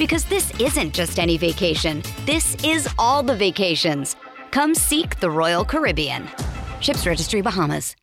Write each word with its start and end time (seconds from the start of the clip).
Because 0.00 0.24
this 0.24 0.50
isn't 0.58 0.94
just 0.94 1.18
any 1.18 1.36
vacation. 1.36 2.02
This 2.24 2.56
is 2.64 2.88
all 2.98 3.22
the 3.22 3.36
vacations. 3.36 4.16
Come 4.50 4.74
seek 4.74 5.20
the 5.20 5.30
Royal 5.30 5.62
Caribbean. 5.62 6.26
Ships 6.80 7.06
Registry 7.06 7.42
Bahamas 7.42 7.94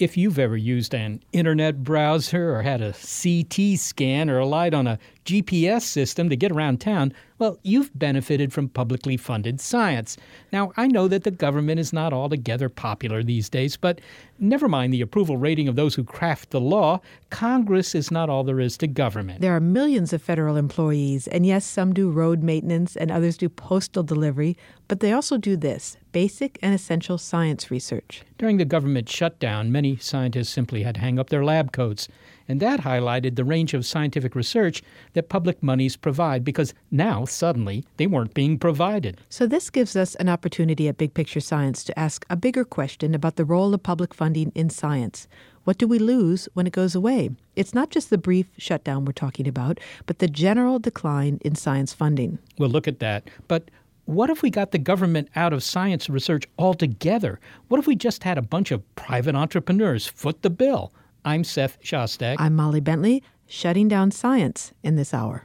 if 0.00 0.16
you've 0.16 0.38
ever 0.38 0.56
used 0.56 0.94
an 0.94 1.22
internet 1.30 1.84
browser 1.84 2.54
or 2.54 2.62
had 2.62 2.80
a 2.80 2.92
CT 2.94 3.78
scan 3.78 4.30
or 4.30 4.38
relied 4.38 4.72
on 4.72 4.86
a 4.86 4.98
GPS 5.24 5.82
system 5.82 6.28
to 6.28 6.36
get 6.36 6.52
around 6.52 6.80
town, 6.80 7.12
well, 7.38 7.58
you've 7.62 7.90
benefited 7.98 8.52
from 8.52 8.68
publicly 8.68 9.16
funded 9.16 9.60
science. 9.60 10.16
Now, 10.52 10.72
I 10.76 10.86
know 10.86 11.08
that 11.08 11.24
the 11.24 11.30
government 11.30 11.80
is 11.80 11.92
not 11.92 12.12
altogether 12.12 12.68
popular 12.68 13.22
these 13.22 13.48
days, 13.48 13.76
but 13.76 14.00
never 14.38 14.68
mind 14.68 14.92
the 14.92 15.00
approval 15.00 15.36
rating 15.36 15.68
of 15.68 15.76
those 15.76 15.94
who 15.94 16.04
craft 16.04 16.50
the 16.50 16.60
law, 16.60 17.00
Congress 17.30 17.94
is 17.94 18.10
not 18.10 18.28
all 18.28 18.44
there 18.44 18.60
is 18.60 18.76
to 18.78 18.86
government. 18.86 19.40
There 19.40 19.56
are 19.56 19.60
millions 19.60 20.12
of 20.12 20.22
federal 20.22 20.56
employees, 20.56 21.28
and 21.28 21.46
yes, 21.46 21.64
some 21.64 21.94
do 21.94 22.10
road 22.10 22.42
maintenance 22.42 22.96
and 22.96 23.10
others 23.10 23.36
do 23.36 23.48
postal 23.48 24.02
delivery, 24.02 24.56
but 24.88 25.00
they 25.00 25.12
also 25.12 25.38
do 25.38 25.56
this 25.56 25.96
basic 26.12 26.58
and 26.60 26.74
essential 26.74 27.18
science 27.18 27.70
research. 27.70 28.22
During 28.36 28.56
the 28.56 28.64
government 28.64 29.08
shutdown, 29.08 29.70
many 29.70 29.96
scientists 29.96 30.50
simply 30.50 30.82
had 30.82 30.96
to 30.96 31.00
hang 31.00 31.18
up 31.18 31.30
their 31.30 31.44
lab 31.44 31.72
coats 31.72 32.08
and 32.50 32.58
that 32.58 32.80
highlighted 32.80 33.36
the 33.36 33.44
range 33.44 33.74
of 33.74 33.86
scientific 33.86 34.34
research 34.34 34.82
that 35.12 35.28
public 35.28 35.62
monies 35.62 35.96
provide 35.96 36.44
because 36.44 36.74
now, 36.90 37.24
suddenly, 37.24 37.84
they 37.96 38.08
weren't 38.08 38.34
being 38.34 38.58
provided. 38.58 39.20
So, 39.28 39.46
this 39.46 39.70
gives 39.70 39.94
us 39.94 40.16
an 40.16 40.28
opportunity 40.28 40.88
at 40.88 40.98
Big 40.98 41.14
Picture 41.14 41.38
Science 41.38 41.84
to 41.84 41.96
ask 41.96 42.26
a 42.28 42.34
bigger 42.34 42.64
question 42.64 43.14
about 43.14 43.36
the 43.36 43.44
role 43.44 43.72
of 43.72 43.84
public 43.84 44.12
funding 44.12 44.50
in 44.56 44.68
science. 44.68 45.28
What 45.62 45.78
do 45.78 45.86
we 45.86 46.00
lose 46.00 46.48
when 46.54 46.66
it 46.66 46.72
goes 46.72 46.96
away? 46.96 47.30
It's 47.54 47.72
not 47.72 47.90
just 47.90 48.10
the 48.10 48.18
brief 48.18 48.48
shutdown 48.58 49.04
we're 49.04 49.12
talking 49.12 49.46
about, 49.46 49.78
but 50.06 50.18
the 50.18 50.26
general 50.26 50.80
decline 50.80 51.38
in 51.42 51.54
science 51.54 51.94
funding. 51.94 52.40
We'll 52.58 52.70
look 52.70 52.88
at 52.88 52.98
that. 52.98 53.30
But 53.46 53.70
what 54.06 54.28
if 54.28 54.42
we 54.42 54.50
got 54.50 54.72
the 54.72 54.78
government 54.78 55.28
out 55.36 55.52
of 55.52 55.62
science 55.62 56.10
research 56.10 56.48
altogether? 56.58 57.38
What 57.68 57.78
if 57.78 57.86
we 57.86 57.94
just 57.94 58.24
had 58.24 58.38
a 58.38 58.42
bunch 58.42 58.72
of 58.72 58.82
private 58.96 59.36
entrepreneurs 59.36 60.08
foot 60.08 60.42
the 60.42 60.50
bill? 60.50 60.92
I'm 61.24 61.44
Seth 61.44 61.80
Shostak. 61.82 62.36
I'm 62.38 62.56
Molly 62.56 62.80
Bentley, 62.80 63.22
shutting 63.46 63.88
down 63.88 64.10
science 64.10 64.72
in 64.82 64.96
this 64.96 65.12
hour. 65.12 65.44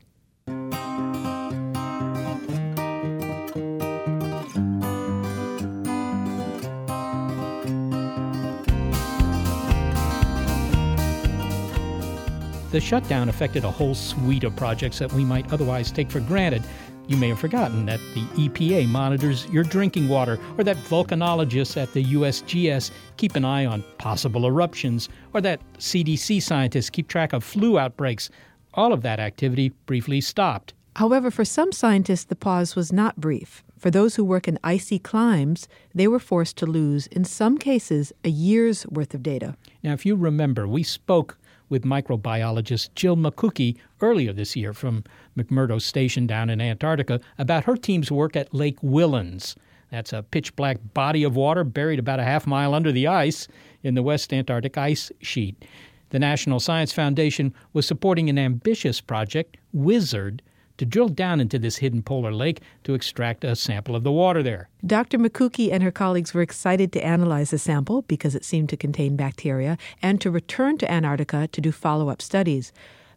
The 12.71 12.81
shutdown 12.81 13.29
affected 13.29 13.63
a 13.63 13.71
whole 13.71 13.95
suite 13.95 14.43
of 14.43 14.53
projects 14.57 14.99
that 14.99 15.11
we 15.13 15.23
might 15.23 15.49
otherwise 15.53 15.91
take 15.91 16.11
for 16.11 16.19
granted, 16.19 16.61
you 17.07 17.17
may 17.17 17.29
have 17.29 17.39
forgotten 17.39 17.85
that 17.85 17.99
the 18.13 18.21
EPA 18.47 18.87
monitors 18.87 19.47
your 19.49 19.63
drinking 19.63 20.07
water, 20.07 20.39
or 20.57 20.63
that 20.63 20.77
volcanologists 20.77 21.81
at 21.81 21.93
the 21.93 22.03
USGS 22.03 22.91
keep 23.17 23.35
an 23.35 23.45
eye 23.45 23.65
on 23.65 23.83
possible 23.97 24.45
eruptions, 24.45 25.09
or 25.33 25.41
that 25.41 25.61
CDC 25.77 26.41
scientists 26.41 26.89
keep 26.89 27.07
track 27.07 27.33
of 27.33 27.43
flu 27.43 27.77
outbreaks. 27.77 28.29
All 28.73 28.93
of 28.93 29.01
that 29.03 29.19
activity 29.19 29.69
briefly 29.85 30.21
stopped. 30.21 30.73
However, 30.95 31.29
for 31.29 31.43
some 31.43 31.71
scientists, 31.71 32.23
the 32.23 32.35
pause 32.35 32.75
was 32.75 32.93
not 32.93 33.17
brief. 33.17 33.63
For 33.77 33.91
those 33.91 34.15
who 34.15 34.23
work 34.23 34.47
in 34.47 34.57
icy 34.63 34.97
climes, 34.97 35.67
they 35.93 36.07
were 36.07 36.19
forced 36.19 36.55
to 36.57 36.65
lose, 36.65 37.07
in 37.07 37.25
some 37.25 37.57
cases, 37.57 38.13
a 38.23 38.29
year's 38.29 38.87
worth 38.87 39.13
of 39.13 39.21
data. 39.21 39.57
Now, 39.83 39.91
if 39.91 40.05
you 40.05 40.15
remember, 40.15 40.67
we 40.67 40.83
spoke 40.83 41.37
with 41.67 41.83
microbiologist 41.83 42.93
Jill 42.95 43.17
Mikucki 43.17 43.75
earlier 44.01 44.31
this 44.31 44.55
year 44.55 44.71
from 44.71 45.03
McMurdo 45.37 45.81
Station 45.81 46.27
down 46.27 46.49
in 46.49 46.61
Antarctica 46.61 47.19
about 47.37 47.65
her 47.65 47.75
team's 47.75 48.11
work 48.11 48.35
at 48.35 48.53
Lake 48.53 48.79
Whillans. 48.81 49.55
That's 49.91 50.13
a 50.13 50.23
pitch 50.23 50.55
black 50.55 50.77
body 50.93 51.23
of 51.23 51.35
water 51.35 51.63
buried 51.63 51.99
about 51.99 52.19
a 52.19 52.23
half 52.23 52.47
mile 52.47 52.73
under 52.73 52.91
the 52.91 53.07
ice 53.07 53.47
in 53.83 53.95
the 53.95 54.03
West 54.03 54.33
Antarctic 54.33 54.77
ice 54.77 55.11
sheet. 55.21 55.63
The 56.09 56.19
National 56.19 56.59
Science 56.59 56.93
Foundation 56.93 57.53
was 57.73 57.85
supporting 57.85 58.29
an 58.29 58.37
ambitious 58.37 59.01
project, 59.01 59.57
WISSARD, 59.75 60.41
to 60.77 60.85
drill 60.85 61.09
down 61.09 61.39
into 61.39 61.57
this 61.57 61.77
hidden 61.77 62.01
polar 62.01 62.33
lake 62.33 62.61
to 62.83 62.93
extract 62.93 63.43
a 63.43 63.55
sample 63.55 63.95
of 63.95 64.03
the 64.03 64.11
water 64.11 64.43
there. 64.43 64.69
Dr. 64.85 65.17
Mikucki 65.17 65.71
and 65.71 65.81
her 65.81 65.91
colleagues 65.91 66.33
were 66.33 66.41
excited 66.41 66.91
to 66.93 67.05
analyze 67.05 67.51
the 67.51 67.57
sample 67.57 68.01
because 68.03 68.35
it 68.35 68.43
seemed 68.43 68.69
to 68.69 68.77
contain 68.77 69.15
bacteria 69.15 69.77
and 70.01 70.19
to 70.21 70.29
return 70.29 70.77
to 70.79 70.91
Antarctica 70.91 71.47
to 71.47 71.61
do 71.61 71.71
follow 71.71 72.09
up 72.09 72.21
studies. 72.21 72.73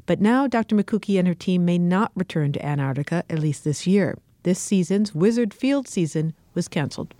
But 0.09 0.23
now 0.23 0.47
Dr. 0.47 0.75
Mikucki 0.75 1.19
and 1.19 1.29
her 1.29 1.35
team 1.35 1.67
may 1.67 1.77
not 1.77 2.13
return 2.15 2.53
to 2.53 2.65
Antarctica, 2.65 3.25
at 3.29 3.41
least 3.41 3.63
this 3.63 3.87
year. 3.87 4.17
This 4.43 4.59
season's 4.59 5.15
WISSARD 5.15 5.53
Field 5.53 5.87
season 5.87 6.33
was 6.55 6.67
canceled. 6.67 7.13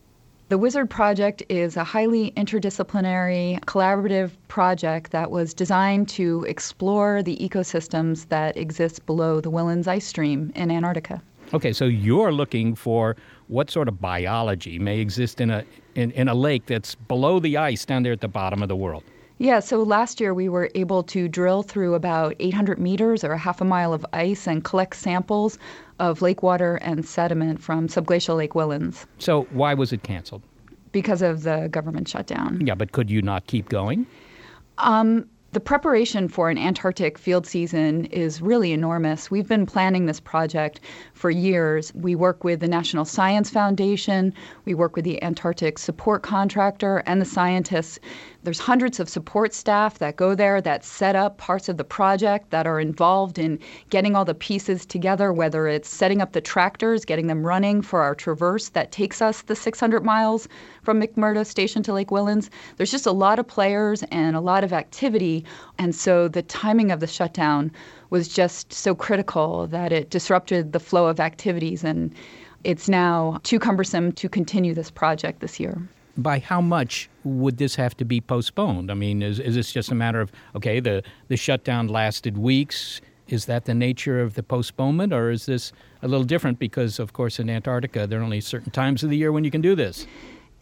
The 0.49 0.59
WISSARD 0.59 0.89
project 0.89 1.43
is 1.51 1.77
a 1.77 1.85
highly 1.85 2.31
interdisciplinary, 2.31 3.63
collaborative 3.67 4.31
project 4.49 5.11
that 5.11 5.31
was 5.31 5.53
designed 5.53 6.09
to 6.09 6.47
explore 6.49 7.23
the 7.23 7.37
ecosystems 7.37 8.27
that 8.31 8.57
exist 8.57 9.05
below 9.05 9.43
the 9.43 9.51
Whillans 9.51 9.87
ice 9.87 10.07
stream 10.07 10.51
in 10.55 10.71
Antarctica. 10.71 11.21
Okay, 11.53 11.75
so 11.75 11.85
you're 11.85 12.33
looking 12.33 12.75
for 12.75 13.17
what 13.49 13.71
sort 13.71 13.89
of 13.89 14.01
biology 14.01 14.79
may 14.79 15.01
exist 15.01 15.43
in 15.43 15.51
a 15.51 15.63
in, 15.95 16.11
in 16.13 16.27
a 16.27 16.35
lake 16.35 16.65
that's 16.65 16.95
below 16.95 17.39
the 17.39 17.59
ice 17.59 17.85
down 17.85 18.03
there 18.03 18.13
at 18.13 18.23
the 18.23 18.29
bottom 18.29 18.63
of 18.63 18.71
the 18.71 18.77
world. 18.77 19.05
Yeah, 19.39 19.61
so 19.61 19.83
last 19.83 20.21
year 20.21 20.35
we 20.35 20.49
were 20.49 20.69
able 20.75 21.05
to 21.05 21.29
drill 21.29 21.63
through 21.63 21.95
about 21.95 22.35
800 22.41 22.79
meters 22.79 23.23
or 23.23 23.33
a 23.33 23.39
half 23.39 23.61
a 23.61 23.65
mile 23.65 23.93
of 23.93 24.05
ice 24.13 24.49
and 24.49 24.65
collect 24.65 24.97
samples 24.97 25.59
of 26.01 26.21
lake 26.23 26.43
water 26.43 26.77
and 26.77 27.07
sediment 27.07 27.63
from 27.63 27.87
subglacial 27.87 28.37
Lake 28.37 28.53
Whillans. 28.55 29.07
So 29.19 29.43
why 29.51 29.75
was 29.75 29.93
it 29.93 30.03
canceled? 30.03 30.43
Because 30.91 31.23
of 31.23 31.45
the 31.45 31.69
government 31.71 32.09
shutdown. 32.09 32.67
Yeah, 32.67 32.75
but 32.75 32.91
could 32.93 33.11
you 33.11 33.23
not 33.23 33.47
keep 33.47 33.69
going? 33.69 34.07
Um, 34.79 35.29
the 35.53 35.61
preparation 35.61 36.29
for 36.29 36.51
an 36.51 36.59
Antarctic 36.59 37.17
field 37.17 37.47
season 37.47 38.05
is 38.07 38.43
really 38.43 38.73
enormous. 38.73 39.31
We've 39.31 39.49
been 39.49 39.65
planning 39.65 40.05
this 40.05 40.21
project 40.21 40.79
for 41.15 41.31
years. 41.31 41.91
We 41.95 42.15
work 42.15 42.45
with 42.45 42.61
the 42.61 42.69
National 42.69 43.07
Science 43.07 43.49
Foundation, 43.49 44.35
we 44.67 44.75
work 44.75 44.95
with 44.95 45.07
the 45.07 45.23
Antarctic 45.23 45.79
Support 45.79 46.23
Contractor, 46.23 47.03
and 47.07 47.19
the 47.19 47.25
scientists. 47.25 47.99
There's 48.49 48.59
hundreds 48.59 48.99
of 48.99 49.11
support 49.11 49.53
staff 49.53 49.99
that 49.99 50.17
go 50.17 50.35
there 50.35 50.63
that 50.63 50.83
set 50.83 51.15
up 51.15 51.37
parts 51.37 51.69
of 51.69 51.77
the 51.77 51.85
project 51.85 52.49
that 52.49 52.67
are 52.67 52.81
involved 52.81 53.39
in 53.39 53.59
getting 53.91 54.17
all 54.17 54.25
the 54.25 54.33
pieces 54.33 54.87
together, 54.87 55.35
whether 55.35 55.69
it's 55.69 55.91
setting 55.91 56.23
up 56.23 56.33
the 56.33 56.41
tractors, 56.41 57.05
getting 57.05 57.27
them 57.27 57.47
running 57.47 57.83
for 57.83 58.01
our 58.01 58.15
traverse 58.15 58.71
that 58.71 58.91
takes 58.91 59.21
us 59.21 59.43
the 59.43 59.55
600 59.55 60.03
miles 60.03 60.49
from 60.83 60.99
McMurdo 60.99 61.45
Station 61.45 61.83
to 61.83 61.93
Lake 61.93 62.09
Whillans. 62.09 62.49
There's 62.79 62.91
just 62.91 63.05
a 63.05 63.13
lot 63.13 63.39
of 63.39 63.47
players 63.47 64.03
and 64.05 64.35
a 64.35 64.41
lot 64.41 64.65
of 64.65 64.73
activity. 64.73 65.45
And 65.77 65.95
so 65.95 66.27
the 66.27 66.41
timing 66.41 66.91
of 66.91 67.01
the 67.01 67.07
shutdown 67.07 67.71
was 68.09 68.29
just 68.29 68.73
so 68.73 68.95
critical 68.95 69.67
that 69.67 69.93
it 69.93 70.09
disrupted 70.09 70.73
the 70.73 70.81
flow 70.81 71.07
of 71.09 71.21
activities. 71.21 71.85
And 71.85 72.15
it's 72.65 72.89
now 72.89 73.41
too 73.43 73.59
cumbersome 73.59 74.11
to 74.13 74.27
continue 74.27 74.73
this 74.73 74.91
project 74.91 75.41
this 75.41 75.61
year 75.61 75.87
by 76.19 76.41
how 76.41 76.61
much 76.61 77.09
would 77.29 77.59
this 77.59 77.77
have 77.77 77.97
to 77.99 78.05
be 78.05 78.21
postponed? 78.21 78.91
I 78.91 78.95
mean, 78.95 79.23
is, 79.23 79.39
is 79.39 79.55
this 79.55 79.73
just 79.73 79.91
a 79.91 79.95
matter 79.95 80.21
of, 80.21 80.33
okay, 80.55 80.81
the, 80.81 81.03
the 81.29 81.37
shutdown 81.37 81.89
lasted 81.89 82.37
weeks, 82.39 83.01
Is 83.29 83.45
that 83.45 83.67
the 83.67 83.75
nature 83.75 84.23
of 84.23 84.35
the 84.35 84.43
postponement, 84.43 85.13
or 85.13 85.31
is 85.31 85.45
this 85.45 85.73
a 86.01 86.09
little 86.09 86.25
different 86.25 86.59
because, 86.59 86.99
of 86.99 87.13
course, 87.13 87.39
in 87.39 87.51
Antarctica, 87.51 88.07
there 88.07 88.21
are 88.21 88.25
only 88.25 88.41
certain 88.41 88.73
times 88.73 89.05
of 89.05 89.11
the 89.11 89.19
year 89.19 89.33
when 89.33 89.45
you 89.45 89.51
can 89.51 89.61
do 89.61 89.75
this? 89.75 90.07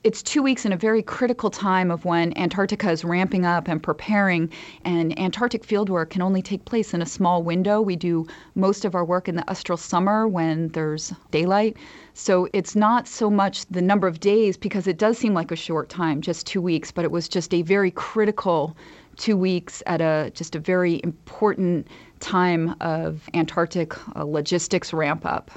It's 0.06 0.23
two 0.23 0.41
weeks 0.41 0.64
in 0.64 0.73
a 0.73 0.76
very 0.76 1.03
critical 1.03 1.50
time 1.50 1.91
of 1.91 2.05
when 2.05 2.32
Antarctica 2.38 2.93
is 2.93 3.05
ramping 3.05 3.44
up 3.44 3.67
and 3.67 3.82
preparing, 3.82 4.49
and 4.85 5.19
Antarctic 5.19 5.67
fieldwork 5.67 6.11
can 6.11 6.23
only 6.23 6.41
take 6.41 6.64
place 6.64 6.94
in 6.94 7.03
a 7.03 7.06
small 7.06 7.43
window. 7.43 7.81
We 7.81 7.97
do 7.97 8.25
most 8.55 8.85
of 8.85 8.94
our 8.94 9.05
work 9.05 9.29
in 9.29 9.35
the 9.35 9.43
austral 9.50 9.76
summer 9.76 10.29
when 10.29 10.69
there's 10.69 11.12
daylight. 11.32 11.76
So 12.14 12.49
it's 12.53 12.76
not 12.76 13.08
so 13.08 13.29
much 13.29 13.67
the 13.67 13.82
number 13.82 14.06
of 14.06 14.20
days 14.20 14.56
because 14.56 14.87
it 14.87 14.97
does 14.97 15.19
seem 15.19 15.35
like 15.35 15.50
a 15.50 15.56
short 15.56 15.88
time, 15.88 16.20
just 16.20 16.47
two 16.47 16.62
weeks, 16.62 16.93
but 16.93 17.05
it 17.05 17.11
was 17.11 17.26
just 17.26 17.52
a 17.52 17.62
very 17.62 17.91
critical 17.91 18.76
two 19.17 19.37
weeks 19.37 19.82
at 19.87 20.00
a 20.00 20.31
just 20.35 20.55
a 20.55 20.61
very 20.61 21.00
important 21.02 21.88
time 22.20 22.76
of 22.81 23.29
Antarctic 23.35 23.93
uh, 24.14 24.23
logistics 24.23 24.93
ramp 24.93 25.26
up. 25.26 25.50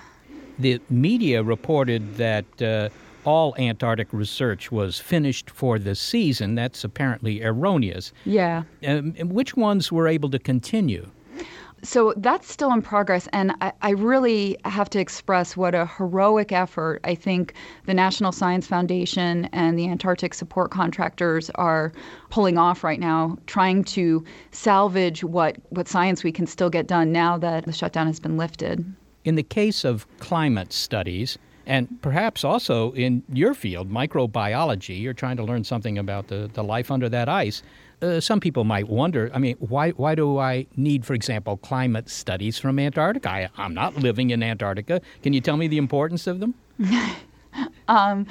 The 0.58 0.82
media 0.90 1.44
reported 1.44 2.16
that. 2.16 2.60
Uh, 2.60 2.90
all 3.26 3.56
Antarctic 3.58 4.12
research 4.12 4.72
was 4.72 5.00
finished 5.00 5.50
for 5.50 5.78
the 5.80 5.96
season. 5.96 6.56
That's 6.56 6.84
apparently 6.84 7.44
erroneous. 7.44 8.12
Yeah. 8.26 8.64
Um, 8.86 9.14
which 9.16 9.56
ones 9.56 9.92
were 9.92 10.08
able 10.08 10.30
to 10.30 10.40
continue? 10.40 11.10
So 11.82 12.14
that's 12.18 12.52
still 12.52 12.74
in 12.74 12.82
progress, 12.82 13.28
and 13.32 13.54
I, 13.62 13.72
I, 13.82 13.92
really 13.92 14.58
have 14.66 14.90
to 14.90 15.00
express 15.00 15.56
what 15.56 15.74
a 15.74 15.86
heroic 15.86 16.52
effort 16.52 17.00
I 17.06 17.16
think 17.16 17.54
the 17.86 17.94
National 17.94 18.34
Science 18.34 18.68
Foundation 18.68 19.46
and 19.54 19.80
the 19.80 19.88
Antarctic 19.88 20.34
support 20.34 20.72
contractors 20.72 21.50
are 21.52 21.94
pulling 22.30 22.58
off 22.58 22.84
right 22.84 23.00
now, 23.00 23.38
trying 23.48 23.86
to 23.86 24.26
salvage 24.52 25.24
what, 25.24 25.56
what 25.70 25.88
science 25.88 26.22
we 26.22 26.34
can 26.34 26.46
still 26.46 26.70
get 26.70 26.86
done 26.86 27.14
now 27.14 27.38
that 27.38 27.66
the 27.66 27.72
shutdown 27.72 28.08
has 28.08 28.20
been 28.20 28.36
lifted. 28.36 28.84
In 29.24 29.36
the 29.36 29.44
case 29.44 29.86
of 29.86 30.06
climate 30.20 30.74
studies, 30.74 31.38
and 31.70 32.02
perhaps 32.02 32.44
also 32.44 32.92
in 32.94 33.22
your 33.32 33.54
field, 33.54 33.92
microbiology, 33.92 35.00
you're 35.00 35.14
trying 35.14 35.38
to 35.38 35.44
learn 35.44 35.64
something 35.64 36.00
about 36.00 36.28
the, 36.28 36.50
the 36.52 36.64
life 36.64 36.90
under 36.90 37.08
that 37.10 37.30
ice. 37.30 37.62
Uh, 38.02 38.20
some 38.20 38.40
people 38.40 38.64
might 38.64 38.88
wonder, 38.88 39.30
I 39.36 39.38
mean, 39.38 39.56
why, 39.60 39.92
why 39.92 40.16
do 40.16 40.40
I 40.40 40.66
need, 40.76 41.06
for 41.06 41.14
example, 41.14 41.58
climate 41.58 42.10
studies 42.10 42.58
from 42.58 42.80
Antarctica? 42.80 43.30
I, 43.30 43.50
I'm 43.56 43.76
not 43.76 43.96
living 43.98 44.32
in 44.32 44.42
Antarctica. 44.42 45.00
Can 45.22 45.34
you 45.34 45.42
tell 45.42 45.58
me 45.58 45.68
the 45.68 45.78
importance 45.78 46.26
of 46.26 46.40
them? 46.40 46.56
um, 47.88 48.26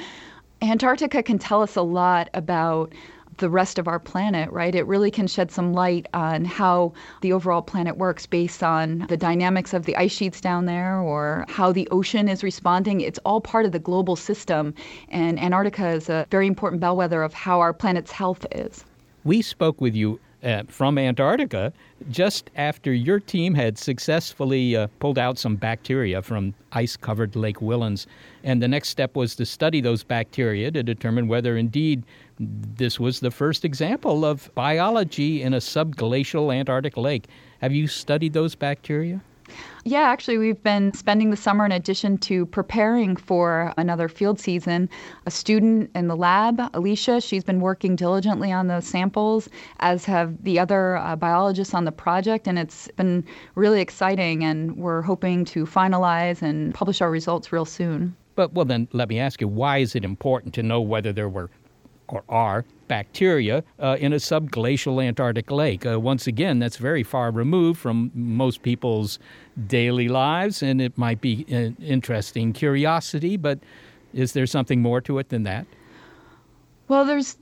Antarctica 0.60 1.22
can 1.22 1.38
tell 1.38 1.62
us 1.62 1.76
a 1.76 1.82
lot 1.82 2.30
about 2.34 2.92
the 3.38 3.50
rest 3.50 3.78
of 3.78 3.88
our 3.88 3.98
planet, 3.98 4.50
right? 4.50 4.74
It 4.74 4.86
really 4.86 5.10
can 5.10 5.26
shed 5.26 5.50
some 5.50 5.72
light 5.72 6.06
on 6.14 6.44
how 6.44 6.92
the 7.22 7.32
overall 7.32 7.62
planet 7.62 7.96
works 7.96 8.26
based 8.26 8.62
on 8.62 9.06
the 9.08 9.16
dynamics 9.16 9.74
of 9.74 9.84
the 9.84 9.96
ice 9.96 10.12
sheets 10.12 10.40
down 10.40 10.66
there 10.66 10.98
or 10.98 11.44
how 11.48 11.72
the 11.72 11.88
ocean 11.90 12.28
is 12.28 12.44
responding. 12.44 13.00
It's 13.00 13.18
all 13.24 13.40
part 13.40 13.64
of 13.66 13.72
the 13.72 13.78
global 13.78 14.16
system, 14.16 14.74
and 15.08 15.38
Antarctica 15.38 15.88
is 15.88 16.08
a 16.08 16.26
very 16.30 16.46
important 16.46 16.80
bellwether 16.80 17.22
of 17.22 17.32
how 17.32 17.60
our 17.60 17.72
planet's 17.72 18.12
health 18.12 18.46
is. 18.52 18.84
We 19.24 19.42
spoke 19.42 19.80
with 19.80 19.94
you 19.94 20.20
uh, 20.42 20.62
from 20.68 20.98
Antarctica 20.98 21.72
just 22.10 22.50
after 22.56 22.92
your 22.92 23.18
team 23.20 23.54
had 23.54 23.78
successfully 23.78 24.76
uh, 24.76 24.86
pulled 25.00 25.18
out 25.18 25.38
some 25.38 25.56
bacteria 25.56 26.22
from 26.22 26.54
ice 26.72 26.96
covered 26.96 27.34
Lake 27.34 27.58
Whillans. 27.58 28.06
And 28.44 28.62
the 28.62 28.68
next 28.68 28.90
step 28.90 29.16
was 29.16 29.34
to 29.36 29.46
study 29.46 29.80
those 29.80 30.04
bacteria 30.04 30.70
to 30.70 30.82
determine 30.82 31.28
whether 31.28 31.56
indeed 31.56 32.04
this 32.38 33.00
was 33.00 33.20
the 33.20 33.30
first 33.30 33.64
example 33.64 34.24
of 34.24 34.50
biology 34.54 35.42
in 35.42 35.54
a 35.54 35.58
subglacial 35.58 36.54
Antarctic 36.54 36.96
lake. 36.96 37.26
Have 37.60 37.72
you 37.72 37.88
studied 37.88 38.32
those 38.32 38.54
bacteria? 38.54 39.20
Yeah, 39.84 40.02
actually, 40.02 40.38
we've 40.38 40.62
been 40.62 40.92
spending 40.92 41.30
the 41.30 41.36
summer 41.36 41.64
in 41.64 41.72
addition 41.72 42.18
to 42.18 42.46
preparing 42.46 43.16
for 43.16 43.72
another 43.76 44.08
field 44.08 44.38
season. 44.38 44.88
A 45.26 45.30
student 45.30 45.90
in 45.94 46.08
the 46.08 46.16
lab, 46.16 46.60
Alicia, 46.74 47.20
she's 47.20 47.44
been 47.44 47.60
working 47.60 47.96
diligently 47.96 48.52
on 48.52 48.66
those 48.66 48.86
samples, 48.86 49.48
as 49.80 50.04
have 50.04 50.42
the 50.44 50.58
other 50.58 50.96
uh, 50.96 51.16
biologists 51.16 51.74
on 51.74 51.84
the 51.84 51.92
project, 51.92 52.46
and 52.46 52.58
it's 52.58 52.88
been 52.96 53.24
really 53.54 53.80
exciting. 53.80 54.44
And 54.44 54.76
we're 54.76 55.02
hoping 55.02 55.44
to 55.46 55.64
finalize 55.64 56.42
and 56.42 56.74
publish 56.74 57.00
our 57.00 57.10
results 57.10 57.52
real 57.52 57.64
soon. 57.64 58.14
But, 58.34 58.52
well, 58.52 58.64
then 58.64 58.88
let 58.92 59.08
me 59.08 59.18
ask 59.18 59.40
you 59.40 59.48
why 59.48 59.78
is 59.78 59.94
it 59.94 60.04
important 60.04 60.54
to 60.54 60.62
know 60.62 60.80
whether 60.80 61.12
there 61.12 61.28
were 61.28 61.50
or 62.08 62.24
are 62.28 62.64
bacteria 62.88 63.62
uh, 63.78 63.96
in 64.00 64.12
a 64.12 64.16
subglacial 64.16 65.04
Antarctic 65.04 65.50
lake. 65.50 65.86
Uh, 65.86 66.00
once 66.00 66.26
again, 66.26 66.58
that's 66.58 66.78
very 66.78 67.02
far 67.02 67.30
removed 67.30 67.78
from 67.78 68.10
most 68.14 68.62
people's 68.62 69.18
daily 69.66 70.08
lives, 70.08 70.62
and 70.62 70.80
it 70.80 70.96
might 70.96 71.20
be 71.20 71.44
an 71.48 71.76
interesting 71.80 72.52
curiosity, 72.52 73.36
but 73.36 73.58
is 74.14 74.32
there 74.32 74.46
something 74.46 74.80
more 74.80 75.00
to 75.02 75.18
it 75.18 75.28
than 75.28 75.42
that? 75.44 75.66
Well, 76.88 77.04
there's, 77.04 77.36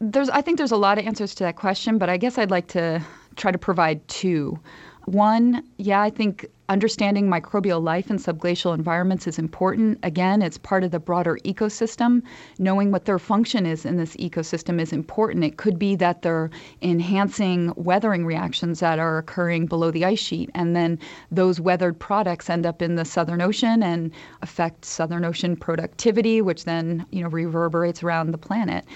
there's, 0.00 0.30
I 0.30 0.40
think 0.40 0.56
there's 0.56 0.72
a 0.72 0.76
lot 0.76 0.98
of 0.98 1.06
answers 1.06 1.34
to 1.36 1.44
that 1.44 1.56
question, 1.56 1.98
but 1.98 2.08
I 2.08 2.16
guess 2.16 2.38
I'd 2.38 2.50
like 2.50 2.68
to 2.68 3.02
try 3.36 3.52
to 3.52 3.58
provide 3.58 4.06
two. 4.08 4.58
One, 5.04 5.62
yeah, 5.76 6.00
I 6.00 6.10
think 6.10 6.46
understanding 6.72 7.28
microbial 7.28 7.82
life 7.82 8.10
in 8.10 8.16
subglacial 8.16 8.74
environments 8.74 9.26
is 9.26 9.38
important. 9.38 9.98
Again, 10.02 10.40
it's 10.40 10.56
part 10.56 10.84
of 10.84 10.90
the 10.90 10.98
broader 10.98 11.38
ecosystem. 11.44 12.22
Knowing 12.58 12.90
what 12.90 13.04
their 13.04 13.18
function 13.18 13.66
is 13.66 13.84
in 13.84 13.98
this 13.98 14.16
ecosystem 14.16 14.80
is 14.80 14.90
important. 14.90 15.44
It 15.44 15.58
could 15.58 15.78
be 15.78 15.94
that 15.96 16.22
they're 16.22 16.48
enhancing 16.80 17.74
weathering 17.76 18.24
reactions 18.24 18.80
that 18.80 18.98
are 18.98 19.18
occurring 19.18 19.66
below 19.66 19.90
the 19.90 20.06
ice 20.06 20.18
sheet, 20.18 20.50
and 20.54 20.74
then 20.74 20.98
those 21.30 21.60
weathered 21.60 21.98
products 21.98 22.48
end 22.48 22.64
up 22.64 22.80
in 22.80 22.96
the 22.96 23.04
Southern 23.04 23.42
Ocean 23.42 23.82
and 23.82 24.10
affect 24.40 24.86
Southern 24.86 25.26
Ocean 25.26 25.54
productivity, 25.54 26.40
which 26.40 26.64
then 26.64 27.04
you 27.10 27.22
know 27.22 27.28
reverberates 27.28 28.02
around 28.02 28.30
the 28.30 28.38
planet 28.38 28.86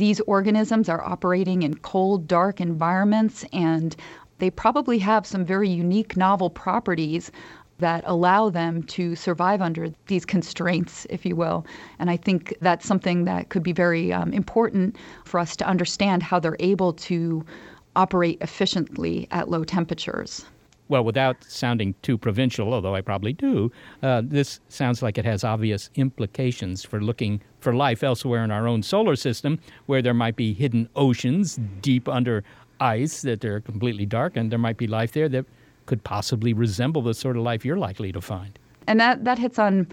these 0.00 0.20
organisms 0.20 0.88
are 0.88 1.04
operating 1.04 1.62
in 1.62 1.74
cold, 1.74 2.26
dark 2.26 2.58
environments, 2.58 3.44
and 3.52 3.94
they 4.40 4.50
probably 4.50 4.98
have 4.98 5.26
some 5.26 5.44
very 5.44 5.68
unique 5.68 6.16
novel 6.16 6.50
properties 6.50 7.30
that 7.78 8.02
allow 8.06 8.50
them 8.50 8.82
to 8.82 9.16
survive 9.16 9.62
under 9.62 9.88
these 10.06 10.24
constraints, 10.24 11.06
if 11.08 11.24
you 11.24 11.34
will. 11.34 11.66
And 11.98 12.10
I 12.10 12.16
think 12.16 12.54
that's 12.60 12.86
something 12.86 13.24
that 13.24 13.48
could 13.48 13.62
be 13.62 13.72
very 13.72 14.12
um, 14.12 14.32
important 14.32 14.96
for 15.24 15.40
us 15.40 15.56
to 15.56 15.66
understand 15.66 16.22
how 16.22 16.38
they're 16.38 16.56
able 16.60 16.92
to 16.94 17.44
operate 17.96 18.38
efficiently 18.40 19.26
at 19.30 19.50
low 19.50 19.64
temperatures. 19.64 20.44
Well, 20.88 21.04
without 21.04 21.44
sounding 21.44 21.94
too 22.02 22.18
provincial, 22.18 22.74
although 22.74 22.96
I 22.96 23.00
probably 23.00 23.32
do, 23.32 23.70
uh, 24.02 24.22
this 24.24 24.58
sounds 24.68 25.02
like 25.02 25.18
it 25.18 25.24
has 25.24 25.44
obvious 25.44 25.88
implications 25.94 26.84
for 26.84 27.00
looking 27.00 27.40
for 27.60 27.72
life 27.72 28.02
elsewhere 28.02 28.42
in 28.42 28.50
our 28.50 28.66
own 28.66 28.82
solar 28.82 29.14
system, 29.14 29.60
where 29.86 30.02
there 30.02 30.14
might 30.14 30.34
be 30.34 30.52
hidden 30.52 30.88
oceans 30.96 31.60
deep 31.80 32.08
under 32.08 32.42
ice 32.80 33.22
that 33.22 33.40
they're 33.40 33.60
completely 33.60 34.06
dark, 34.06 34.36
and 34.36 34.50
there 34.50 34.58
might 34.58 34.76
be 34.76 34.86
life 34.86 35.12
there 35.12 35.28
that 35.28 35.46
could 35.86 36.02
possibly 36.04 36.52
resemble 36.52 37.02
the 37.02 37.14
sort 37.14 37.36
of 37.36 37.42
life 37.42 37.64
you're 37.64 37.76
likely 37.76 38.12
to 38.12 38.20
find. 38.20 38.58
And 38.86 39.00
that, 39.00 39.24
that 39.24 39.38
hits 39.38 39.58
on 39.58 39.86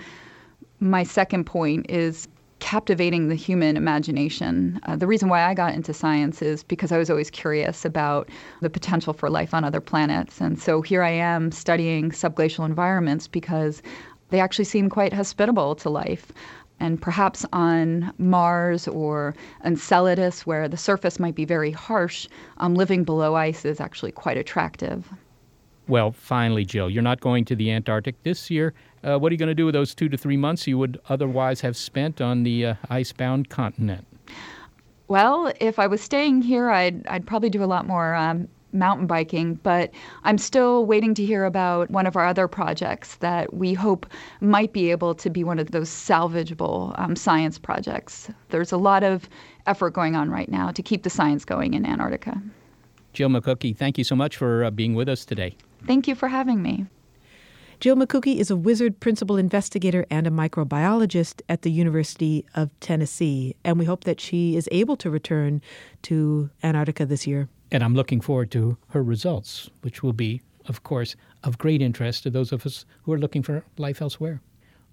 my 0.80 1.04
second 1.04 1.46
point 1.46 1.90
is 1.90 2.28
captivating 2.60 3.28
the 3.28 3.36
human 3.36 3.78
imagination. 3.78 4.80
Uh, 4.84 4.96
the 4.96 5.08
reason 5.08 5.30
why 5.30 5.44
I 5.44 5.54
got 5.54 5.74
into 5.74 5.94
science 5.94 6.42
is 6.42 6.64
because 6.64 6.92
I 6.92 6.98
was 6.98 7.10
always 7.10 7.30
curious 7.30 7.86
about 7.86 8.30
the 8.62 8.70
potential 8.70 9.14
for 9.14 9.30
life 9.30 9.54
on 9.54 9.64
other 9.64 9.82
planets. 9.82 10.42
And 10.42 10.60
so 10.60 10.82
here 10.82 11.04
I 11.04 11.12
am 11.12 11.52
studying 11.52 12.10
subglacial 12.12 12.66
environments 12.66 13.28
because 13.28 13.82
they 14.30 14.40
actually 14.40 14.66
seem 14.66 14.90
quite 14.90 15.14
hospitable 15.14 15.76
to 15.76 15.90
life 15.90 16.32
and 16.80 17.02
perhaps 17.02 17.46
on 17.54 18.14
Mars 18.18 18.88
or 18.88 19.36
Enceladus, 19.64 20.46
where 20.46 20.68
the 20.68 20.78
surface 20.78 21.20
might 21.20 21.36
be 21.36 21.46
very 21.46 21.72
harsh, 21.72 22.28
um, 22.58 22.76
living 22.76 23.04
below 23.04 23.36
ice 23.36 23.66
is 23.66 23.80
actually 23.80 24.12
quite 24.12 24.38
attractive. 24.38 25.12
Well, 25.88 26.12
finally, 26.12 26.66
Jill, 26.66 26.90
you're 26.90 27.02
not 27.02 27.22
going 27.22 27.46
to 27.46 27.56
the 27.56 27.72
Antarctic 27.72 28.22
this 28.24 28.52
year. 28.52 28.74
Uh, 29.04 29.18
what 29.18 29.32
are 29.32 29.34
you 29.34 29.40
going 29.40 29.48
to 29.48 29.56
do 29.56 29.66
with 29.66 29.74
those 29.74 29.96
two 29.96 30.10
to 30.10 30.18
three 30.18 30.36
months 30.36 30.68
you 30.68 30.78
would 30.78 31.00
otherwise 31.08 31.62
have 31.62 31.78
spent 31.78 32.20
on 32.20 32.44
the 32.44 32.66
uh, 32.66 32.74
icebound 32.90 33.50
continent? 33.50 34.06
Well, 35.08 35.54
if 35.62 35.80
I 35.80 35.88
was 35.88 36.02
staying 36.02 36.42
here, 36.42 36.70
I'd, 36.70 37.08
I'd 37.08 37.26
probably 37.26 37.50
do 37.50 37.64
a 37.64 37.66
lot 37.66 37.88
more 37.88 38.14
um, 38.16 38.50
mountain 38.74 39.08
biking, 39.08 39.56
but 39.56 39.92
I'm 40.24 40.38
still 40.38 40.86
waiting 40.86 41.14
to 41.16 41.26
hear 41.26 41.46
about 41.46 41.90
one 41.90 42.06
of 42.06 42.16
our 42.16 42.26
other 42.26 42.48
projects 42.48 43.16
that 43.18 43.54
we 43.54 43.74
hope 43.74 44.06
might 44.42 44.74
be 44.74 44.92
able 44.92 45.16
to 45.16 45.30
be 45.30 45.44
one 45.44 45.60
of 45.60 45.72
those 45.72 45.90
salvageable 45.90 46.98
um, 47.00 47.16
science 47.16 47.58
projects. 47.58 48.30
There's 48.50 48.72
a 48.72 48.78
lot 48.78 49.04
of 49.04 49.30
effort 49.66 49.92
going 49.92 50.16
on 50.16 50.30
right 50.30 50.50
now 50.50 50.72
to 50.72 50.82
keep 50.82 51.04
the 51.04 51.10
science 51.10 51.46
going 51.46 51.74
in 51.74 51.86
Antarctica. 51.86 52.42
Jill 53.14 53.30
Mikucki, 53.30 53.76
thank 53.76 53.98
you 53.98 54.04
so 54.04 54.16
much 54.16 54.38
for 54.38 54.64
uh, 54.64 54.72
being 54.72 54.94
with 54.94 55.10
us 55.10 55.26
today. 55.26 55.56
Thank 55.86 56.08
you 56.08 56.16
for 56.16 56.28
having 56.28 56.62
me. 56.62 56.86
Jill 57.80 57.96
Mikucki 57.96 58.38
is 58.38 58.50
a 58.50 58.56
WISSARD 58.56 59.00
principal 59.00 59.38
investigator 59.38 60.04
and 60.10 60.26
a 60.26 60.32
microbiologist 60.32 61.42
at 61.48 61.62
the 61.62 61.70
University 61.70 62.44
of 62.56 62.72
Tennessee, 62.80 63.56
and 63.64 63.78
we 63.78 63.86
hope 63.86 64.06
that 64.06 64.20
she 64.20 64.56
is 64.56 64.68
able 64.72 64.98
to 64.98 65.12
return 65.12 65.62
to 66.02 66.50
Antarctica 66.64 67.06
this 67.06 67.28
year. 67.28 67.50
And 67.72 67.84
I'm 67.84 67.96
looking 67.96 68.22
forward 68.22 68.52
to 68.52 68.78
her 68.90 69.04
results, 69.04 69.70
which 69.82 70.02
will 70.02 70.14
be 70.14 70.42
of 70.68 70.84
course, 70.84 71.16
of 71.44 71.58
great 71.58 71.82
interest 71.82 72.24
to 72.24 72.30
those 72.30 72.52
of 72.52 72.66
us 72.66 72.86
who 73.04 73.14
are 73.14 73.18
looking 73.18 73.44
for 73.44 73.64
life 73.78 74.02
elsewhere. 74.02 74.42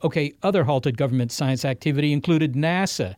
Okay, 0.02 0.32
other 0.42 0.64
halted 0.64 0.96
government 0.96 1.32
science 1.32 1.64
activity 1.64 2.12
included 2.12 2.54
NASA. 2.54 3.14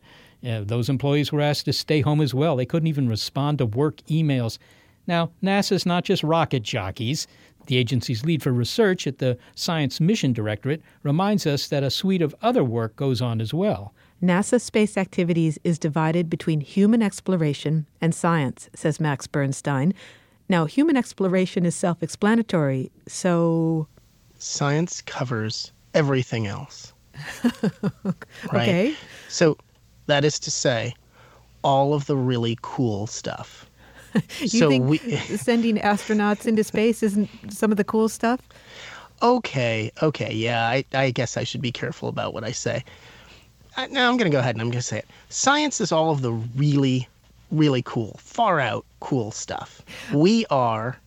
Uh, 0.47 0.61
those 0.63 0.89
employees 0.89 1.31
were 1.31 1.41
asked 1.41 1.65
to 1.65 1.73
stay 1.73 2.01
home 2.01 2.21
as 2.21 2.33
well. 2.33 2.55
They 2.55 2.65
couldn't 2.65 2.87
even 2.87 3.09
respond 3.09 3.57
to 3.57 3.65
work 3.65 3.97
emails. 4.07 4.57
Now, 5.05 5.31
NASA's 5.41 5.85
not 5.85 6.03
just 6.03 6.23
rocket 6.23 6.63
jockeys. 6.63 7.27
The 7.67 7.77
agency's 7.77 8.23
lead 8.23 8.43
for 8.43 8.51
research 8.51 9.07
at 9.07 9.17
the 9.17 9.37
Science 9.55 9.99
Mission 9.99 10.33
Directorate 10.33 10.81
reminds 11.03 11.45
us 11.45 11.67
that 11.67 11.83
a 11.83 11.89
suite 11.89 12.21
of 12.21 12.35
other 12.41 12.63
work 12.63 12.95
goes 12.95 13.21
on 13.21 13.41
as 13.41 13.53
well. 13.53 13.93
NASA 14.21 14.59
space 14.59 14.97
activities 14.97 15.59
is 15.63 15.77
divided 15.77 16.29
between 16.29 16.61
human 16.61 17.03
exploration 17.03 17.85
and 18.01 18.15
science, 18.15 18.69
says 18.73 18.99
Max 18.99 19.27
Bernstein. 19.27 19.93
Now, 20.49 20.65
human 20.65 20.97
exploration 20.97 21.65
is 21.65 21.75
self 21.75 22.01
explanatory, 22.01 22.91
so. 23.07 23.87
Science 24.39 25.01
covers 25.01 25.71
everything 25.93 26.47
else. 26.47 26.93
right? 28.51 28.69
Okay. 28.69 28.95
So, 29.29 29.57
that 30.05 30.23
is 30.23 30.39
to 30.39 30.51
say, 30.51 30.93
all 31.63 31.93
of 31.93 32.05
the 32.05 32.15
really 32.15 32.57
cool 32.61 33.07
stuff. 33.07 33.69
you 34.39 34.47
so 34.47 34.69
think 34.69 34.85
we, 34.85 34.97
sending 35.37 35.77
astronauts 35.77 36.45
into 36.45 36.63
space 36.63 37.03
isn't 37.03 37.29
some 37.49 37.71
of 37.71 37.77
the 37.77 37.83
cool 37.83 38.09
stuff? 38.09 38.41
Okay, 39.21 39.91
okay, 40.01 40.33
yeah, 40.33 40.67
I, 40.67 40.85
I 40.93 41.11
guess 41.11 41.37
I 41.37 41.43
should 41.43 41.61
be 41.61 41.71
careful 41.71 42.07
about 42.07 42.33
what 42.33 42.43
I 42.43 42.51
say. 42.51 42.83
Uh, 43.77 43.85
now 43.91 44.09
I'm 44.09 44.17
going 44.17 44.29
to 44.29 44.35
go 44.35 44.39
ahead 44.39 44.55
and 44.55 44.61
I'm 44.61 44.71
going 44.71 44.79
to 44.79 44.81
say 44.81 44.97
it. 44.97 45.07
Science 45.29 45.79
is 45.79 45.91
all 45.91 46.09
of 46.09 46.23
the 46.23 46.31
really, 46.33 47.07
really 47.51 47.83
cool, 47.83 48.19
far 48.19 48.59
out 48.59 48.83
cool 49.01 49.29
stuff. 49.31 49.83
We 50.11 50.47
are 50.49 50.97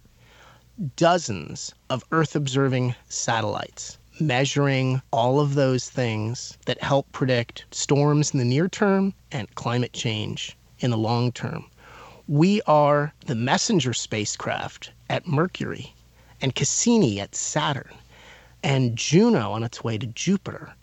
dozens 0.95 1.75
of 1.91 2.05
Earth 2.13 2.37
observing 2.37 2.95
satellites 3.09 3.99
measuring 4.21 5.01
all 5.13 5.41
of 5.41 5.55
those 5.55 5.89
things 5.89 6.57
that 6.67 6.83
help 6.83 7.11
predict 7.11 7.65
storms 7.71 8.33
in 8.33 8.39
the 8.39 8.45
near 8.45 8.69
term 8.69 9.15
and 9.33 9.53
climate 9.55 9.93
change 9.93 10.57
in 10.79 10.91
the 10.91 10.99
long 10.99 11.33
term. 11.33 11.65
We 12.29 12.63
are 12.69 13.13
the 13.27 13.35
messenger 13.35 13.93
spacecraft 13.95 14.93
at 15.09 15.27
Mercury, 15.27 15.93
and 16.41 16.55
Cassini 16.55 17.19
at 17.19 17.35
Saturn, 17.35 17.95
and 18.63 18.95
Juno 18.97 19.51
on 19.51 19.65
its 19.65 19.83
way 19.83 19.99
to 19.99 20.07
Jupiter, 20.07 20.75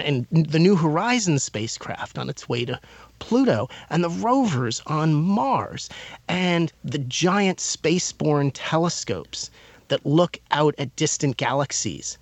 and, 0.00 0.26
and 0.32 0.46
the 0.46 0.58
New 0.58 0.76
Horizons 0.76 1.42
spacecraft 1.42 2.18
on 2.18 2.30
its 2.30 2.48
way 2.48 2.64
to 2.64 2.80
Pluto, 3.18 3.68
and 3.90 4.02
the 4.02 4.10
rovers 4.10 4.82
on 4.86 5.12
Mars, 5.12 5.88
and 6.28 6.72
the 6.84 6.98
giant 6.98 7.58
spaceborne 7.58 8.50
telescopes 8.54 9.50
that 9.88 10.06
look 10.06 10.38
out 10.50 10.74
at 10.78 10.96
distant 10.96 11.36
galaxies, 11.36 12.18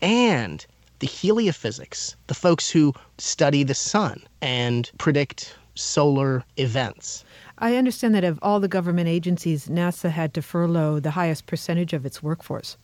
and 0.00 0.66
the 1.00 1.06
heliophysics, 1.06 2.14
the 2.28 2.34
folks 2.34 2.70
who 2.70 2.94
study 3.18 3.62
the 3.62 3.74
sun 3.74 4.22
and 4.40 4.90
predict 4.98 5.54
solar 5.74 6.44
events. 6.56 7.24
I 7.58 7.76
understand 7.76 8.14
that 8.14 8.24
of 8.24 8.38
all 8.42 8.60
the 8.60 8.68
government 8.68 9.08
agencies, 9.08 9.68
NASA 9.68 10.10
had 10.10 10.34
to 10.34 10.42
furlough 10.42 11.00
the 11.00 11.12
highest 11.12 11.46
percentage 11.46 11.92
of 11.92 12.06
its 12.06 12.22
workforce. 12.22 12.76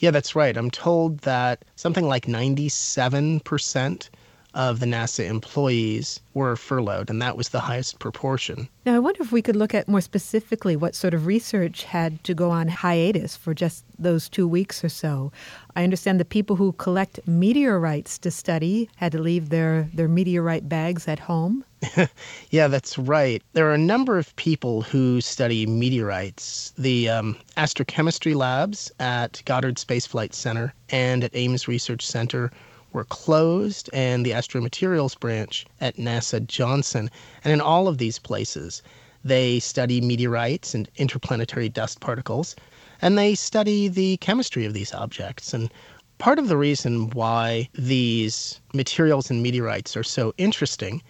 Yeah, 0.00 0.10
that's 0.10 0.34
right. 0.34 0.56
I'm 0.56 0.70
told 0.70 1.18
that 1.18 1.64
something 1.76 2.06
like 2.06 2.26
97% 2.26 4.08
of 4.54 4.80
the 4.80 4.86
NASA 4.86 5.24
employees 5.24 6.20
were 6.34 6.56
furloughed, 6.56 7.10
and 7.10 7.20
that 7.20 7.36
was 7.36 7.50
the 7.50 7.60
highest 7.60 7.98
proportion. 7.98 8.68
Now, 8.86 8.96
I 8.96 8.98
wonder 8.98 9.22
if 9.22 9.30
we 9.30 9.42
could 9.42 9.56
look 9.56 9.74
at 9.74 9.88
more 9.88 10.00
specifically 10.00 10.74
what 10.74 10.94
sort 10.94 11.14
of 11.14 11.26
research 11.26 11.84
had 11.84 12.24
to 12.24 12.34
go 12.34 12.50
on 12.50 12.68
hiatus 12.68 13.36
for 13.36 13.54
just 13.54 13.84
those 13.98 14.28
two 14.28 14.48
weeks 14.48 14.82
or 14.82 14.88
so. 14.88 15.30
I 15.76 15.84
understand 15.84 16.18
the 16.18 16.24
people 16.24 16.56
who 16.56 16.72
collect 16.72 17.20
meteorites 17.26 18.18
to 18.18 18.30
study 18.30 18.88
had 18.96 19.12
to 19.12 19.18
leave 19.18 19.50
their, 19.50 19.90
their 19.92 20.08
meteorite 20.08 20.68
bags 20.68 21.06
at 21.06 21.20
home. 21.20 21.64
yeah, 22.50 22.66
that's 22.66 22.98
right. 22.98 23.42
There 23.52 23.68
are 23.70 23.74
a 23.74 23.78
number 23.78 24.18
of 24.18 24.34
people 24.36 24.82
who 24.82 25.20
study 25.20 25.66
meteorites. 25.66 26.72
The 26.76 27.08
um, 27.08 27.36
astrochemistry 27.56 28.34
labs 28.34 28.90
at 28.98 29.42
Goddard 29.44 29.78
Space 29.78 30.06
Flight 30.06 30.34
Center 30.34 30.74
and 30.90 31.22
at 31.22 31.34
Ames 31.34 31.68
Research 31.68 32.04
Center 32.04 32.50
were 32.92 33.04
closed, 33.04 33.90
and 33.92 34.24
the 34.24 34.32
astromaterials 34.32 35.18
branch 35.18 35.66
at 35.80 35.96
NASA 35.96 36.44
Johnson. 36.44 37.10
And 37.44 37.52
in 37.52 37.60
all 37.60 37.86
of 37.86 37.98
these 37.98 38.18
places, 38.18 38.82
they 39.22 39.60
study 39.60 40.00
meteorites 40.00 40.74
and 40.74 40.88
interplanetary 40.96 41.68
dust 41.68 42.00
particles, 42.00 42.56
and 43.00 43.16
they 43.16 43.34
study 43.34 43.88
the 43.88 44.16
chemistry 44.16 44.64
of 44.64 44.72
these 44.72 44.94
objects. 44.94 45.54
And 45.54 45.70
part 46.18 46.38
of 46.38 46.48
the 46.48 46.56
reason 46.56 47.10
why 47.10 47.68
these 47.74 48.60
materials 48.74 49.30
and 49.30 49.42
meteorites 49.42 49.96
are 49.96 50.02
so 50.02 50.34
interesting 50.38 51.02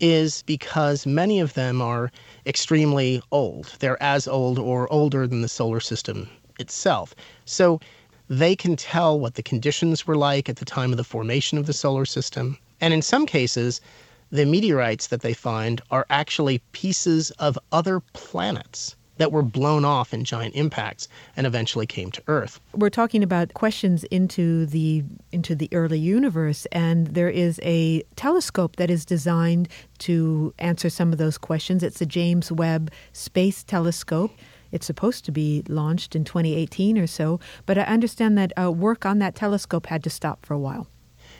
is 0.00 0.42
because 0.42 1.06
many 1.06 1.40
of 1.40 1.54
them 1.54 1.80
are 1.80 2.10
extremely 2.46 3.22
old. 3.30 3.76
They're 3.78 4.02
as 4.02 4.26
old 4.26 4.58
or 4.58 4.90
older 4.92 5.26
than 5.26 5.42
the 5.42 5.48
solar 5.48 5.80
system 5.80 6.28
itself. 6.58 7.14
So 7.44 7.80
they 8.28 8.56
can 8.56 8.76
tell 8.76 9.18
what 9.18 9.34
the 9.34 9.42
conditions 9.42 10.06
were 10.06 10.16
like 10.16 10.48
at 10.48 10.56
the 10.56 10.64
time 10.64 10.90
of 10.90 10.96
the 10.96 11.04
formation 11.04 11.58
of 11.58 11.66
the 11.66 11.72
solar 11.72 12.04
system. 12.06 12.58
And 12.80 12.94
in 12.94 13.02
some 13.02 13.26
cases, 13.26 13.80
the 14.30 14.46
meteorites 14.46 15.08
that 15.08 15.22
they 15.22 15.34
find 15.34 15.80
are 15.90 16.06
actually 16.10 16.58
pieces 16.72 17.30
of 17.32 17.58
other 17.72 18.00
planets 18.12 18.96
that 19.20 19.32
were 19.32 19.42
blown 19.42 19.84
off 19.84 20.14
in 20.14 20.24
giant 20.24 20.54
impacts 20.54 21.06
and 21.36 21.46
eventually 21.46 21.84
came 21.84 22.10
to 22.10 22.22
Earth. 22.26 22.58
We're 22.74 22.88
talking 22.88 23.22
about 23.22 23.52
questions 23.52 24.02
into 24.04 24.64
the 24.64 25.04
into 25.30 25.54
the 25.54 25.68
early 25.72 25.98
universe 25.98 26.66
and 26.72 27.08
there 27.08 27.28
is 27.28 27.60
a 27.62 28.02
telescope 28.16 28.76
that 28.76 28.90
is 28.90 29.04
designed 29.04 29.68
to 29.98 30.54
answer 30.58 30.88
some 30.88 31.12
of 31.12 31.18
those 31.18 31.36
questions. 31.36 31.82
It's 31.82 31.98
the 31.98 32.06
James 32.06 32.50
Webb 32.50 32.90
Space 33.12 33.62
Telescope. 33.62 34.30
It's 34.72 34.86
supposed 34.86 35.26
to 35.26 35.32
be 35.32 35.64
launched 35.68 36.16
in 36.16 36.24
2018 36.24 36.96
or 36.96 37.06
so, 37.06 37.40
but 37.66 37.76
I 37.76 37.82
understand 37.82 38.38
that 38.38 38.52
uh, 38.58 38.72
work 38.72 39.04
on 39.04 39.18
that 39.18 39.34
telescope 39.34 39.84
had 39.84 40.02
to 40.04 40.10
stop 40.10 40.46
for 40.46 40.54
a 40.54 40.58
while. 40.58 40.86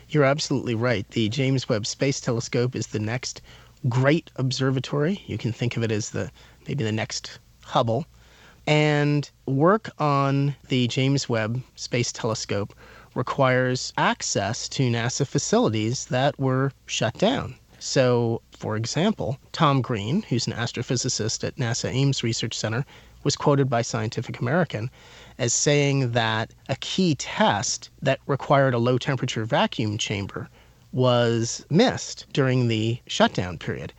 You're 0.09 0.25
absolutely 0.25 0.75
right. 0.75 1.09
The 1.09 1.29
James 1.29 1.67
Webb 1.67 1.87
Space 1.87 2.21
Telescope 2.21 2.75
is 2.75 2.87
the 2.87 2.99
next 2.99 3.41
great 3.89 4.29
observatory. 4.35 5.23
You 5.25 5.39
can 5.39 5.51
think 5.51 5.77
of 5.77 5.81
it 5.81 5.91
as 5.91 6.11
the 6.11 6.29
maybe 6.67 6.83
the 6.83 6.91
next 6.91 7.39
Hubble. 7.71 8.05
And 8.67 9.29
work 9.45 9.89
on 9.97 10.55
the 10.67 10.87
James 10.87 11.27
Webb 11.27 11.63
Space 11.75 12.11
Telescope 12.11 12.75
requires 13.15 13.91
access 13.97 14.69
to 14.69 14.89
NASA 14.89 15.25
facilities 15.25 16.05
that 16.05 16.39
were 16.39 16.71
shut 16.85 17.17
down. 17.17 17.55
So, 17.79 18.41
for 18.51 18.75
example, 18.75 19.37
Tom 19.53 19.81
Greene, 19.81 20.21
who's 20.23 20.47
an 20.47 20.53
astrophysicist 20.53 21.43
at 21.43 21.55
NASA 21.55 21.89
Ames 21.89 22.23
Research 22.23 22.53
Center, 22.53 22.85
was 23.23 23.35
quoted 23.35 23.69
by 23.69 23.81
Scientific 23.81 24.39
American 24.39 24.91
as 25.37 25.53
saying 25.53 26.11
that 26.11 26.53
a 26.69 26.75
key 26.75 27.15
test 27.15 27.89
that 28.01 28.19
required 28.27 28.73
a 28.73 28.79
low 28.79 28.97
temperature 28.97 29.45
vacuum 29.45 29.97
chamber 29.97 30.49
was 30.91 31.65
missed 31.69 32.25
during 32.33 32.67
the 32.67 32.99
shutdown 33.07 33.57
period. 33.57 33.93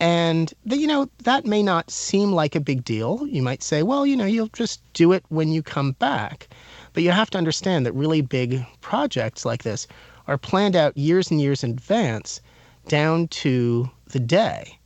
And, 0.00 0.52
the, 0.64 0.78
you 0.78 0.86
know, 0.86 1.10
that 1.24 1.44
may 1.44 1.62
not 1.62 1.90
seem 1.90 2.32
like 2.32 2.54
a 2.54 2.60
big 2.60 2.84
deal. 2.84 3.26
You 3.26 3.42
might 3.42 3.62
say, 3.62 3.82
well, 3.82 4.06
you 4.06 4.16
know, 4.16 4.24
you'll 4.24 4.48
just 4.48 4.80
do 4.94 5.12
it 5.12 5.22
when 5.28 5.52
you 5.52 5.62
come 5.62 5.92
back. 5.92 6.48
But 6.94 7.02
you 7.02 7.10
have 7.10 7.28
to 7.30 7.38
understand 7.38 7.84
that 7.84 7.92
really 7.92 8.22
big 8.22 8.64
projects 8.80 9.44
like 9.44 9.62
this 9.62 9.86
are 10.26 10.38
planned 10.38 10.74
out 10.74 10.96
years 10.96 11.30
and 11.30 11.40
years 11.40 11.62
in 11.62 11.72
advance 11.72 12.40
down 12.88 13.28
to 13.28 13.90
the 14.06 14.18
day. 14.18 14.78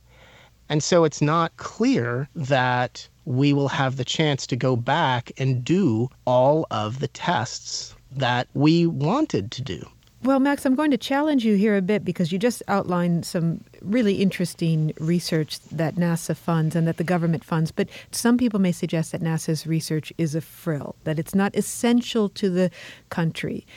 And 0.67 0.83
so 0.83 1.05
it's 1.05 1.21
not 1.21 1.55
clear 1.57 2.27
that 2.35 3.07
we 3.23 3.53
will 3.53 3.69
have 3.69 3.95
the 3.95 4.05
chance 4.05 4.45
to 4.47 4.55
go 4.55 4.75
back 4.75 5.31
and 5.37 5.63
do 5.63 6.09
all 6.25 6.67
of 6.71 6.99
the 6.99 7.07
tests 7.07 7.95
that 8.11 8.47
we 8.53 8.85
wanted 8.85 9.51
to 9.51 9.61
do. 9.61 9.87
Well, 10.25 10.39
Max, 10.39 10.65
I'm 10.65 10.73
going 10.73 10.89
to 10.89 10.97
challenge 10.97 11.45
you 11.45 11.53
here 11.53 11.77
a 11.77 11.83
bit 11.83 12.03
because 12.03 12.31
you 12.31 12.39
just 12.39 12.63
outlined 12.67 13.27
some 13.27 13.63
really 13.81 14.23
interesting 14.23 14.91
research 14.99 15.59
that 15.69 15.97
NASA 15.97 16.35
funds 16.35 16.75
and 16.75 16.87
that 16.87 16.97
the 16.97 17.03
government 17.03 17.43
funds. 17.43 17.71
But 17.71 17.89
some 18.09 18.35
people 18.35 18.59
may 18.59 18.71
suggest 18.71 19.11
that 19.11 19.21
NASA's 19.21 19.67
research 19.67 20.11
is 20.17 20.33
a 20.33 20.41
frill, 20.41 20.95
that 21.03 21.19
it's 21.19 21.35
not 21.35 21.55
essential 21.55 22.27
to 22.29 22.49
the 22.49 22.71
country. 23.09 23.67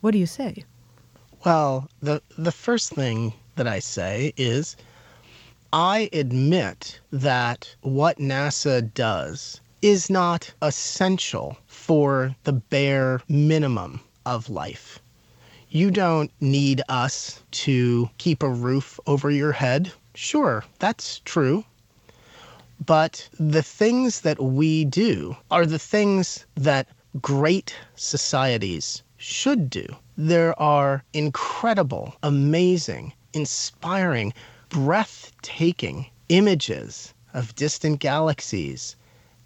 What 0.00 0.12
do 0.12 0.18
you 0.18 0.24
say? 0.24 0.64
Well, 1.44 1.86
the, 2.00 2.22
the 2.38 2.50
first 2.50 2.94
thing 2.94 3.34
that 3.56 3.66
I 3.66 3.78
say 3.78 4.32
is 4.38 4.76
I 5.70 6.08
admit 6.14 6.98
that 7.12 7.76
what 7.82 8.16
NASA 8.16 8.94
does 8.94 9.60
is 9.82 10.08
not 10.08 10.50
essential 10.62 11.58
for 11.66 12.34
the 12.44 12.54
bare 12.54 13.20
minimum 13.28 14.00
of 14.24 14.48
life. 14.48 14.98
You 15.72 15.92
don't 15.92 16.32
need 16.40 16.82
us 16.88 17.44
to 17.52 18.10
keep 18.18 18.42
a 18.42 18.48
roof 18.48 18.98
over 19.06 19.30
your 19.30 19.52
head. 19.52 19.92
Sure, 20.16 20.64
that's 20.80 21.20
true. 21.20 21.64
But 22.84 23.28
the 23.38 23.62
things 23.62 24.22
that 24.22 24.42
we 24.42 24.84
do 24.84 25.36
are 25.48 25.64
the 25.64 25.78
things 25.78 26.44
that 26.56 26.88
great 27.22 27.76
societies 27.94 29.04
should 29.16 29.70
do. 29.70 29.86
There 30.16 30.60
are 30.60 31.04
incredible, 31.12 32.16
amazing, 32.24 33.12
inspiring, 33.32 34.34
breathtaking 34.70 36.06
images 36.28 37.14
of 37.32 37.54
distant 37.54 38.00
galaxies 38.00 38.96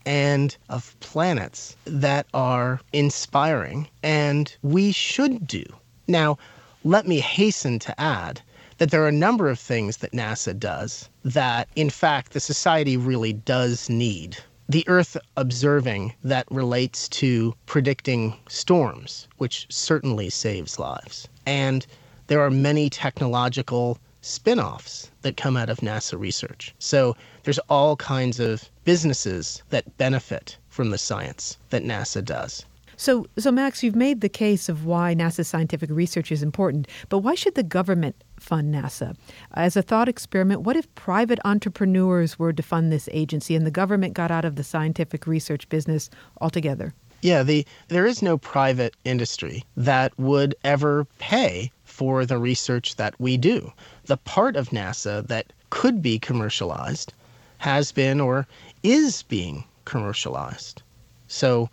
and 0.07 0.57
of 0.71 0.99
planets 1.01 1.77
that 1.85 2.27
are 2.33 2.81
inspiring 2.95 3.89
and 4.03 4.57
we 4.63 4.91
should 4.91 5.47
do. 5.47 5.65
Now, 6.07 6.37
let 6.85 7.07
me 7.07 7.21
hasten 7.21 7.79
to 7.79 7.99
add 8.01 8.43
that 8.79 8.91
there 8.91 9.03
are 9.05 9.09
a 9.09 9.13
number 9.13 9.49
of 9.49 9.59
things 9.59 9.99
that 9.99 10.13
NASA 10.13 10.59
does 10.59 11.09
that, 11.25 11.69
in 11.77 11.89
fact, 11.89 12.33
the 12.33 12.41
society 12.41 12.97
really 12.97 13.33
does 13.33 13.89
need. 13.89 14.37
The 14.69 14.87
Earth 14.89 15.17
observing 15.37 16.15
that 16.25 16.47
relates 16.51 17.09
to 17.21 17.55
predicting 17.67 18.37
storms, 18.49 19.29
which 19.39 19.67
certainly 19.71 20.29
saves 20.31 20.79
lives. 20.79 21.29
And 21.47 21.87
there 22.27 22.41
are 22.41 22.51
many 22.51 22.91
technological 22.91 23.99
spin 24.21 24.59
offs 24.59 25.11
that 25.23 25.37
come 25.37 25.57
out 25.57 25.69
of 25.69 25.81
NASA 25.81 26.19
research. 26.19 26.75
So 26.79 27.17
there's 27.43 27.59
all 27.71 27.97
kinds 27.97 28.41
of 28.41 28.69
businesses 28.85 29.63
that 29.71 29.97
benefit 29.99 30.57
from 30.69 30.91
the 30.91 30.99
science 30.99 31.59
that 31.71 31.85
NASA 31.85 32.25
does. 32.25 32.65
So, 32.97 33.27
so 33.39 33.51
Max, 33.51 33.83
you've 33.83 33.97
made 33.97 34.21
the 34.21 34.29
case 34.29 34.69
of 34.69 34.85
why 34.85 35.15
NASA's 35.15 35.49
scientific 35.49 35.91
research 35.91 36.31
is 36.31 36.43
important, 36.43 36.89
but 37.09 37.19
why 37.19 37.35
should 37.35 37.55
the 37.55 37.63
government 37.63 38.17
fund 38.39 38.75
NASA? 38.75 39.17
As 39.53 39.77
a 39.77 39.83
thought 39.83 40.09
experiment, 40.09 40.63
what 40.63 40.77
if 40.77 40.93
private 40.95 41.39
entrepreneurs 41.45 42.39
were 42.39 42.53
to 42.53 42.63
fund 42.63 42.93
this 42.93 43.09
agency 43.13 43.57
and 43.57 43.67
the 43.67 43.71
government 43.71 44.15
got 44.15 44.31
out 44.31 44.45
of 44.45 44.57
the 44.57 44.65
scientific 44.65 45.27
research 45.27 45.69
business 45.69 46.11
altogether? 46.41 46.95
Yeah, 47.23 47.43
the 47.43 47.67
there 47.89 48.05
is 48.05 48.21
no 48.21 48.37
private 48.37 48.95
industry 49.05 49.65
that 49.79 50.17
would 50.19 50.55
ever 50.63 51.07
pay 51.19 51.73
for 51.85 52.27
the 52.27 52.39
research 52.39 52.97
that 52.97 53.15
we 53.19 53.39
do. 53.39 53.73
The 54.05 54.19
part 54.19 54.57
of 54.57 54.71
NASA 54.71 55.27
that 55.29 55.53
could 55.71 56.03
be 56.03 56.19
commercialized 56.19 57.15
has 57.59 57.93
been 57.93 58.21
or 58.21 58.47
is 58.83 59.23
being 59.23 59.65
commercialized. 59.87 60.83
So 61.29 61.71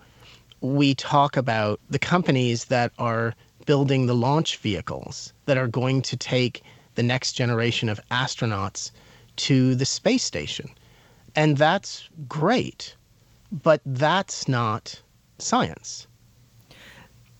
we 0.62 0.96
talk 0.96 1.36
about 1.36 1.80
the 1.90 2.00
companies 2.00 2.66
that 2.66 2.92
are 2.98 3.34
building 3.66 4.06
the 4.06 4.16
launch 4.16 4.58
vehicles 4.58 5.34
that 5.46 5.58
are 5.58 5.68
going 5.68 6.02
to 6.04 6.18
take 6.18 6.64
the 6.96 7.04
next 7.04 7.34
generation 7.34 7.90
of 7.90 8.00
astronauts 8.12 8.92
to 9.38 9.76
the 9.76 9.86
space 9.86 10.24
station. 10.24 10.70
And 11.36 11.58
that's 11.58 12.10
great, 12.28 12.96
but 13.52 13.82
that's 13.86 14.48
not 14.48 15.02
science. 15.40 16.08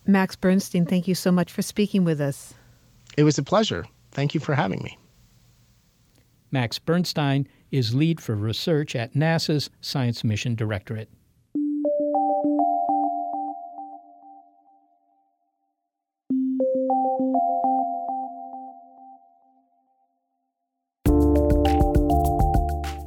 Max 0.08 0.36
Bernstein, 0.36 0.86
thank 0.86 1.08
you 1.08 1.16
so 1.16 1.32
much 1.32 1.52
for 1.52 1.62
speaking 1.62 2.04
with 2.04 2.20
us. 2.20 2.54
It 3.18 3.24
was 3.24 3.38
a 3.38 3.44
pleasure. 3.44 3.86
Thank 4.12 4.34
you 4.34 4.40
for 4.40 4.56
having 4.56 4.82
me. 4.84 4.98
Max 6.52 6.80
Bernstein 6.80 7.48
is 7.72 7.96
lead 7.96 8.20
for 8.20 8.36
research 8.36 8.96
at 8.96 9.14
NASA's 9.14 9.70
Science 9.80 10.24
Mission 10.24 10.56
Directorate. 10.56 11.10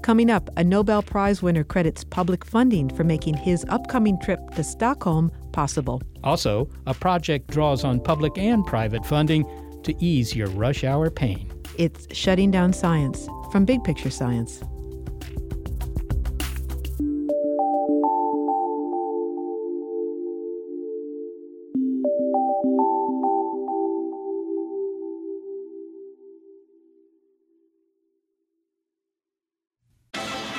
Coming 0.02 0.30
up, 0.30 0.50
a 0.58 0.64
Nobel 0.64 1.02
Prize 1.02 1.42
winner 1.42 1.64
credits 1.64 2.04
public 2.04 2.44
funding 2.44 2.90
for 2.90 3.04
making 3.04 3.34
his 3.34 3.64
upcoming 3.70 4.20
trip 4.20 4.50
to 4.50 4.62
Stockholm 4.62 5.32
possible. 5.52 6.02
Also, 6.22 6.68
a 6.86 6.92
project 6.92 7.48
draws 7.48 7.84
on 7.84 8.00
public 8.00 8.36
and 8.36 8.66
private 8.66 9.06
funding 9.06 9.46
to 9.82 9.94
ease 9.98 10.36
your 10.36 10.48
rush 10.48 10.84
hour 10.84 11.10
pain. 11.10 11.50
It's 11.78 12.06
Shutting 12.14 12.50
Down 12.50 12.74
Science 12.74 13.26
from 13.50 13.64
Big 13.64 13.82
Picture 13.82 14.10
Science. 14.10 14.62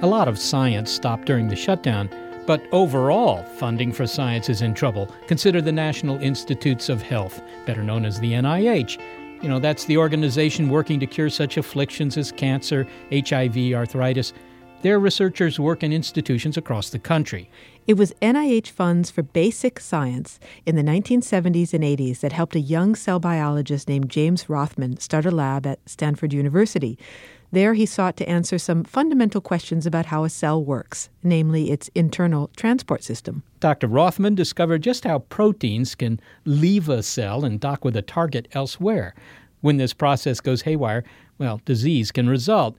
A 0.00 0.06
lot 0.06 0.28
of 0.28 0.38
science 0.38 0.92
stopped 0.92 1.24
during 1.24 1.48
the 1.48 1.56
shutdown, 1.56 2.08
but 2.46 2.62
overall, 2.70 3.42
funding 3.56 3.92
for 3.92 4.06
science 4.06 4.48
is 4.48 4.62
in 4.62 4.72
trouble. 4.72 5.12
Consider 5.26 5.60
the 5.60 5.72
National 5.72 6.18
Institutes 6.18 6.88
of 6.88 7.02
Health, 7.02 7.42
better 7.66 7.82
known 7.82 8.04
as 8.04 8.20
the 8.20 8.34
NIH. 8.34 8.96
You 9.42 9.48
know, 9.48 9.58
that's 9.58 9.86
the 9.86 9.96
organization 9.96 10.68
working 10.68 11.00
to 11.00 11.06
cure 11.08 11.30
such 11.30 11.56
afflictions 11.56 12.16
as 12.16 12.30
cancer, 12.30 12.86
HIV, 13.10 13.74
arthritis. 13.74 14.32
Their 14.82 15.00
researchers 15.00 15.58
work 15.58 15.82
in 15.82 15.92
institutions 15.92 16.56
across 16.56 16.90
the 16.90 17.00
country. 17.00 17.50
It 17.88 17.94
was 17.94 18.14
NIH 18.22 18.68
funds 18.68 19.10
for 19.10 19.24
basic 19.24 19.80
science 19.80 20.38
in 20.64 20.76
the 20.76 20.82
1970s 20.82 21.74
and 21.74 21.82
80s 21.82 22.20
that 22.20 22.32
helped 22.32 22.54
a 22.54 22.60
young 22.60 22.94
cell 22.94 23.18
biologist 23.18 23.88
named 23.88 24.10
James 24.10 24.48
Rothman 24.48 24.98
start 25.00 25.26
a 25.26 25.32
lab 25.32 25.66
at 25.66 25.80
Stanford 25.88 26.32
University. 26.32 26.96
There, 27.50 27.72
he 27.74 27.86
sought 27.86 28.16
to 28.18 28.28
answer 28.28 28.58
some 28.58 28.84
fundamental 28.84 29.40
questions 29.40 29.86
about 29.86 30.06
how 30.06 30.24
a 30.24 30.28
cell 30.28 30.62
works, 30.62 31.08
namely 31.22 31.70
its 31.70 31.88
internal 31.94 32.50
transport 32.56 33.02
system. 33.02 33.42
Dr. 33.60 33.86
Rothman 33.86 34.34
discovered 34.34 34.82
just 34.82 35.04
how 35.04 35.20
proteins 35.20 35.94
can 35.94 36.20
leave 36.44 36.90
a 36.90 37.02
cell 37.02 37.46
and 37.46 37.58
dock 37.58 37.84
with 37.84 37.96
a 37.96 38.02
target 38.02 38.48
elsewhere. 38.52 39.14
When 39.62 39.78
this 39.78 39.94
process 39.94 40.40
goes 40.40 40.62
haywire, 40.62 41.04
well, 41.38 41.60
disease 41.64 42.12
can 42.12 42.28
result. 42.28 42.76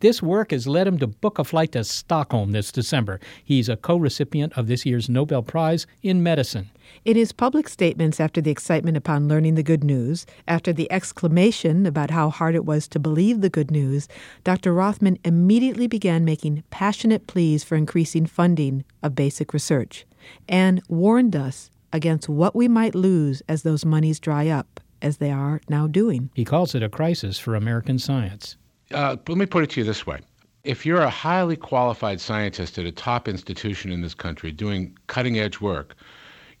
This 0.00 0.22
work 0.22 0.50
has 0.50 0.66
led 0.66 0.86
him 0.86 0.98
to 0.98 1.06
book 1.06 1.38
a 1.38 1.44
flight 1.44 1.72
to 1.72 1.84
Stockholm 1.84 2.52
this 2.52 2.72
December. 2.72 3.20
He's 3.44 3.68
a 3.68 3.76
co 3.76 3.96
recipient 3.96 4.52
of 4.56 4.66
this 4.66 4.84
year's 4.86 5.08
Nobel 5.08 5.42
Prize 5.42 5.86
in 6.02 6.22
Medicine. 6.22 6.70
In 7.02 7.16
his 7.16 7.32
public 7.32 7.66
statements 7.66 8.20
after 8.20 8.42
the 8.42 8.50
excitement 8.50 8.94
upon 8.94 9.26
learning 9.26 9.54
the 9.54 9.62
good 9.62 9.82
news, 9.82 10.26
after 10.46 10.70
the 10.70 10.90
exclamation 10.92 11.86
about 11.86 12.10
how 12.10 12.28
hard 12.28 12.54
it 12.54 12.66
was 12.66 12.86
to 12.88 12.98
believe 12.98 13.40
the 13.40 13.48
good 13.48 13.70
news, 13.70 14.06
Dr. 14.44 14.74
Rothman 14.74 15.18
immediately 15.24 15.86
began 15.86 16.26
making 16.26 16.62
passionate 16.68 17.26
pleas 17.26 17.64
for 17.64 17.74
increasing 17.74 18.26
funding 18.26 18.84
of 19.02 19.14
basic 19.14 19.54
research 19.54 20.04
and 20.46 20.82
warned 20.88 21.34
us 21.34 21.70
against 21.90 22.28
what 22.28 22.54
we 22.54 22.68
might 22.68 22.94
lose 22.94 23.42
as 23.48 23.62
those 23.62 23.86
monies 23.86 24.20
dry 24.20 24.48
up, 24.48 24.78
as 25.00 25.16
they 25.16 25.30
are 25.30 25.62
now 25.70 25.86
doing. 25.86 26.28
He 26.34 26.44
calls 26.44 26.74
it 26.74 26.82
a 26.82 26.90
crisis 26.90 27.38
for 27.38 27.54
American 27.54 27.98
science. 27.98 28.58
Uh, 28.92 29.16
let 29.26 29.38
me 29.38 29.46
put 29.46 29.64
it 29.64 29.70
to 29.70 29.80
you 29.80 29.86
this 29.86 30.06
way. 30.06 30.18
If 30.64 30.84
you're 30.84 31.00
a 31.00 31.08
highly 31.08 31.56
qualified 31.56 32.20
scientist 32.20 32.78
at 32.78 32.84
a 32.84 32.92
top 32.92 33.26
institution 33.26 33.90
in 33.90 34.02
this 34.02 34.12
country 34.12 34.52
doing 34.52 34.98
cutting 35.06 35.38
edge 35.38 35.62
work, 35.62 35.96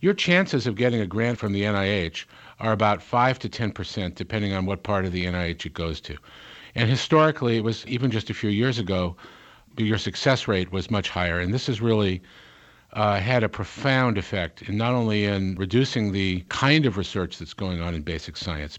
your 0.00 0.14
chances 0.14 0.66
of 0.66 0.76
getting 0.76 1.00
a 1.00 1.06
grant 1.06 1.38
from 1.38 1.52
the 1.52 1.62
NIH 1.62 2.24
are 2.58 2.72
about 2.72 3.02
5 3.02 3.38
to 3.40 3.48
10%, 3.48 4.14
depending 4.14 4.52
on 4.52 4.66
what 4.66 4.82
part 4.82 5.04
of 5.04 5.12
the 5.12 5.26
NIH 5.26 5.66
it 5.66 5.74
goes 5.74 6.00
to. 6.02 6.16
And 6.74 6.88
historically, 6.88 7.56
it 7.56 7.64
was 7.64 7.86
even 7.86 8.10
just 8.10 8.30
a 8.30 8.34
few 8.34 8.50
years 8.50 8.78
ago, 8.78 9.16
your 9.76 9.98
success 9.98 10.48
rate 10.48 10.72
was 10.72 10.90
much 10.90 11.08
higher. 11.08 11.38
And 11.38 11.52
this 11.52 11.66
has 11.66 11.80
really 11.80 12.22
uh, 12.92 13.20
had 13.20 13.42
a 13.42 13.48
profound 13.48 14.18
effect 14.18 14.62
in 14.62 14.76
not 14.76 14.92
only 14.92 15.24
in 15.24 15.54
reducing 15.56 16.12
the 16.12 16.44
kind 16.48 16.86
of 16.86 16.96
research 16.96 17.38
that's 17.38 17.54
going 17.54 17.80
on 17.80 17.94
in 17.94 18.02
basic 18.02 18.36
science, 18.36 18.78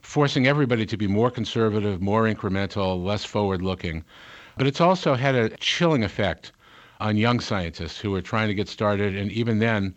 forcing 0.00 0.46
everybody 0.46 0.84
to 0.86 0.96
be 0.96 1.06
more 1.06 1.30
conservative, 1.30 2.00
more 2.00 2.24
incremental, 2.24 3.02
less 3.02 3.24
forward 3.24 3.62
looking, 3.62 4.04
but 4.56 4.66
it's 4.66 4.80
also 4.80 5.14
had 5.14 5.34
a 5.34 5.56
chilling 5.58 6.02
effect 6.02 6.52
on 7.00 7.16
young 7.16 7.40
scientists 7.40 7.98
who 7.98 8.14
are 8.14 8.22
trying 8.22 8.48
to 8.48 8.54
get 8.54 8.68
started. 8.68 9.16
And 9.16 9.30
even 9.32 9.58
then, 9.58 9.94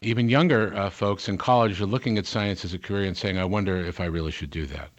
even 0.00 0.28
younger 0.28 0.74
uh, 0.76 0.90
folks 0.90 1.28
in 1.28 1.38
college 1.38 1.80
are 1.80 1.86
looking 1.86 2.18
at 2.18 2.26
science 2.26 2.64
as 2.64 2.72
a 2.74 2.78
career 2.78 3.04
and 3.04 3.16
saying, 3.16 3.38
I 3.38 3.44
wonder 3.44 3.76
if 3.76 4.00
I 4.00 4.04
really 4.04 4.30
should 4.30 4.50
do 4.50 4.66
that. 4.66 4.90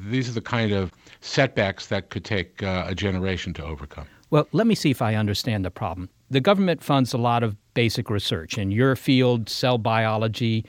These 0.00 0.28
are 0.28 0.32
the 0.32 0.40
kind 0.40 0.72
of 0.72 0.92
setbacks 1.20 1.88
that 1.88 2.10
could 2.10 2.24
take 2.24 2.62
uh, 2.62 2.84
a 2.86 2.94
generation 2.94 3.52
to 3.54 3.64
overcome. 3.64 4.06
Well, 4.30 4.46
let 4.52 4.66
me 4.66 4.74
see 4.74 4.90
if 4.90 5.02
I 5.02 5.14
understand 5.14 5.64
the 5.64 5.70
problem. 5.70 6.08
The 6.30 6.40
government 6.40 6.82
funds 6.82 7.12
a 7.12 7.18
lot 7.18 7.42
of 7.42 7.56
basic 7.74 8.10
research 8.10 8.58
in 8.58 8.70
your 8.70 8.94
field, 8.94 9.48
cell 9.48 9.78
biology, 9.78 10.64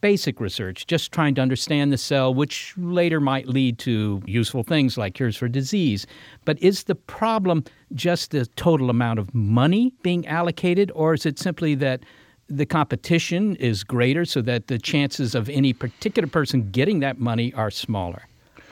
basic 0.00 0.40
research, 0.40 0.86
just 0.86 1.12
trying 1.12 1.34
to 1.34 1.42
understand 1.42 1.92
the 1.92 1.98
cell, 1.98 2.32
which 2.32 2.74
later 2.78 3.20
might 3.20 3.48
lead 3.48 3.78
to 3.80 4.22
useful 4.26 4.62
things 4.62 4.96
like 4.96 5.14
cures 5.14 5.36
for 5.36 5.48
disease. 5.48 6.06
But 6.44 6.62
is 6.62 6.84
the 6.84 6.94
problem 6.94 7.64
just 7.94 8.30
the 8.30 8.46
total 8.46 8.88
amount 8.88 9.18
of 9.18 9.34
money 9.34 9.92
being 10.02 10.26
allocated, 10.26 10.90
or 10.94 11.12
is 11.14 11.26
it 11.26 11.38
simply 11.38 11.74
that 11.76 12.02
the 12.50 12.66
competition 12.66 13.56
is 13.56 13.84
greater 13.84 14.24
so 14.24 14.42
that 14.42 14.66
the 14.66 14.78
chances 14.78 15.34
of 15.34 15.48
any 15.48 15.72
particular 15.72 16.28
person 16.28 16.70
getting 16.70 17.00
that 17.00 17.18
money 17.18 17.54
are 17.54 17.70
smaller? 17.70 18.26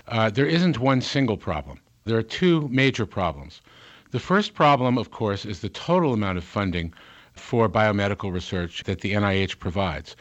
Uh, 0.09 0.29
there 0.29 0.47
isn't 0.47 0.79
one 0.79 1.01
single 1.01 1.37
problem. 1.37 1.79
There 2.05 2.19
are 2.19 2.23
two 2.23 2.69
major 2.69 3.07
problems. 3.07 3.61
The 4.11 4.19
first 4.19 4.55
problem, 4.55 4.99
of 4.99 5.11
course, 5.11 5.45
is 5.45 5.61
the 5.61 5.69
total 5.69 6.15
amount 6.15 6.39
of 6.39 6.45
funding 6.45 6.93
for 7.35 7.69
biomedical 7.69 8.33
research 8.33 8.83
that 8.85 9.01
the 9.01 9.13
NIH 9.13 9.59
provides. 9.59 10.17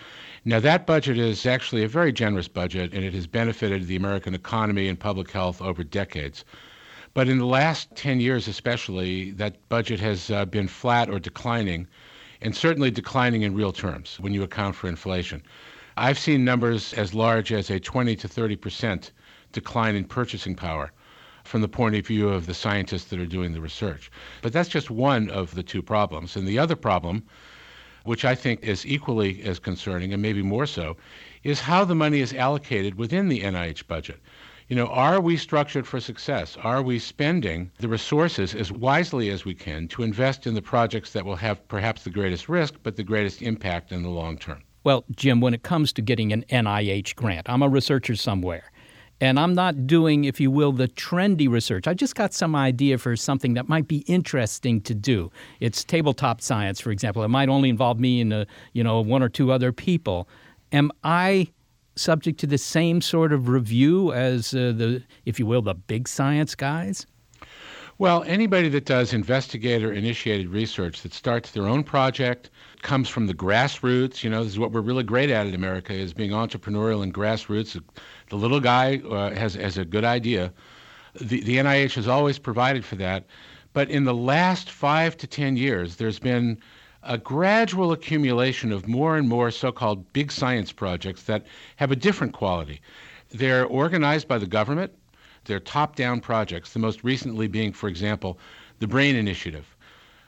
Now, 0.46 0.60
that 0.60 0.86
budget 0.86 1.18
is 1.18 1.46
actually 1.46 1.84
a 1.84 1.88
very 1.88 2.12
generous 2.12 2.48
budget, 2.48 2.94
and 2.94 3.04
it 3.04 3.14
has 3.14 3.28
benefited 3.28 3.88
the 3.88 3.96
American 3.96 4.36
economy 4.36 4.88
and 4.88 5.00
public 5.00 5.32
health 5.32 5.62
over 5.62 5.84
decades. 5.84 6.46
But 7.14 7.28
in 7.28 7.40
the 7.40 7.46
last 7.46 7.96
10 7.96 8.20
years, 8.20 8.48
especially, 8.48 9.32
that 9.32 9.68
budget 9.70 10.00
has 10.00 10.30
uh, 10.30 10.46
been 10.46 10.68
flat 10.68 11.10
or 11.10 11.20
declining, 11.20 11.88
and 12.42 12.56
certainly 12.56 12.92
declining 12.92 13.42
in 13.42 13.56
real 13.56 13.72
terms 13.72 14.20
when 14.20 14.34
you 14.34 14.44
account 14.44 14.76
for 14.76 14.88
inflation. 14.88 15.42
I've 15.98 16.20
seen 16.20 16.46
numbers 16.46 16.94
as 16.94 17.14
large 17.14 17.52
as 17.52 17.70
a 17.70 17.80
20 17.80 18.16
to 18.18 18.28
30 18.28 18.56
percent 18.56 19.12
decline 19.52 19.96
in 19.96 20.04
purchasing 20.06 20.56
power 20.56 20.92
from 21.44 21.62
the 21.62 21.68
point 21.68 21.96
of 21.96 22.06
view 22.06 22.30
of 22.30 22.46
the 22.46 22.54
scientists 22.54 23.06
that 23.06 23.20
are 23.20 23.26
doing 23.26 23.54
the 23.54 23.62
research. 23.62 24.12
But 24.42 24.54
that's 24.54 24.70
just 24.70 24.92
one 24.92 25.30
of 25.30 25.56
the 25.56 25.64
two 25.64 25.82
problems. 25.82 26.36
And 26.36 26.48
the 26.48 26.60
other 26.60 26.76
problem, 26.76 27.24
which 28.04 28.26
I 28.26 28.36
think 28.36 28.64
is 28.64 28.86
equally 28.86 29.42
as 29.44 29.58
concerning 29.58 30.14
and 30.14 30.22
maybe 30.22 30.44
more 30.44 30.66
so, 30.66 30.98
is 31.44 31.62
how 31.62 31.86
the 31.86 31.96
money 31.96 32.20
is 32.20 32.34
allocated 32.34 32.96
within 32.96 33.30
the 33.30 33.42
NIH 33.42 33.88
budget. 33.88 34.20
You 34.68 34.76
know, 34.76 34.88
are 34.88 35.22
we 35.22 35.38
structured 35.38 35.88
for 35.88 36.02
success? 36.02 36.58
Are 36.62 36.82
we 36.82 37.00
spending 37.00 37.72
the 37.80 37.88
resources 37.88 38.54
as 38.54 38.70
wisely 38.70 39.30
as 39.30 39.46
we 39.46 39.54
can 39.54 39.88
to 39.90 40.04
invest 40.04 40.46
in 40.46 40.56
the 40.56 40.62
projects 40.62 41.14
that 41.14 41.24
will 41.24 41.38
have 41.38 41.66
perhaps 41.70 42.04
the 42.04 42.10
greatest 42.10 42.50
risk, 42.50 42.74
but 42.84 42.98
the 42.98 43.04
greatest 43.04 43.42
impact 43.42 43.94
in 43.94 44.04
the 44.04 44.10
long 44.10 44.38
term? 44.38 44.62
Well, 44.84 45.06
Jim, 45.16 45.40
when 45.40 45.54
it 45.54 45.64
comes 45.64 45.94
to 45.94 46.02
getting 46.02 46.34
an 46.34 46.44
NIH 46.50 47.16
grant, 47.16 47.50
I'm 47.50 47.62
a 47.62 47.70
researcher 47.70 48.18
somewhere. 48.18 48.70
And 49.22 49.40
I'm 49.40 49.54
not 49.54 49.88
doing, 49.88 50.26
if 50.26 50.40
you 50.40 50.52
will, 50.52 50.74
the 50.74 50.90
trendy 50.90 51.50
research. 51.50 51.88
I 51.88 51.94
just 51.94 52.16
got 52.16 52.34
some 52.34 52.54
idea 52.54 52.98
for 52.98 53.16
something 53.16 53.54
that 53.54 53.70
might 53.70 53.88
be 53.88 54.00
interesting 54.00 54.82
to 54.82 54.94
do. 54.94 55.32
It's 55.62 55.84
tabletop 55.86 56.42
science, 56.42 56.82
for 56.82 56.92
example. 56.92 57.24
It 57.24 57.30
might 57.30 57.48
only 57.48 57.70
involve 57.70 58.00
me 58.00 58.20
and, 58.20 58.34
a, 58.34 58.48
you 58.74 58.84
know, 58.84 59.00
one 59.00 59.24
or 59.24 59.30
two 59.30 59.52
other 59.52 59.72
people. 59.72 60.28
Am 60.74 60.92
I 61.04 61.48
subject 61.98 62.40
to 62.40 62.48
the 62.48 62.58
same 62.58 63.02
sort 63.02 63.34
of 63.34 63.48
review 63.48 64.14
as 64.14 64.54
uh, 64.54 64.74
the, 64.76 65.04
if 65.26 65.40
you 65.40 65.46
will, 65.46 65.62
the 65.62 65.74
big 65.74 66.08
science 66.08 66.56
guys? 66.56 67.06
Well, 68.00 68.24
anybody 68.28 68.70
that 68.70 68.86
does 68.86 69.12
investigator 69.12 69.92
initiated 69.92 70.50
research 70.50 71.02
that 71.02 71.14
starts 71.14 71.52
their 71.52 71.68
own 71.68 71.84
project, 71.84 72.52
comes 72.84 73.10
from 73.10 73.26
the 73.26 73.34
grassroots, 73.34 74.24
you 74.24 74.30
know, 74.30 74.44
this 74.44 74.54
is 74.54 74.60
what 74.60 74.72
we're 74.72 74.82
really 74.82 75.04
great 75.04 75.32
at 75.32 75.48
in 75.48 75.56
America 75.56 75.94
is 75.94 76.14
being 76.14 76.30
entrepreneurial 76.30 77.02
and 77.02 77.12
grassroots. 77.12 77.82
The 78.30 78.36
little 78.36 78.60
guy 78.60 78.98
uh, 79.10 79.34
has, 79.34 79.56
has 79.56 79.80
a 79.80 79.86
good 79.86 80.06
idea. 80.06 80.54
The, 81.20 81.42
the 81.42 81.58
NIH 81.58 81.96
has 81.96 82.08
always 82.08 82.38
provided 82.38 82.86
for 82.86 82.98
that. 82.98 83.26
But 83.74 83.90
in 83.90 84.04
the 84.04 84.14
last 84.14 84.70
five 84.70 85.18
to 85.18 85.28
10 85.28 85.58
years, 85.58 85.96
there's 85.96 86.20
been 86.20 86.60
a 87.08 87.18
gradual 87.18 87.94
accumulation 87.94 88.74
of 88.74 88.86
more 88.86 89.16
and 89.16 89.30
more 89.30 89.50
so 89.50 89.72
called 89.72 90.12
big 90.12 90.30
science 90.30 90.74
projects 90.74 91.24
that 91.24 91.46
have 91.78 91.90
a 91.90 91.96
different 91.96 92.34
quality. 92.34 92.82
They're 93.30 93.66
organized 93.66 94.28
by 94.28 94.38
the 94.38 94.46
government, 94.46 94.92
they're 95.46 95.62
top 95.62 95.96
down 95.96 96.20
projects, 96.20 96.74
the 96.74 96.80
most 96.80 97.06
recently 97.06 97.48
being, 97.48 97.72
for 97.72 97.88
example, 97.88 98.38
the 98.80 98.88
BRAIN 98.88 99.16
Initiative. 99.16 99.74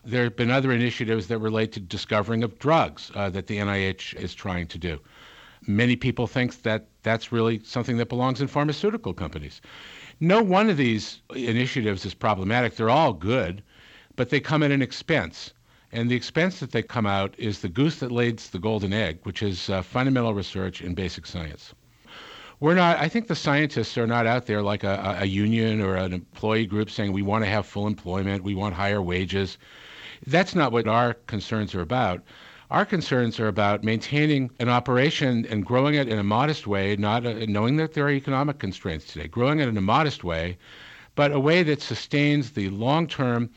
There 0.05 0.23
have 0.23 0.37
been 0.37 0.49
other 0.49 0.71
initiatives 0.71 1.27
that 1.27 1.39
relate 1.39 1.73
to 1.73 1.81
discovering 1.81 2.43
of 2.43 2.57
drugs 2.59 3.11
uh, 3.13 3.29
that 3.31 3.47
the 3.47 3.57
NIH 3.57 4.15
is 4.15 4.33
trying 4.33 4.67
to 4.67 4.77
do. 4.77 4.99
Many 5.67 5.97
people 5.97 6.27
think 6.27 6.61
that 6.63 6.87
that's 7.03 7.33
really 7.33 7.61
something 7.65 7.97
that 7.97 8.07
belongs 8.07 8.39
in 8.39 8.47
pharmaceutical 8.47 9.13
companies. 9.13 9.59
No 10.21 10.41
one 10.41 10.69
of 10.69 10.77
these 10.77 11.21
initiatives 11.35 12.05
is 12.05 12.13
problematic. 12.13 12.75
They're 12.77 12.89
all 12.89 13.11
good, 13.11 13.61
but 14.15 14.29
they 14.29 14.39
come 14.39 14.63
at 14.63 14.71
an 14.71 14.81
expense. 14.81 15.51
And 15.91 16.09
the 16.09 16.15
expense 16.15 16.59
that 16.59 16.71
they 16.71 16.83
come 16.83 17.07
out 17.07 17.33
is 17.37 17.61
the 17.61 17.69
goose 17.69 17.99
that 17.99 18.11
lays 18.11 18.49
the 18.49 18.59
golden 18.59 18.93
egg, 18.93 19.19
which 19.23 19.41
is 19.41 19.69
uh, 19.69 19.81
fundamental 19.81 20.33
research 20.33 20.81
in 20.81 20.93
basic 20.93 21.25
science. 21.25 21.73
We're 22.61 22.75
not 22.75 22.97
i 22.97 23.07
think 23.07 23.27
the 23.27 23.35
scientists 23.35 23.97
are 23.97 24.05
not 24.05 24.27
out 24.27 24.45
there 24.45 24.61
like 24.61 24.83
a, 24.83 25.17
a 25.21 25.25
union 25.25 25.79
or 25.79 25.95
an 25.95 26.11
employee 26.11 26.65
group 26.65 26.91
saying 26.91 27.13
we 27.13 27.21
want 27.21 27.45
to 27.45 27.49
have 27.49 27.65
full 27.65 27.87
employment 27.87 28.43
we 28.43 28.53
want 28.53 28.75
higher 28.75 29.01
wages. 29.01 29.57
That's 30.27 30.53
not 30.53 30.73
what 30.73 30.85
our 30.85 31.13
concerns 31.13 31.73
are 31.73 31.81
about. 31.81 32.21
Our 32.69 32.85
concerns 32.85 33.39
are 33.39 33.47
about 33.47 33.85
maintaining 33.85 34.51
an 34.59 34.67
operation 34.67 35.45
and 35.49 35.65
growing 35.65 35.95
it 35.95 36.09
in 36.09 36.19
a 36.19 36.23
modest 36.23 36.67
way 36.67 36.97
not 36.97 37.25
a, 37.25 37.43
uh, 37.43 37.45
knowing 37.47 37.77
that 37.77 37.93
there 37.93 38.05
are 38.05 38.11
economic 38.11 38.59
constraints 38.59 39.05
today 39.05 39.29
growing 39.29 39.59
it 39.59 39.69
in 39.69 39.77
a 39.77 39.81
modest 39.81 40.25
way 40.25 40.57
but 41.15 41.31
a 41.31 41.39
way 41.39 41.63
that 41.63 41.81
sustains 41.81 42.51
the 42.51 42.69
long-term 42.69 43.49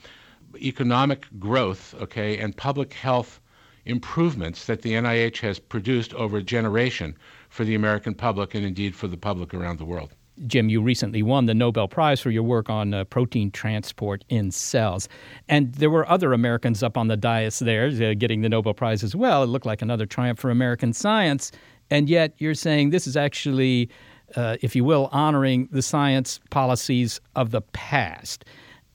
economic 0.57 1.27
growth 1.39 1.95
okay 2.01 2.39
and 2.39 2.57
public 2.57 2.93
health 2.93 3.41
improvements 3.85 4.67
that 4.67 4.83
the 4.83 4.93
NIH 4.93 5.41
has 5.41 5.59
produced 5.59 6.15
over 6.15 6.39
a 6.39 6.43
generation 6.43 7.17
for 7.49 7.65
the 7.65 7.75
American 7.75 8.15
public 8.15 8.55
and 8.55 8.65
indeed 8.65 8.95
for 8.95 9.09
the 9.09 9.17
public 9.17 9.53
around 9.55 9.79
the 9.79 9.85
world. 9.85 10.15
Jim, 10.47 10.69
you 10.69 10.81
recently 10.81 11.23
won 11.23 11.47
the 11.47 11.55
Nobel 11.55 11.89
Prize 11.89 12.21
for 12.21 12.31
your 12.31 12.43
work 12.43 12.71
on 12.71 12.95
uh, 12.95 13.05
protein 13.05 13.51
transport 13.51 14.25
in 14.29 14.51
cells. 14.51 15.09
And 15.49 15.75
there 15.75 15.91
were 15.91 16.09
other 16.09 16.33
Americans 16.33 16.83
up 16.83 16.97
on 16.97 17.09
the 17.09 17.17
dais 17.17 17.59
there 17.59 17.87
uh, 17.87 18.15
getting 18.15 18.41
the 18.41 18.49
Nobel 18.49 18.73
Prize 18.73 19.05
as 19.05 19.15
well. 19.15 19.43
It 19.43 19.49
looked 19.49 19.67
like 19.67 19.83
another 19.83 20.07
triumph 20.07 20.39
for 20.39 20.51
American 20.51 20.93
science. 20.95 21.53
And 21.91 22.09
yet 22.09 22.35
you're 22.39 22.55
saying 22.55 22.91
this 22.91 23.07
is 23.07 23.17
actually, 23.17 23.91
uh, 24.35 24.57
if 24.63 24.75
you 24.75 24.85
will, 24.85 25.11
honoring 25.13 25.69
the 25.71 25.83
science 25.83 26.41
policies 26.51 27.21
of 27.37 27.51
the 27.51 27.61
past. 27.61 28.45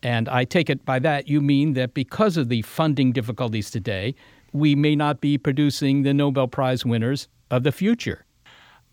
And 0.04 0.30
I 0.30 0.44
take 0.46 0.70
it 0.70 0.86
by 0.86 1.00
that 1.00 1.28
you 1.28 1.42
mean 1.42 1.74
that 1.74 1.94
because 1.94 2.38
of 2.38 2.50
the 2.50 2.62
funding 2.62 3.12
difficulties 3.12 3.72
today, 3.72 4.16
we 4.54 4.76
may 4.76 4.96
not 4.96 5.22
be 5.22 5.38
producing 5.38 6.04
the 6.04 6.14
Nobel 6.14 6.48
Prize 6.48 6.86
winners 6.86 7.28
of 7.50 7.64
the 7.64 7.72
future. 7.72 8.26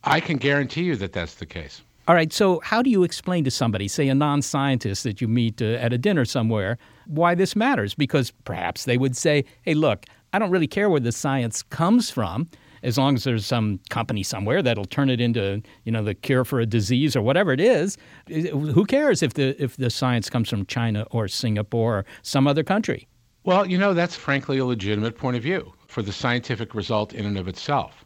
I 0.02 0.20
can 0.20 0.36
guarantee 0.36 0.82
you 0.82 0.96
that 0.96 1.12
that's 1.12 1.34
the 1.34 1.46
case. 1.46 1.82
All 2.06 2.14
right, 2.14 2.32
so 2.32 2.60
how 2.60 2.82
do 2.82 2.90
you 2.90 3.02
explain 3.02 3.44
to 3.44 3.50
somebody, 3.50 3.88
say 3.88 4.08
a 4.08 4.14
non 4.14 4.42
scientist 4.42 5.04
that 5.04 5.22
you 5.22 5.28
meet 5.28 5.62
uh, 5.62 5.76
at 5.76 5.94
a 5.94 5.98
dinner 5.98 6.26
somewhere, 6.26 6.76
why 7.06 7.34
this 7.34 7.56
matters? 7.56 7.94
Because 7.94 8.30
perhaps 8.44 8.84
they 8.84 8.98
would 8.98 9.16
say, 9.16 9.46
hey, 9.62 9.72
look, 9.72 10.04
I 10.34 10.38
don't 10.38 10.50
really 10.50 10.66
care 10.66 10.90
where 10.90 11.00
the 11.00 11.12
science 11.12 11.62
comes 11.62 12.10
from. 12.10 12.50
As 12.84 12.98
long 12.98 13.14
as 13.14 13.24
there's 13.24 13.46
some 13.46 13.80
company 13.88 14.22
somewhere 14.22 14.62
that'll 14.62 14.84
turn 14.84 15.08
it 15.08 15.20
into, 15.20 15.62
you 15.84 15.90
know, 15.90 16.04
the 16.04 16.14
cure 16.14 16.44
for 16.44 16.60
a 16.60 16.66
disease 16.66 17.16
or 17.16 17.22
whatever 17.22 17.50
it 17.52 17.60
is, 17.60 17.96
who 18.28 18.84
cares 18.84 19.22
if 19.22 19.34
the 19.34 19.60
if 19.62 19.76
the 19.76 19.90
science 19.90 20.30
comes 20.30 20.48
from 20.48 20.66
China 20.66 21.06
or 21.10 21.26
Singapore 21.26 21.98
or 21.98 22.04
some 22.22 22.46
other 22.46 22.62
country? 22.62 23.08
Well, 23.44 23.66
you 23.66 23.78
know, 23.78 23.94
that's 23.94 24.14
frankly 24.14 24.58
a 24.58 24.64
legitimate 24.64 25.16
point 25.16 25.36
of 25.36 25.42
view 25.42 25.72
for 25.88 26.02
the 26.02 26.12
scientific 26.12 26.74
result 26.74 27.12
in 27.12 27.26
and 27.26 27.38
of 27.38 27.48
itself. 27.48 28.04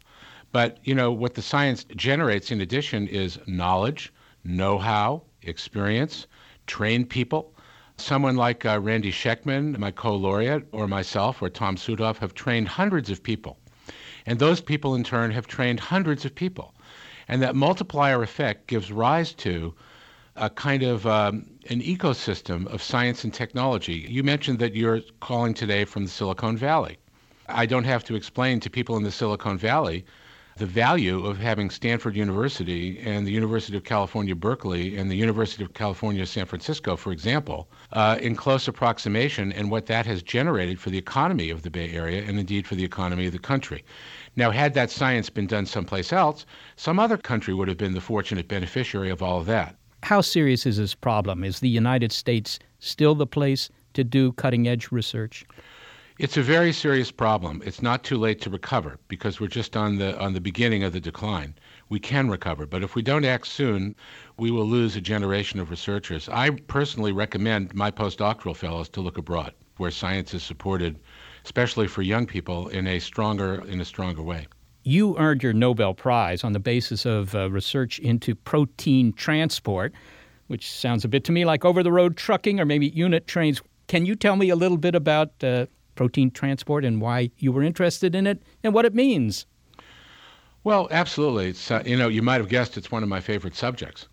But, 0.51 0.79
you 0.83 0.95
know, 0.95 1.11
what 1.11 1.35
the 1.35 1.41
science 1.41 1.85
generates 1.95 2.51
in 2.51 2.61
addition 2.61 3.07
is 3.07 3.37
knowledge, 3.47 4.11
know 4.43 4.77
how, 4.77 5.23
experience, 5.43 6.27
trained 6.67 7.09
people. 7.09 7.53
Someone 7.97 8.35
like 8.35 8.65
uh, 8.65 8.79
Randy 8.79 9.11
Schekman, 9.11 9.77
my 9.77 9.91
co 9.91 10.15
laureate, 10.15 10.67
or 10.71 10.87
myself, 10.87 11.41
or 11.41 11.49
Tom 11.49 11.75
Südhof 11.75 12.17
have 12.17 12.33
trained 12.33 12.67
hundreds 12.67 13.09
of 13.09 13.21
people. 13.21 13.57
And 14.25 14.39
those 14.39 14.61
people, 14.61 14.95
in 14.95 15.03
turn, 15.03 15.31
have 15.31 15.47
trained 15.47 15.79
hundreds 15.79 16.25
of 16.25 16.35
people. 16.35 16.73
And 17.27 17.41
that 17.41 17.55
multiplier 17.55 18.23
effect 18.23 18.67
gives 18.67 18.91
rise 18.91 19.33
to 19.33 19.73
a 20.35 20.49
kind 20.49 20.83
of 20.83 21.05
um, 21.05 21.45
an 21.69 21.81
ecosystem 21.81 22.65
of 22.67 22.81
science 22.81 23.23
and 23.23 23.33
technology. 23.33 24.05
You 24.09 24.23
mentioned 24.23 24.59
that 24.59 24.75
you're 24.75 25.01
calling 25.19 25.53
today 25.53 25.85
from 25.85 26.05
the 26.05 26.09
Silicon 26.09 26.57
Valley. 26.57 26.97
I 27.47 27.65
don't 27.65 27.83
have 27.83 28.03
to 28.05 28.15
explain 28.15 28.59
to 28.61 28.69
people 28.69 28.95
in 28.97 29.03
the 29.03 29.11
Silicon 29.11 29.57
Valley 29.57 30.05
the 30.59 30.65
value 30.65 31.25
of 31.25 31.37
having 31.37 31.69
Stanford 31.69 32.17
University 32.17 32.99
and 32.99 33.25
the 33.25 33.31
University 33.31 33.77
of 33.77 33.85
California, 33.85 34.35
Berkeley, 34.35 34.97
and 34.97 35.09
the 35.09 35.15
University 35.15 35.63
of 35.63 35.73
California, 35.73 36.25
San 36.25 36.45
Francisco, 36.45 36.97
for 36.97 37.13
example, 37.13 37.69
uh, 37.93 38.17
in 38.21 38.35
close 38.35 38.67
approximation 38.67 39.53
and 39.53 39.71
what 39.71 39.85
that 39.85 40.05
has 40.05 40.21
generated 40.21 40.77
for 40.77 40.89
the 40.89 40.97
economy 40.97 41.49
of 41.49 41.61
the 41.61 41.69
Bay 41.69 41.89
Area 41.91 42.23
and 42.23 42.37
indeed 42.37 42.67
for 42.67 42.75
the 42.75 42.83
economy 42.83 43.25
of 43.25 43.31
the 43.31 43.39
country. 43.39 43.85
Now, 44.35 44.51
had 44.51 44.73
that 44.73 44.91
science 44.91 45.29
been 45.29 45.47
done 45.47 45.65
someplace 45.65 46.11
else, 46.11 46.45
some 46.75 46.99
other 46.99 47.17
country 47.17 47.53
would 47.53 47.69
have 47.69 47.77
been 47.77 47.93
the 47.93 48.01
fortunate 48.01 48.49
beneficiary 48.49 49.09
of 49.09 49.23
all 49.23 49.39
of 49.39 49.45
that. 49.45 49.77
How 50.03 50.19
serious 50.19 50.65
is 50.65 50.75
this 50.75 50.93
problem? 50.93 51.45
Is 51.45 51.61
the 51.61 51.69
United 51.69 52.11
States 52.11 52.59
still 52.79 53.15
the 53.15 53.25
place 53.25 53.69
to 53.93 54.03
do 54.03 54.33
cutting 54.33 54.67
edge 54.67 54.91
research? 54.91 55.45
It's 56.19 56.35
a 56.35 56.43
very 56.43 56.73
serious 56.73 57.11
problem. 57.11 57.61
It's 57.65 57.81
not 57.81 58.03
too 58.03 58.17
late 58.17 58.41
to 58.41 58.49
recover 58.49 58.99
because 59.07 59.39
we're 59.39 59.47
just 59.47 59.77
on 59.77 59.99
the 59.99 60.19
on 60.19 60.33
the 60.33 60.41
beginning 60.41 60.83
of 60.83 60.91
the 60.91 60.99
decline. 60.99 61.55
We 61.87 62.01
can 62.01 62.29
recover, 62.29 62.65
but 62.65 62.83
if 62.83 62.93
we 62.93 63.01
don't 63.01 63.23
act 63.23 63.47
soon, 63.47 63.95
we 64.35 64.51
will 64.51 64.65
lose 64.65 64.97
a 64.97 65.01
generation 65.01 65.61
of 65.61 65.69
researchers. 65.69 66.27
I 66.27 66.49
personally 66.49 67.13
recommend 67.13 67.73
my 67.73 67.89
postdoctoral 67.89 68.53
fellows 68.53 68.89
to 68.89 69.01
look 69.01 69.17
abroad, 69.17 69.53
where 69.77 69.91
science 69.91 70.33
is 70.33 70.43
supported, 70.43 70.99
especially 71.45 71.87
for 71.87 72.01
young 72.01 72.25
people, 72.25 72.67
in 72.67 72.85
a 72.85 72.99
stronger 72.99 73.63
in 73.69 73.79
a 73.79 73.85
stronger 73.85 74.21
way. 74.21 74.45
You 74.83 75.17
earned 75.17 75.41
your 75.41 75.53
Nobel 75.53 75.93
Prize 75.93 76.43
on 76.43 76.51
the 76.51 76.59
basis 76.59 77.05
of 77.05 77.33
uh, 77.33 77.49
research 77.49 77.97
into 77.97 78.35
protein 78.35 79.13
transport, 79.13 79.93
which 80.47 80.69
sounds 80.69 81.05
a 81.05 81.07
bit 81.07 81.23
to 81.23 81.31
me 81.31 81.45
like 81.45 81.63
over 81.63 81.81
the 81.81 81.93
road 81.93 82.17
trucking 82.17 82.59
or 82.59 82.65
maybe 82.65 82.89
unit 82.89 83.25
trains. 83.25 83.61
Can 83.87 84.05
you 84.05 84.15
tell 84.15 84.35
me 84.35 84.49
a 84.49 84.57
little 84.57 84.77
bit 84.77 84.95
about 84.95 85.41
uh, 85.41 85.65
protein 85.99 86.31
transport 86.31 86.85
and 86.85 87.01
why 87.01 87.29
you 87.39 87.51
were 87.51 87.61
interested 87.61 88.15
in 88.15 88.25
it 88.25 88.41
and 88.63 88.73
what 88.73 88.85
it 88.85 88.95
means. 88.95 89.45
Well, 90.63 90.87
absolutely. 90.91 91.49
It's, 91.49 91.69
uh, 91.69 91.83
you 91.85 91.97
know, 91.97 92.07
you 92.07 92.21
might 92.21 92.39
have 92.39 92.47
guessed 92.47 92.77
it's 92.77 92.89
one 92.89 93.03
of 93.03 93.09
my 93.09 93.19
favorite 93.19 93.53
subjects. 93.53 94.07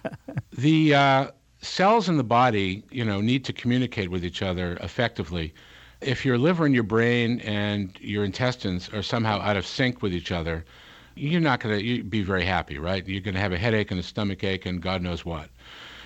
the 0.52 0.94
uh, 0.94 1.30
cells 1.62 2.10
in 2.10 2.18
the 2.18 2.22
body, 2.22 2.84
you 2.90 3.02
know, 3.02 3.22
need 3.22 3.46
to 3.46 3.52
communicate 3.54 4.10
with 4.10 4.26
each 4.26 4.42
other 4.42 4.76
effectively. 4.82 5.54
If 6.02 6.22
your 6.22 6.36
liver 6.36 6.66
and 6.66 6.74
your 6.74 6.84
brain 6.84 7.40
and 7.40 7.96
your 7.98 8.24
intestines 8.26 8.90
are 8.90 9.02
somehow 9.02 9.40
out 9.40 9.56
of 9.56 9.66
sync 9.66 10.02
with 10.02 10.12
each 10.12 10.32
other, 10.32 10.66
you're 11.14 11.40
not 11.40 11.60
going 11.60 11.78
to 11.78 12.02
be 12.02 12.22
very 12.22 12.44
happy, 12.44 12.76
right? 12.78 13.08
You're 13.08 13.22
going 13.22 13.36
to 13.36 13.40
have 13.40 13.54
a 13.54 13.58
headache 13.58 13.90
and 13.90 13.98
a 13.98 14.02
stomach 14.02 14.44
ache 14.44 14.66
and 14.66 14.82
God 14.82 15.00
knows 15.00 15.24
what. 15.24 15.48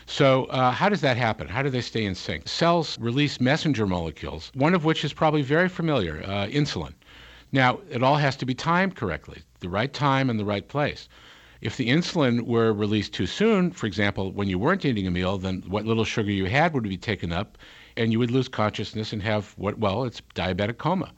So, 0.08 0.44
uh, 0.44 0.70
how 0.70 0.88
does 0.88 1.00
that 1.00 1.16
happen? 1.16 1.48
How 1.48 1.62
do 1.62 1.68
they 1.68 1.80
stay 1.80 2.04
in 2.04 2.14
sync? 2.14 2.46
Cells 2.46 2.96
release 3.00 3.40
messenger 3.40 3.88
molecules, 3.88 4.52
one 4.54 4.72
of 4.72 4.84
which 4.84 5.04
is 5.04 5.12
probably 5.12 5.42
very 5.42 5.68
familiar 5.68 6.22
uh, 6.24 6.46
insulin. 6.46 6.94
Now, 7.50 7.80
it 7.90 8.04
all 8.04 8.14
has 8.14 8.36
to 8.36 8.46
be 8.46 8.54
timed 8.54 8.94
correctly, 8.94 9.42
the 9.58 9.68
right 9.68 9.92
time 9.92 10.30
and 10.30 10.38
the 10.38 10.44
right 10.44 10.66
place. 10.68 11.08
If 11.60 11.76
the 11.76 11.88
insulin 11.88 12.42
were 12.42 12.72
released 12.72 13.14
too 13.14 13.26
soon, 13.26 13.72
for 13.72 13.86
example, 13.86 14.30
when 14.30 14.48
you 14.48 14.60
weren't 14.60 14.84
eating 14.84 15.08
a 15.08 15.10
meal, 15.10 15.38
then 15.38 15.64
what 15.66 15.84
little 15.84 16.04
sugar 16.04 16.30
you 16.30 16.44
had 16.44 16.72
would 16.72 16.84
be 16.84 16.96
taken 16.96 17.32
up 17.32 17.58
and 17.96 18.12
you 18.12 18.20
would 18.20 18.30
lose 18.30 18.46
consciousness 18.46 19.12
and 19.12 19.22
have 19.22 19.54
what, 19.56 19.78
well, 19.78 20.04
it's 20.04 20.22
diabetic 20.36 20.78
coma. 20.78 21.12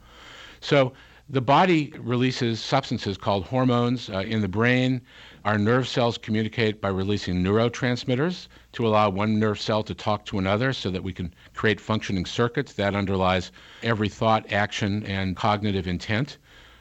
So, 0.61 0.93
the 1.29 1.41
body 1.41 1.93
releases 1.99 2.59
substances 2.59 3.15
called 3.15 3.45
hormones 3.45 4.09
uh, 4.09 4.21
in 4.21 4.41
the 4.41 4.47
brain. 4.47 4.99
Our 5.45 5.59
nerve 5.59 5.87
cells 5.87 6.17
communicate 6.17 6.81
by 6.81 6.89
releasing 6.89 7.43
neurotransmitters 7.43 8.47
to 8.73 8.87
allow 8.87 9.09
one 9.09 9.39
nerve 9.39 9.59
cell 9.59 9.83
to 9.83 9.93
talk 9.93 10.25
to 10.25 10.37
another 10.37 10.73
so 10.73 10.91
that 10.91 11.03
we 11.03 11.13
can 11.13 11.33
create 11.53 11.79
functioning 11.79 12.25
circuits 12.25 12.73
that 12.73 12.95
underlies 12.95 13.51
every 13.83 14.09
thought, 14.09 14.51
action, 14.51 15.03
and 15.05 15.35
cognitive 15.35 15.87
intent 15.87 16.37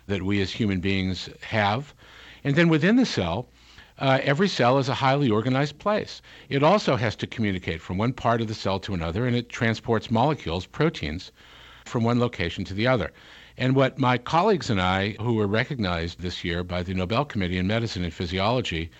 that 0.06 0.22
we 0.22 0.40
as 0.40 0.50
human 0.50 0.80
beings 0.80 1.28
have. 1.42 1.94
And 2.44 2.56
then 2.56 2.68
within 2.68 2.96
the 2.96 3.06
cell, 3.06 3.48
uh, 3.98 4.20
every 4.22 4.48
cell 4.48 4.78
is 4.78 4.88
a 4.88 4.94
highly 4.94 5.28
organized 5.28 5.78
place. 5.78 6.22
It 6.48 6.62
also 6.62 6.96
has 6.96 7.16
to 7.16 7.26
communicate 7.26 7.80
from 7.80 7.98
one 7.98 8.12
part 8.12 8.40
of 8.40 8.48
the 8.48 8.54
cell 8.54 8.78
to 8.80 8.94
another, 8.94 9.26
and 9.26 9.34
it 9.34 9.48
transports 9.48 10.10
molecules, 10.10 10.66
proteins, 10.66 11.32
from 11.84 12.04
one 12.04 12.20
location 12.20 12.64
to 12.64 12.74
the 12.74 12.86
other. 12.86 13.12
And 13.56 13.74
what 13.74 13.98
my 13.98 14.18
colleagues 14.18 14.70
and 14.70 14.80
I, 14.80 15.16
who 15.20 15.34
were 15.34 15.48
recognized 15.48 16.20
this 16.20 16.44
year 16.44 16.62
by 16.62 16.84
the 16.84 16.94
Nobel 16.94 17.24
Committee 17.24 17.58
in 17.58 17.66
Medicine 17.66 18.04
and 18.04 18.14
Physiology, 18.14 18.90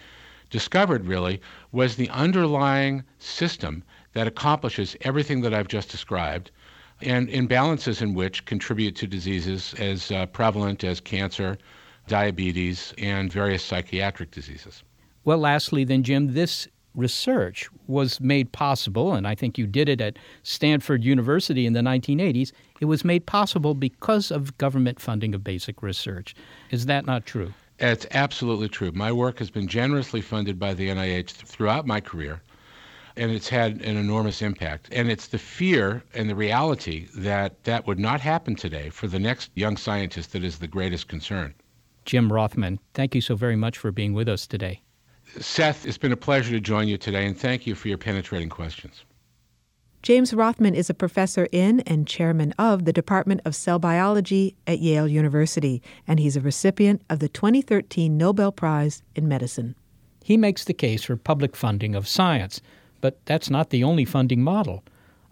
discovered 0.51 1.07
really 1.07 1.41
was 1.73 1.97
the 1.97 2.09
underlying 2.11 3.05
system 3.19 3.83
that 4.13 4.27
accomplishes 4.27 4.97
everything 5.03 5.41
that 5.43 5.55
I've 5.55 5.69
just 5.69 5.91
described 5.91 6.51
and 7.01 7.29
imbalances 7.29 8.03
in 8.03 8.15
which 8.15 8.45
contribute 8.45 8.97
to 8.97 9.07
diseases 9.07 9.75
as 9.79 10.11
uh, 10.11 10.27
prevalent 10.27 10.83
as 10.83 11.01
cancer, 11.01 11.59
diabetes, 12.09 12.93
and 12.99 13.33
various 13.33 13.63
psychiatric 13.63 14.31
diseases. 14.31 14.83
Well, 15.25 15.39
lastly, 15.39 15.85
then, 15.85 16.03
Jim, 16.03 16.35
this 16.35 16.67
research 16.95 17.69
was 17.87 18.21
made 18.21 18.51
possible, 18.51 19.15
and 19.15 19.29
I 19.29 19.35
think 19.35 19.59
you 19.59 19.67
did 19.67 19.89
it 19.89 20.01
at 20.01 20.19
Stanford 20.43 21.05
University 21.05 21.67
in 21.67 21.73
the 21.73 21.81
1980s. 21.81 22.51
It 22.81 22.87
was 22.87 23.05
made 23.05 23.27
possible 23.27 23.75
because 23.75 24.31
of 24.31 24.57
government 24.59 25.01
funding 25.01 25.35
of 25.35 25.45
basic 25.45 25.83
research. 25.83 26.35
Is 26.71 26.87
that 26.87 27.07
not 27.07 27.25
true? 27.25 27.53
It's 27.79 28.07
absolutely 28.11 28.69
true. 28.69 28.91
My 28.93 29.13
work 29.13 29.39
has 29.39 29.51
been 29.51 29.69
generously 29.69 30.21
funded 30.21 30.59
by 30.59 30.75
the 30.75 30.89
NIH 30.89 31.31
throughout 31.31 31.87
my 31.87 32.01
career, 32.01 32.43
and 33.17 33.31
it's 33.31 33.49
had 33.49 33.81
an 33.83 33.97
enormous 33.97 34.43
impact. 34.43 34.89
And 34.91 35.11
it's 35.11 35.29
the 35.29 35.39
fear 35.39 36.03
and 36.13 36.29
the 36.29 36.35
reality 36.35 37.07
that 37.17 37.63
that 37.65 37.87
would 37.87 38.01
not 38.01 38.21
happen 38.21 38.57
today 38.57 38.91
for 38.91 39.07
the 39.07 39.21
next 39.21 39.51
young 39.55 39.77
scientist 39.77 40.33
that 40.33 40.43
is 40.43 40.59
the 40.59 40.67
greatest 40.67 41.07
concern. 41.07 41.55
Jim 42.05 42.33
Rothman, 42.33 42.81
thank 42.95 43.15
you 43.15 43.21
so 43.21 43.37
very 43.37 43.57
much 43.57 43.79
for 43.79 43.93
being 43.93 44.13
with 44.13 44.29
us 44.29 44.47
today. 44.47 44.83
Seth, 45.39 45.87
it's 45.87 45.99
been 45.99 46.13
a 46.13 46.17
pleasure 46.17 46.53
to 46.53 46.61
join 46.61 46.89
you 46.89 46.97
today, 46.97 47.27
and 47.27 47.39
thank 47.39 47.67
you 47.67 47.75
for 47.75 47.89
your 47.89 47.99
penetrating 47.99 48.49
questions. 48.49 49.05
James 50.03 50.33
Rothman 50.33 50.77
is 50.77 50.89
a 50.89 50.95
professor 50.95 51.49
in 51.51 51.81
and 51.81 52.07
chairman 52.07 52.55
of 52.57 52.85
the 52.85 52.93
Department 52.93 53.41
of 53.45 53.57
Cell 53.57 53.81
Biology 53.81 54.55
at 54.67 54.79
Yale 54.79 55.09
University, 55.09 55.83
and 56.07 56.21
he's 56.21 56.37
a 56.37 56.41
recipient 56.41 57.03
of 57.11 57.19
the 57.19 57.29
2013 57.29 58.17
Nobel 58.17 58.53
Prize 58.53 59.03
in 59.17 59.27
Medicine. 59.27 59.75
He 60.23 60.37
makes 60.37 60.65
the 60.65 60.73
case 60.73 61.05
for 61.05 61.17
public 61.17 61.57
funding 61.57 61.97
of 61.97 62.07
science, 62.07 62.61
but 63.01 63.19
that's 63.25 63.51
not 63.51 63.71
the 63.71 63.83
only 63.83 64.05
funding 64.05 64.43
model. 64.43 64.85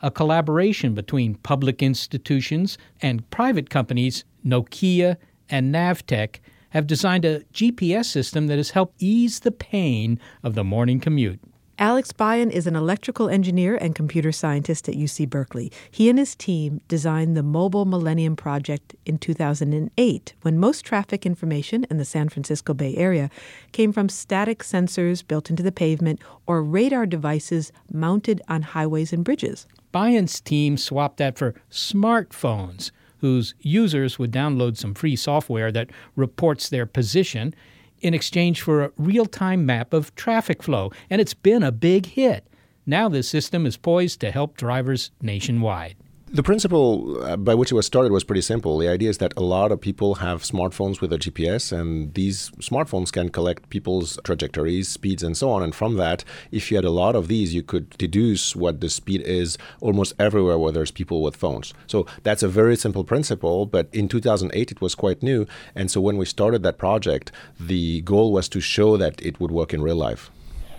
A 0.02 0.10
collaboration 0.10 0.94
between 0.94 1.36
public 1.36 1.80
institutions 1.80 2.76
and 3.00 3.28
private 3.30 3.70
companies, 3.70 4.24
Nokia 4.44 5.16
and 5.48 5.72
Navteq, 5.72 6.36
have 6.70 6.88
designed 6.88 7.24
a 7.24 7.40
GPS 7.54 8.06
system 8.06 8.48
that 8.48 8.58
has 8.58 8.70
helped 8.70 9.00
ease 9.00 9.40
the 9.40 9.52
pain 9.52 10.18
of 10.42 10.54
the 10.54 10.64
morning 10.64 10.98
commute. 10.98 11.40
Alex 11.78 12.10
Bayen 12.10 12.50
is 12.50 12.66
an 12.66 12.74
electrical 12.74 13.28
engineer 13.28 13.76
and 13.76 13.94
computer 13.94 14.32
scientist 14.32 14.88
at 14.88 14.94
UC 14.94 15.28
Berkeley. 15.28 15.70
He 15.90 16.08
and 16.08 16.18
his 16.18 16.34
team 16.34 16.80
designed 16.88 17.36
the 17.36 17.42
Mobile 17.42 17.84
Millennium 17.84 18.34
Project 18.34 18.96
in 19.04 19.18
2008 19.18 20.34
when 20.40 20.58
most 20.58 20.86
traffic 20.86 21.26
information 21.26 21.84
in 21.90 21.98
the 21.98 22.06
San 22.06 22.30
Francisco 22.30 22.72
Bay 22.72 22.96
Area 22.96 23.28
came 23.72 23.92
from 23.92 24.08
static 24.08 24.60
sensors 24.60 25.26
built 25.26 25.50
into 25.50 25.62
the 25.62 25.70
pavement 25.70 26.18
or 26.46 26.62
radar 26.62 27.04
devices 27.04 27.72
mounted 27.92 28.40
on 28.48 28.62
highways 28.62 29.12
and 29.12 29.22
bridges. 29.22 29.66
Bayen's 29.92 30.40
team 30.40 30.78
swapped 30.78 31.18
that 31.18 31.36
for 31.36 31.54
smartphones 31.70 32.90
whose 33.18 33.54
users 33.60 34.18
would 34.18 34.32
download 34.32 34.78
some 34.78 34.94
free 34.94 35.16
software 35.16 35.70
that 35.72 35.90
reports 36.14 36.70
their 36.70 36.86
position 36.86 37.54
in 38.00 38.14
exchange 38.14 38.62
for 38.62 38.84
a 38.84 38.92
real 38.96 39.26
time 39.26 39.66
map 39.66 39.92
of 39.92 40.14
traffic 40.14 40.62
flow. 40.62 40.90
And 41.10 41.20
it's 41.20 41.34
been 41.34 41.62
a 41.62 41.72
big 41.72 42.06
hit. 42.06 42.46
Now, 42.86 43.08
this 43.08 43.28
system 43.28 43.66
is 43.66 43.76
poised 43.76 44.20
to 44.20 44.30
help 44.30 44.56
drivers 44.56 45.10
nationwide. 45.20 45.96
The 46.28 46.42
principle 46.42 47.22
uh, 47.22 47.36
by 47.36 47.54
which 47.54 47.70
it 47.70 47.76
was 47.76 47.86
started 47.86 48.10
was 48.10 48.24
pretty 48.24 48.40
simple. 48.40 48.78
The 48.78 48.88
idea 48.88 49.08
is 49.08 49.18
that 49.18 49.32
a 49.36 49.44
lot 49.44 49.70
of 49.70 49.80
people 49.80 50.16
have 50.16 50.42
smartphones 50.42 51.00
with 51.00 51.12
a 51.12 51.18
GPS, 51.18 51.70
and 51.70 52.12
these 52.14 52.50
smartphones 52.58 53.12
can 53.12 53.28
collect 53.28 53.70
people's 53.70 54.18
trajectories, 54.24 54.88
speeds, 54.88 55.22
and 55.22 55.36
so 55.36 55.50
on. 55.50 55.62
And 55.62 55.72
from 55.72 55.94
that, 55.98 56.24
if 56.50 56.68
you 56.68 56.76
had 56.78 56.84
a 56.84 56.90
lot 56.90 57.14
of 57.14 57.28
these, 57.28 57.54
you 57.54 57.62
could 57.62 57.90
deduce 57.90 58.56
what 58.56 58.80
the 58.80 58.90
speed 58.90 59.20
is 59.20 59.56
almost 59.80 60.14
everywhere 60.18 60.58
where 60.58 60.72
there's 60.72 60.90
people 60.90 61.22
with 61.22 61.36
phones. 61.36 61.72
So 61.86 62.06
that's 62.24 62.42
a 62.42 62.48
very 62.48 62.74
simple 62.74 63.04
principle, 63.04 63.64
but 63.64 63.88
in 63.92 64.08
2008 64.08 64.72
it 64.72 64.80
was 64.80 64.96
quite 64.96 65.22
new. 65.22 65.46
And 65.76 65.92
so 65.92 66.00
when 66.00 66.16
we 66.16 66.24
started 66.24 66.64
that 66.64 66.76
project, 66.76 67.30
the 67.60 68.00
goal 68.00 68.32
was 68.32 68.48
to 68.48 68.60
show 68.60 68.96
that 68.96 69.22
it 69.22 69.38
would 69.38 69.52
work 69.52 69.72
in 69.72 69.80
real 69.80 69.96
life. 69.96 70.32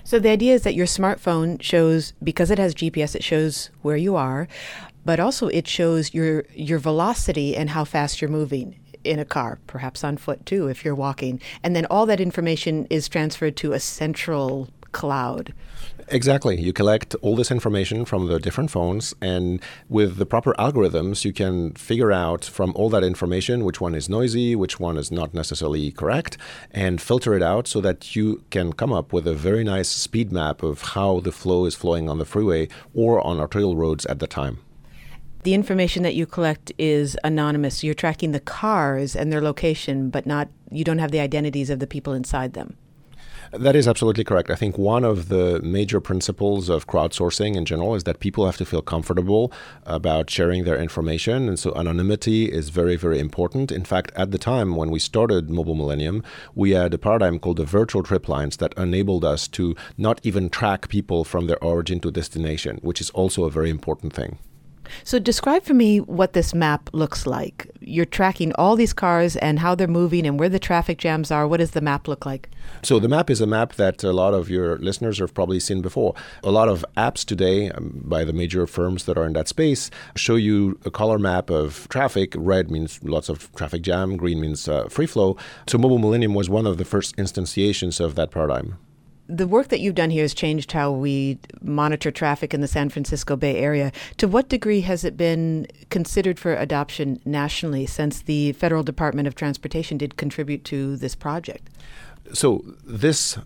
So 0.07 0.19
the 0.19 0.29
idea 0.29 0.53
is 0.53 0.61
that 0.63 0.73
your 0.73 0.85
smartphone 0.85 1.61
shows, 1.61 2.13
because 2.23 2.49
it 2.49 2.57
has 2.57 2.73
GPS, 2.73 3.13
it 3.13 3.25
shows 3.25 3.71
where 3.81 3.97
you 3.97 4.15
are 4.15 4.47
but 5.07 5.21
also 5.21 5.47
it 5.47 5.65
shows 5.65 6.13
your 6.13 6.43
your 6.53 6.79
velocity 6.79 7.55
and 7.55 7.69
how 7.69 7.85
fast 7.85 8.21
you're 8.21 8.29
moving 8.29 8.77
in 9.05 9.19
a 9.19 9.25
car, 9.25 9.57
perhaps 9.65 10.03
on 10.03 10.17
foot 10.17 10.45
too 10.45 10.67
if 10.67 10.83
you're 10.83 11.01
walking. 11.07 11.39
And 11.63 11.73
then 11.77 11.85
all 11.85 12.05
that 12.07 12.19
information 12.19 12.85
is 12.89 13.07
transferred 13.07 13.55
to 13.57 13.71
a 13.71 13.79
central 13.79 14.67
cloud. 14.91 15.53
Exactly. 16.09 16.59
You 16.59 16.73
collect 16.73 17.15
all 17.21 17.37
this 17.37 17.51
information 17.51 18.03
from 18.03 18.27
the 18.27 18.37
different 18.37 18.69
phones, 18.69 19.13
and 19.21 19.61
with 19.87 20.17
the 20.17 20.25
proper 20.25 20.53
algorithms, 20.53 21.23
you 21.23 21.31
can 21.31 21.71
figure 21.73 22.11
out 22.11 22.43
from 22.43 22.73
all 22.75 22.89
that 22.89 23.03
information 23.03 23.63
which 23.63 23.79
one 23.79 23.95
is 23.95 24.09
noisy, 24.09 24.57
which 24.57 24.77
one 24.77 24.97
is 24.97 25.09
not 25.09 25.33
necessarily 25.33 25.91
correct, 25.91 26.37
and 26.71 27.01
filter 27.01 27.33
it 27.33 27.43
out 27.43 27.65
so 27.67 27.79
that 27.79 28.13
you 28.15 28.43
can 28.49 28.73
come 28.73 28.91
up 28.91 29.13
with 29.13 29.25
a 29.25 29.33
very 29.33 29.63
nice 29.63 29.89
speed 29.89 30.33
map 30.33 30.63
of 30.63 30.81
how 30.95 31.21
the 31.21 31.31
flow 31.31 31.65
is 31.65 31.75
flowing 31.75 32.09
on 32.09 32.17
the 32.17 32.25
freeway 32.25 32.67
or 32.93 33.25
on 33.25 33.39
arterial 33.39 33.77
roads 33.77 34.05
at 34.07 34.19
the 34.19 34.27
time 34.27 34.59
the 35.47 35.53
information 35.53 36.03
that 36.03 36.13
you 36.13 36.25
collect 36.25 36.73
is 36.77 37.17
anonymous. 37.23 37.81
You're 37.81 37.93
tracking 37.93 38.33
the 38.33 38.41
cars 38.41 39.15
and 39.15 39.31
their 39.31 39.39
location, 39.39 40.09
but 40.09 40.25
not 40.25 40.49
you 40.69 40.83
don't 40.83 40.97
have 40.97 41.11
the 41.11 41.21
identities 41.21 41.69
of 41.69 41.79
the 41.79 41.87
people 41.87 42.11
inside 42.11 42.51
them. 42.51 42.75
That 43.53 43.73
is 43.73 43.87
absolutely 43.87 44.25
correct. 44.25 44.49
I 44.49 44.55
think 44.55 44.77
one 44.77 45.05
of 45.05 45.29
the 45.29 45.61
major 45.61 46.01
principles 46.01 46.67
of 46.67 46.85
crowdsourcing 46.85 47.55
in 47.55 47.63
general 47.63 47.95
is 47.95 48.03
that 48.03 48.19
people 48.19 48.45
have 48.45 48.57
to 48.57 48.65
feel 48.65 48.81
comfortable 48.81 49.53
about 49.85 50.29
sharing 50.29 50.65
their 50.65 50.77
information. 50.77 51.47
And 51.47 51.57
so 51.57 51.73
anonymity 51.77 52.51
is 52.51 52.67
very, 52.67 52.97
very 52.97 53.17
important. 53.17 53.71
In 53.71 53.85
fact, 53.85 54.11
at 54.17 54.31
the 54.31 54.37
time 54.37 54.75
when 54.75 54.91
we 54.91 54.99
started 54.99 55.49
Mobile 55.49 55.75
Millennium, 55.75 56.23
we 56.55 56.71
had 56.71 56.93
a 56.93 56.97
paradigm 56.97 57.39
called 57.39 57.55
the 57.55 57.63
virtual 57.63 58.03
trip 58.03 58.27
lines 58.27 58.57
that 58.57 58.73
enabled 58.75 59.23
us 59.23 59.47
to 59.47 59.77
not 59.97 60.19
even 60.23 60.49
track 60.49 60.89
people 60.89 61.23
from 61.23 61.47
their 61.47 61.63
origin 61.63 62.01
to 62.01 62.11
destination, 62.11 62.79
which 62.81 62.99
is 62.99 63.11
also 63.11 63.45
a 63.45 63.49
very 63.49 63.69
important 63.69 64.11
thing. 64.11 64.39
So, 65.03 65.19
describe 65.19 65.63
for 65.63 65.73
me 65.73 65.99
what 65.99 66.33
this 66.33 66.53
map 66.53 66.89
looks 66.93 67.25
like. 67.25 67.69
You're 67.79 68.05
tracking 68.05 68.53
all 68.53 68.75
these 68.75 68.93
cars 68.93 69.35
and 69.37 69.59
how 69.59 69.75
they're 69.75 69.87
moving 69.87 70.25
and 70.25 70.39
where 70.39 70.49
the 70.49 70.59
traffic 70.59 70.97
jams 70.97 71.31
are. 71.31 71.47
What 71.47 71.57
does 71.57 71.71
the 71.71 71.81
map 71.81 72.07
look 72.07 72.25
like? 72.25 72.49
So, 72.83 72.99
the 72.99 73.07
map 73.07 73.29
is 73.29 73.41
a 73.41 73.47
map 73.47 73.73
that 73.73 74.03
a 74.03 74.11
lot 74.11 74.33
of 74.33 74.49
your 74.49 74.77
listeners 74.77 75.19
have 75.19 75.33
probably 75.33 75.59
seen 75.59 75.81
before. 75.81 76.13
A 76.43 76.51
lot 76.51 76.69
of 76.69 76.85
apps 76.95 77.25
today 77.25 77.69
um, 77.71 78.01
by 78.03 78.23
the 78.23 78.33
major 78.33 78.67
firms 78.67 79.05
that 79.05 79.17
are 79.17 79.25
in 79.25 79.33
that 79.33 79.47
space 79.47 79.89
show 80.15 80.35
you 80.35 80.79
a 80.85 80.91
color 80.91 81.19
map 81.19 81.49
of 81.49 81.87
traffic. 81.89 82.33
Red 82.37 82.69
means 82.69 82.99
lots 83.03 83.29
of 83.29 83.53
traffic 83.55 83.81
jam, 83.81 84.17
green 84.17 84.39
means 84.39 84.67
uh, 84.67 84.87
free 84.89 85.07
flow. 85.07 85.37
So, 85.67 85.77
Mobile 85.77 85.99
Millennium 85.99 86.33
was 86.33 86.49
one 86.49 86.65
of 86.65 86.77
the 86.77 86.85
first 86.85 87.15
instantiations 87.17 87.99
of 87.99 88.15
that 88.15 88.31
paradigm 88.31 88.77
the 89.27 89.47
work 89.47 89.67
that 89.69 89.79
you've 89.79 89.95
done 89.95 90.09
here 90.09 90.23
has 90.23 90.33
changed 90.33 90.71
how 90.71 90.91
we 90.91 91.37
monitor 91.61 92.11
traffic 92.11 92.53
in 92.53 92.61
the 92.61 92.67
San 92.67 92.89
Francisco 92.89 93.35
Bay 93.35 93.57
Area. 93.57 93.91
To 94.17 94.27
what 94.27 94.49
degree 94.49 94.81
has 94.81 95.03
it 95.03 95.17
been 95.17 95.67
considered 95.89 96.39
for 96.39 96.53
adoption 96.55 97.19
nationally 97.25 97.85
since 97.85 98.21
the 98.21 98.53
Federal 98.53 98.83
Department 98.83 99.27
of 99.27 99.35
Transportation 99.35 99.97
did 99.97 100.17
contribute 100.17 100.63
to 100.65 100.95
this 100.97 101.15
project? 101.15 101.69
So, 102.33 102.63
this 102.83 103.37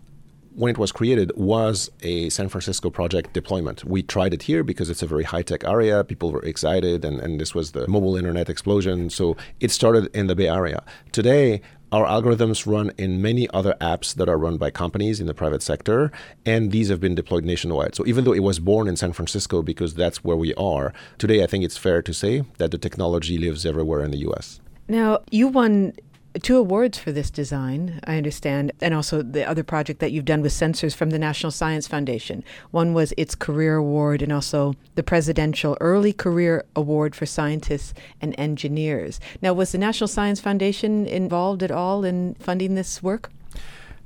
when 0.54 0.70
it 0.70 0.78
was 0.78 0.92
created 0.92 1.32
was 1.34 1.90
a 2.02 2.28
San 2.28 2.48
Francisco 2.48 2.90
project 2.90 3.32
deployment. 3.32 3.84
We 3.84 4.02
tried 4.02 4.34
it 4.34 4.42
here 4.42 4.62
because 4.62 4.90
it's 4.90 5.02
a 5.02 5.06
very 5.06 5.24
high 5.24 5.42
tech 5.42 5.64
area. 5.64 6.04
People 6.04 6.30
were 6.30 6.42
excited, 6.42 7.04
and, 7.04 7.20
and 7.20 7.40
this 7.40 7.54
was 7.54 7.72
the 7.72 7.88
mobile 7.88 8.16
internet 8.16 8.50
explosion. 8.50 9.08
So 9.08 9.36
it 9.60 9.70
started 9.70 10.14
in 10.14 10.26
the 10.26 10.34
Bay 10.34 10.48
Area. 10.48 10.82
Today, 11.10 11.62
our 11.92 12.06
algorithms 12.06 12.66
run 12.66 12.90
in 12.96 13.20
many 13.20 13.48
other 13.50 13.76
apps 13.80 14.14
that 14.14 14.28
are 14.28 14.38
run 14.38 14.56
by 14.56 14.70
companies 14.70 15.20
in 15.20 15.26
the 15.26 15.34
private 15.34 15.62
sector, 15.62 16.10
and 16.46 16.72
these 16.72 16.88
have 16.88 17.00
been 17.00 17.14
deployed 17.14 17.44
nationwide. 17.44 17.94
So 17.94 18.06
even 18.06 18.24
though 18.24 18.32
it 18.32 18.42
was 18.42 18.58
born 18.58 18.88
in 18.88 18.96
San 18.96 19.12
Francisco 19.12 19.62
because 19.62 19.94
that's 19.94 20.24
where 20.24 20.36
we 20.36 20.54
are, 20.54 20.94
today 21.18 21.42
I 21.42 21.46
think 21.46 21.64
it's 21.64 21.76
fair 21.76 22.00
to 22.00 22.14
say 22.14 22.44
that 22.56 22.70
the 22.70 22.78
technology 22.78 23.36
lives 23.36 23.66
everywhere 23.66 24.02
in 24.02 24.10
the 24.10 24.18
US. 24.28 24.60
Now, 24.88 25.20
you 25.30 25.48
won 25.48 25.92
two 26.40 26.56
awards 26.56 26.98
for 26.98 27.12
this 27.12 27.30
design, 27.30 28.00
I 28.04 28.16
understand, 28.16 28.72
and 28.80 28.94
also 28.94 29.22
the 29.22 29.46
other 29.46 29.62
project 29.62 30.00
that 30.00 30.12
you've 30.12 30.24
done 30.24 30.40
with 30.40 30.52
sensors 30.52 30.94
from 30.94 31.10
the 31.10 31.18
National 31.18 31.50
Science 31.50 31.86
Foundation. 31.86 32.42
One 32.70 32.94
was 32.94 33.12
its 33.16 33.34
Career 33.34 33.76
Award 33.76 34.22
and 34.22 34.32
also 34.32 34.74
the 34.94 35.02
Presidential 35.02 35.76
Early 35.80 36.12
Career 36.12 36.64
Award 36.74 37.14
for 37.14 37.26
Scientists 37.26 37.94
and 38.20 38.34
Engineers. 38.38 39.20
Now, 39.40 39.52
was 39.52 39.72
the 39.72 39.78
National 39.78 40.08
Science 40.08 40.40
Foundation 40.40 41.06
involved 41.06 41.62
at 41.62 41.70
all 41.70 42.04
in 42.04 42.34
funding 42.34 42.74
this 42.74 43.02
work? 43.02 43.30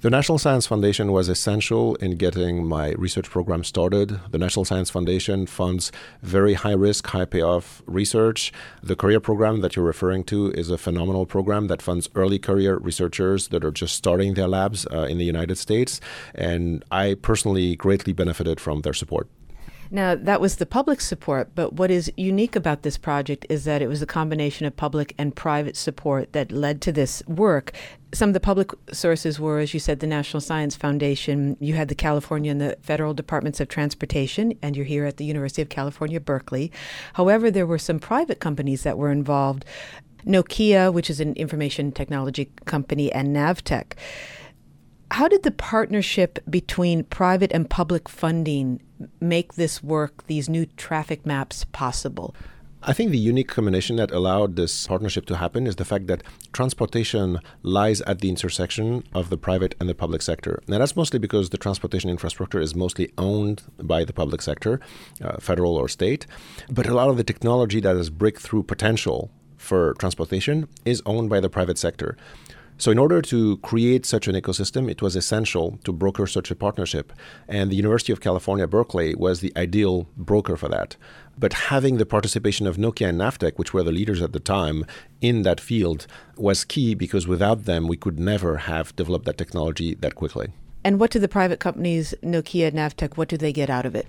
The 0.07 0.11
National 0.11 0.39
Science 0.39 0.69
Foundation 0.69 1.11
was 1.11 1.29
essential 1.29 1.97
in 1.97 2.13
getting 2.13 2.65
my 2.65 2.93
research 2.93 3.29
program 3.29 3.65
started. 3.65 4.21
The 4.31 4.39
National 4.39 4.65
Science 4.65 4.89
Foundation 4.89 5.47
funds 5.47 5.91
very 6.23 6.55
high 6.55 6.75
risk, 6.75 7.09
high 7.09 7.25
payoff 7.25 7.83
research. 7.87 8.53
The 8.85 8.95
career 8.95 9.19
program 9.19 9.63
that 9.63 9.75
you're 9.75 9.85
referring 9.85 10.23
to 10.27 10.53
is 10.53 10.71
a 10.71 10.79
phenomenal 10.79 11.27
program 11.27 11.67
that 11.67 11.83
funds 11.83 12.09
early 12.15 12.39
career 12.39 12.77
researchers 12.77 13.49
that 13.49 13.65
are 13.65 13.73
just 13.73 13.97
starting 13.97 14.35
their 14.35 14.47
labs 14.47 14.87
uh, 14.93 15.09
in 15.11 15.19
the 15.19 15.25
United 15.25 15.59
States. 15.59 16.01
And 16.37 16.85
I 16.93 17.15
personally 17.15 17.75
greatly 17.75 18.13
benefited 18.13 18.61
from 18.61 18.83
their 18.83 18.95
support. 18.95 19.27
Now, 19.91 20.15
that 20.15 20.41
was 20.41 20.57
the 20.57 20.67
public 20.67 21.01
support, 21.01 21.51
but 21.55 21.75
what 21.75 21.91
is 21.91 22.13
unique 22.17 22.57
about 22.57 22.83
this 22.83 22.99
project 22.99 23.47
is 23.49 23.65
that 23.65 23.83
it 23.83 23.89
was 23.89 24.03
a 24.03 24.07
combination 24.07 24.67
of 24.67 24.77
public 24.77 25.15
and 25.19 25.35
private 25.35 25.77
support 25.77 26.33
that 26.33 26.51
led 26.51 26.81
to 26.83 26.93
this 26.93 27.23
work. 27.27 27.73
Some 28.13 28.31
of 28.31 28.35
the 28.35 28.41
public 28.41 28.71
sources 28.93 29.39
were, 29.39 29.59
as 29.59 29.75
you 29.75 29.81
said, 29.81 30.01
the 30.01 30.07
National 30.07 30.41
Science 30.41 30.75
Foundation. 30.75 31.57
You 31.61 31.75
had 31.75 31.89
the 31.89 31.95
California 31.95 32.51
and 32.51 32.61
the 32.61 32.77
Federal 32.81 33.15
Departments 33.15 33.61
of 33.61 33.69
Transportation, 33.69 34.55
and 34.63 34.77
you're 34.77 34.85
here 34.85 35.05
at 35.05 35.19
the 35.19 35.25
University 35.25 35.63
of 35.63 35.69
California, 35.69 36.21
Berkeley. 36.21 36.73
However, 37.15 37.51
there 37.51 37.67
were 37.67 37.79
some 37.79 37.99
private 37.99 38.41
companies 38.41 38.83
that 38.83 38.99
were 38.99 39.11
involved 39.11 39.65
Nokia, 40.27 40.93
which 40.93 41.09
is 41.09 41.21
an 41.21 41.35
information 41.35 41.93
technology 41.93 42.51
company, 42.65 43.13
and 43.13 43.35
Navteq. 43.35 43.93
How 45.11 45.29
did 45.29 45.45
the 45.45 45.51
partnership 45.51 46.39
between 46.51 47.05
private 47.05 47.53
and 47.53 47.71
public 47.71 48.09
funding 48.09 48.83
make 49.21 49.55
this 49.55 49.83
work, 49.83 50.27
these 50.27 50.49
new 50.49 50.67
traffic 50.77 51.25
maps, 51.25 51.65
possible? 51.73 52.35
I 52.83 52.93
think 52.93 53.11
the 53.11 53.19
unique 53.19 53.49
combination 53.49 53.97
that 53.97 54.11
allowed 54.11 54.55
this 54.55 54.87
partnership 54.87 55.27
to 55.27 55.37
happen 55.37 55.67
is 55.67 55.77
the 55.77 55.85
fact 55.85 56.07
that 56.07 56.23
transportation 56.53 57.41
lies 57.63 58.01
at 58.03 58.21
the 58.21 58.29
intersection 58.29 59.03
of 59.13 59.29
the 59.31 59.37
private 59.37 59.75
and 59.81 59.89
the 59.89 59.95
public 59.95 60.23
sector. 60.23 60.63
Now, 60.69 60.79
that's 60.79 60.95
mostly 60.95 61.19
because 61.19 61.51
the 61.51 61.59
transportation 61.59 62.11
infrastructure 62.11 62.61
is 62.61 62.75
mostly 62.77 63.13
owned 63.19 63.63
by 63.83 64.05
the 64.05 64.13
public 64.13 64.41
sector, 64.41 64.81
uh, 65.21 65.39
federal 65.39 65.75
or 65.77 65.89
state. 65.89 66.27
But 66.71 66.87
a 66.87 66.95
lot 66.95 67.09
of 67.09 67.17
the 67.17 67.25
technology 67.25 67.81
that 67.81 67.97
has 67.97 68.11
breakthrough 68.11 68.63
potential 68.63 69.31
for 69.57 69.95
transportation 69.95 70.69
is 70.85 71.03
owned 71.07 71.29
by 71.29 71.41
the 71.41 71.51
private 71.51 71.79
sector. 71.79 72.17
So, 72.79 72.91
in 72.91 72.99
order 72.99 73.23
to 73.23 73.57
create 73.59 74.05
such 74.05 74.29
an 74.29 74.35
ecosystem, 74.35 74.91
it 74.91 75.01
was 75.01 75.17
essential 75.17 75.79
to 75.85 75.93
broker 75.93 76.27
such 76.27 76.51
a 76.51 76.55
partnership. 76.55 77.11
And 77.49 77.71
the 77.71 77.77
University 77.77 78.13
of 78.13 78.21
California, 78.21 78.67
Berkeley 78.67 79.15
was 79.15 79.41
the 79.41 79.53
ideal 79.57 80.07
broker 80.17 80.57
for 80.57 80.69
that. 80.69 80.97
But 81.39 81.55
having 81.55 81.97
the 81.97 82.05
participation 82.05 82.67
of 82.67 82.77
Nokia 82.77 83.09
and 83.09 83.19
Navteq, 83.19 83.57
which 83.57 83.73
were 83.73 83.83
the 83.83 83.93
leaders 83.93 84.21
at 84.21 84.35
the 84.35 84.41
time 84.41 84.85
in 85.23 85.43
that 85.43 85.59
field, 85.59 86.07
was 86.37 86.65
key 86.65 86.95
because 86.95 87.27
without 87.27 87.65
them, 87.65 87.89
we 87.89 87.97
could 87.97 88.19
never 88.19 88.59
have 88.59 88.95
developed 88.95 89.25
that 89.25 89.39
technology 89.39 89.95
that 89.95 90.15
quickly. 90.15 90.49
And 90.85 91.01
what 91.01 91.11
do 91.11 91.19
the 91.19 91.29
private 91.29 91.61
companies, 91.61 92.15
Nokia 92.23 92.69
and 92.69 92.77
Navteq, 92.77 93.17
what 93.17 93.29
do 93.29 93.37
they 93.39 93.53
get 93.53 93.71
out 93.71 93.87
of 93.87 93.95
it? 93.95 94.07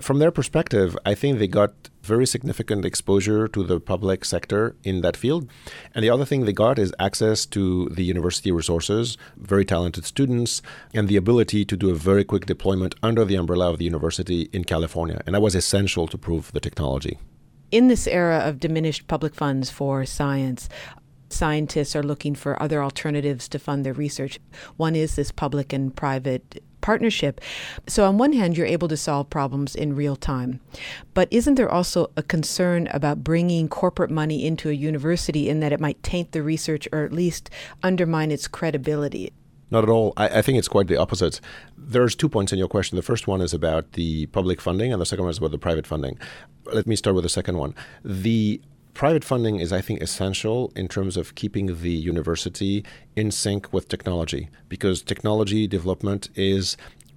From 0.00 0.18
their 0.18 0.32
perspective, 0.32 0.96
I 1.06 1.14
think 1.14 1.38
they 1.38 1.46
got 1.46 1.88
very 2.02 2.26
significant 2.26 2.84
exposure 2.84 3.48
to 3.48 3.62
the 3.62 3.80
public 3.80 4.24
sector 4.24 4.76
in 4.82 5.00
that 5.00 5.16
field. 5.16 5.48
And 5.94 6.04
the 6.04 6.10
other 6.10 6.24
thing 6.24 6.44
they 6.44 6.52
got 6.52 6.78
is 6.78 6.92
access 6.98 7.46
to 7.46 7.88
the 7.90 8.02
university 8.02 8.50
resources, 8.52 9.16
very 9.36 9.64
talented 9.64 10.04
students, 10.04 10.62
and 10.92 11.08
the 11.08 11.16
ability 11.16 11.64
to 11.64 11.76
do 11.76 11.90
a 11.90 11.94
very 11.94 12.24
quick 12.24 12.44
deployment 12.44 12.96
under 13.02 13.24
the 13.24 13.36
umbrella 13.36 13.70
of 13.70 13.78
the 13.78 13.84
university 13.84 14.50
in 14.52 14.64
California. 14.64 15.22
And 15.26 15.34
that 15.34 15.40
was 15.40 15.54
essential 15.54 16.06
to 16.08 16.18
prove 16.18 16.52
the 16.52 16.60
technology. 16.60 17.18
In 17.70 17.88
this 17.88 18.06
era 18.06 18.40
of 18.40 18.60
diminished 18.60 19.06
public 19.06 19.34
funds 19.34 19.70
for 19.70 20.04
science, 20.04 20.68
scientists 21.30 21.96
are 21.96 22.02
looking 22.02 22.34
for 22.34 22.60
other 22.62 22.82
alternatives 22.82 23.48
to 23.48 23.58
fund 23.58 23.86
their 23.86 23.94
research. 23.94 24.38
One 24.76 24.94
is 24.94 25.16
this 25.16 25.32
public 25.32 25.72
and 25.72 25.94
private 25.94 26.62
partnership. 26.84 27.40
So, 27.86 28.04
on 28.04 28.18
one 28.18 28.34
hand, 28.34 28.56
you're 28.58 28.66
able 28.66 28.88
to 28.88 28.96
solve 28.96 29.30
problems 29.30 29.74
in 29.74 29.96
real 29.96 30.16
time. 30.16 30.60
But 31.14 31.28
isn't 31.30 31.54
there 31.54 31.70
also 31.70 32.10
a 32.14 32.22
concern 32.22 32.88
about 32.90 33.24
bringing 33.24 33.68
corporate 33.68 34.10
money 34.10 34.46
into 34.46 34.68
a 34.68 34.74
university 34.74 35.48
in 35.48 35.60
that 35.60 35.72
it 35.72 35.80
might 35.80 36.02
taint 36.02 36.32
the 36.32 36.42
research 36.42 36.86
or 36.92 37.04
at 37.04 37.12
least 37.12 37.48
undermine 37.82 38.30
its 38.30 38.46
credibility? 38.46 39.32
Not 39.70 39.82
at 39.82 39.88
all. 39.88 40.12
I, 40.18 40.28
I, 40.28 40.42
think 40.42 40.58
it's 40.58 40.68
quite 40.68 40.88
the 40.88 40.98
opposite. 40.98 41.40
There's 41.76 42.14
two 42.14 42.28
points 42.28 42.52
in 42.52 42.58
your 42.58 42.68
question. 42.68 42.96
The 42.96 43.02
first 43.02 43.26
one 43.26 43.40
is 43.40 43.54
about 43.54 43.92
the 43.92 44.26
public 44.26 44.60
funding, 44.60 44.92
and 44.92 45.00
the 45.00 45.06
second 45.06 45.24
one 45.24 45.30
is 45.30 45.38
about 45.38 45.52
the 45.52 45.58
private 45.58 45.86
funding. 45.86 46.18
Let 46.66 46.86
me 46.86 46.96
start 46.96 47.16
with 47.16 47.24
the 47.24 47.30
second 47.30 47.56
one. 47.56 47.74
The 48.04 48.60
private 48.94 49.24
funding 49.24 49.58
is, 49.58 49.72
I 49.72 49.80
think, 49.80 50.00
essential 50.00 50.72
in 50.74 50.88
terms 50.88 51.16
of 51.16 51.34
keeping 51.34 51.80
the 51.80 51.90
university 51.90 52.84
in 53.16 53.30
sync 53.30 53.72
with 53.72 53.88
technology 53.88 54.48
because 54.68 55.02
technology 55.02 55.66
development 55.66 56.30
is 56.34 56.76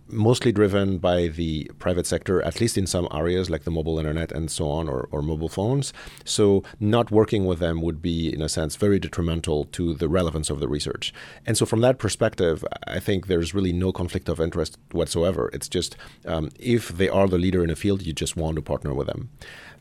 mostly 0.09 0.51
driven 0.51 0.97
by 0.97 1.27
the 1.27 1.69
private 1.79 2.07
sector, 2.07 2.41
at 2.41 2.61
least 2.61 2.77
in 2.77 2.87
some 2.87 3.07
areas 3.13 3.49
like 3.49 3.63
the 3.63 3.71
mobile 3.71 3.99
internet 3.99 4.31
and 4.31 4.49
so 4.49 4.69
on, 4.69 4.87
or, 4.87 5.07
or 5.11 5.21
mobile 5.21 5.49
phones. 5.49 5.93
So, 6.23 6.63
not 6.79 7.11
working 7.11 7.45
with 7.45 7.59
them 7.59 7.81
would 7.81 8.01
be, 8.01 8.33
in 8.33 8.41
a 8.41 8.49
sense, 8.49 8.75
very 8.75 8.99
detrimental 8.99 9.65
to 9.65 9.93
the 9.93 10.07
relevance 10.07 10.49
of 10.49 10.59
the 10.59 10.67
research. 10.67 11.13
And 11.45 11.57
so, 11.57 11.65
from 11.65 11.81
that 11.81 11.99
perspective, 11.99 12.63
I 12.85 12.99
think 12.99 13.27
there's 13.27 13.53
really 13.53 13.73
no 13.73 13.91
conflict 13.91 14.29
of 14.29 14.39
interest 14.39 14.77
whatsoever. 14.91 15.49
It's 15.53 15.69
just 15.69 15.95
um, 16.25 16.49
if 16.59 16.89
they 16.89 17.09
are 17.09 17.27
the 17.27 17.37
leader 17.37 17.63
in 17.63 17.69
a 17.69 17.75
field, 17.75 18.01
you 18.05 18.13
just 18.13 18.37
want 18.37 18.55
to 18.55 18.61
partner 18.61 18.93
with 18.93 19.07
them. 19.07 19.29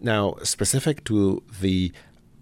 Now, 0.00 0.36
specific 0.42 1.04
to 1.04 1.42
the 1.60 1.92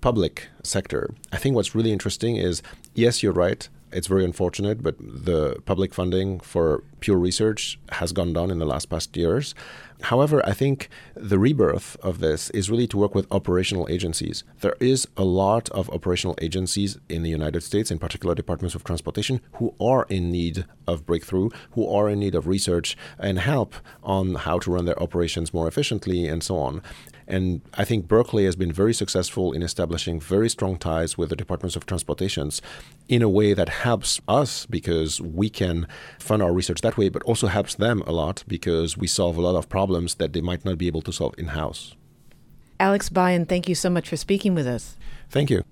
public 0.00 0.48
sector, 0.62 1.14
I 1.32 1.38
think 1.38 1.55
what's 1.55 1.74
really 1.74 1.92
interesting 1.92 2.36
is 2.36 2.62
yes, 2.94 3.22
you're 3.22 3.32
right. 3.32 3.68
It's 3.92 4.09
very 4.09 4.24
unfortunate, 4.24 4.82
but 4.82 4.96
the 4.98 5.62
public 5.66 5.94
funding 5.94 6.40
for 6.40 6.82
pure 6.98 7.16
research 7.16 7.78
has 7.90 8.11
gone 8.12 8.32
down 8.32 8.50
in 8.50 8.59
the 8.59 8.66
last 8.66 8.86
past 8.86 9.16
years. 9.16 9.55
However, 10.02 10.44
I 10.44 10.52
think 10.52 10.88
the 11.14 11.38
rebirth 11.38 11.96
of 12.02 12.18
this 12.18 12.50
is 12.50 12.68
really 12.68 12.88
to 12.88 12.98
work 12.98 13.14
with 13.14 13.30
operational 13.30 13.86
agencies. 13.88 14.42
There 14.62 14.76
is 14.80 15.07
a 15.16 15.22
lot 15.22 15.68
of 15.70 15.88
operational 15.90 16.36
agencies 16.42 16.98
in 17.09 17.22
the 17.22 17.30
United 17.30 17.62
States, 17.62 17.92
in 17.92 18.00
particular 18.00 18.34
departments 18.34 18.74
of 18.74 18.82
transportation, 18.82 19.40
who 19.55 19.76
are 19.80 20.07
in 20.09 20.32
need 20.32 20.66
of 20.88 21.07
breakthrough, 21.07 21.50
who 21.70 21.88
are 21.88 22.11
in 22.11 22.18
need 22.18 22.34
of 22.34 22.48
research 22.48 22.96
and 23.16 23.38
help 23.38 23.76
on 24.02 24.34
how 24.34 24.59
to 24.59 24.72
run 24.72 24.86
their 24.86 25.00
operations 25.00 25.55
more 25.55 25.68
efficiently 25.68 26.26
and 26.26 26.42
so 26.42 26.59
on. 26.59 26.82
And 27.27 27.62
I 27.75 27.85
think 27.85 28.07
Berkeley 28.07 28.45
has 28.45 28.57
been 28.57 28.72
very 28.72 28.93
successful 28.93 29.53
in 29.53 29.62
establishing 29.62 30.20
very 30.20 30.51
strong 30.51 30.77
ties 30.77 31.16
with 31.16 31.31
the 31.31 31.37
departments 31.37 31.77
of 31.77 31.87
transportations 31.87 32.61
in 33.09 33.22
a 33.22 33.29
way 33.29 33.55
that 33.55 33.68
helps 33.68 34.20
us 34.29 34.66
because 34.66 35.20
we 35.20 35.49
can 35.49 35.87
fund 36.18 36.43
our 36.43 36.53
research 36.53 36.83
that 36.83 36.99
way, 36.99 37.09
but 37.09 37.22
also 37.22 37.47
helps 37.47 37.75
them 37.75 38.03
a 38.07 38.12
lot 38.12 38.45
because 38.47 38.97
we 38.97 39.07
solve 39.07 39.39
a 39.39 39.41
lot 39.41 39.57
of 39.57 39.68
problems 39.68 40.16
that 40.16 40.33
they 40.33 40.41
might 40.41 40.64
not 40.64 40.77
be 40.77 40.87
able 40.87 41.03
to 41.03 41.12
solve 41.12 41.35
in 41.39 41.49
house. 41.49 41.95
Alex 42.79 43.09
Bayen, 43.09 43.47
thank 43.47 43.68
you 43.68 43.75
so 43.75 43.89
much 43.89 44.09
for 44.09 44.16
speaking 44.16 44.55
with 44.55 44.66
us. 44.66 44.97
Thank 45.31 45.49
you. 45.49 45.64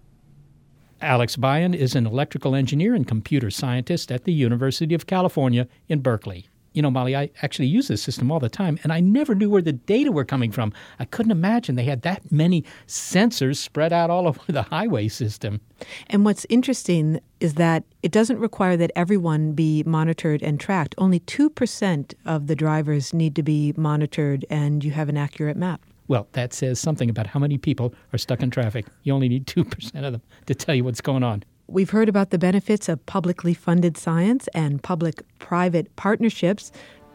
Alex 1.01 1.37
Bayen 1.37 1.75
is 1.75 1.97
an 1.97 2.07
electrical 2.07 2.55
engineer 2.55 2.95
and 2.95 3.07
computer 3.07 3.51
scientist 3.51 4.13
at 4.13 4.25
the 4.25 4.33
University 4.33 4.95
of 4.95 5.07
California 5.07 5.67
in 5.89 6.01
Berkeley 6.01 6.47
you 6.73 6.83
know, 6.83 6.91
Molly, 6.91 7.14
I 7.16 7.31
actually 7.43 7.68
use 7.68 7.89
this 7.89 8.03
system 8.03 8.31
all 8.31 8.41
the 8.41 8.49
time, 8.49 8.79
and 8.83 8.93
I 8.93 9.01
never 9.01 9.35
knew 9.35 9.51
where 9.51 9.62
the 9.62 9.73
data 9.73 10.11
were 10.11 10.25
coming 10.25 10.51
from. 10.51 10.73
I 10.99 11.05
couldn't 11.05 11.33
imagine 11.33 11.75
they 11.75 11.85
had 11.85 12.03
that 12.03 12.31
many 12.33 12.64
sensors 12.87 13.57
spread 13.57 13.93
out 13.93 14.11
all 14.11 14.27
over 14.29 14.41
the 14.49 14.62
highway 14.62 15.09
system. 15.09 15.61
And 16.09 16.25
what's 16.25 16.47
interesting 16.49 17.20
is 17.41 17.55
that 17.55 17.85
it 18.03 18.12
doesn't 18.12 18.39
require 18.39 18.77
that 18.77 18.93
everyone 18.95 19.53
be 19.53 19.83
monitored 19.85 20.43
and 20.43 20.59
tracked. 20.59 20.95
Only 20.99 21.20
2% 21.20 22.14
of 22.25 22.47
the 22.47 22.57
drivers 22.57 23.12
need 23.12 23.37
to 23.37 23.43
be 23.43 23.75
monitored, 23.77 24.45
and 24.49 24.85
you 24.85 24.93
have 24.93 25.09
an 25.09 25.16
accurate 25.16 25.57
map. 25.57 25.83
Well, 26.09 26.29
that 26.33 26.53
says 26.53 26.79
something 26.79 27.09
about 27.09 27.27
how 27.27 27.41
many 27.41 27.59
people 27.59 27.95
are 28.12 28.18
stuck 28.18 28.43
in 28.43 28.51
traffic. 28.51 28.87
You 29.03 29.14
only 29.14 29.29
need 29.29 29.47
2% 29.47 30.05
of 30.05 30.12
them 30.12 30.23
to 30.47 30.55
tell 30.55 30.75
you 30.75 30.85
what's 30.85 31.01
going 31.01 31.23
on. 31.23 31.45
We've 31.69 31.91
heard 31.91 32.09
about 32.09 32.31
the 32.31 32.39
benefits 32.39 32.89
of 32.89 33.05
publicly 33.07 33.55
funded 33.55 33.97
science 33.97 34.49
and 34.49 34.83
public 34.83 35.23
private 35.39 35.95
partnerships. 35.97 36.73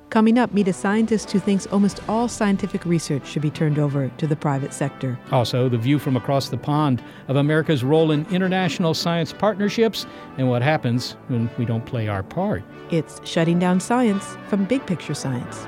Coming 0.09 0.39
up, 0.39 0.53
meet 0.53 0.69
a 0.69 0.73
scientist 0.73 1.29
who 1.31 1.39
thinks 1.39 1.67
almost 1.67 2.01
all 2.07 2.29
scientific 2.29 2.85
research 2.85 3.27
should 3.27 3.41
be 3.41 3.51
turned 3.51 3.77
over 3.77 4.09
to 4.17 4.25
the 4.25 4.37
private 4.37 4.73
sector. 4.73 5.19
Also, 5.31 5.67
the 5.67 5.77
view 5.77 5.99
from 5.99 6.15
across 6.15 6.47
the 6.47 6.57
pond 6.57 7.03
of 7.27 7.35
America's 7.35 7.83
role 7.83 8.11
in 8.11 8.25
international 8.31 8.93
science 8.93 9.33
partnerships 9.33 10.05
and 10.37 10.49
what 10.49 10.61
happens 10.61 11.17
when 11.27 11.49
we 11.57 11.65
don't 11.65 11.85
play 11.85 12.07
our 12.07 12.23
part. 12.23 12.63
It's 12.89 13.19
Shutting 13.25 13.59
Down 13.59 13.81
Science 13.81 14.37
from 14.47 14.63
Big 14.63 14.85
Picture 14.85 15.13
Science. 15.13 15.67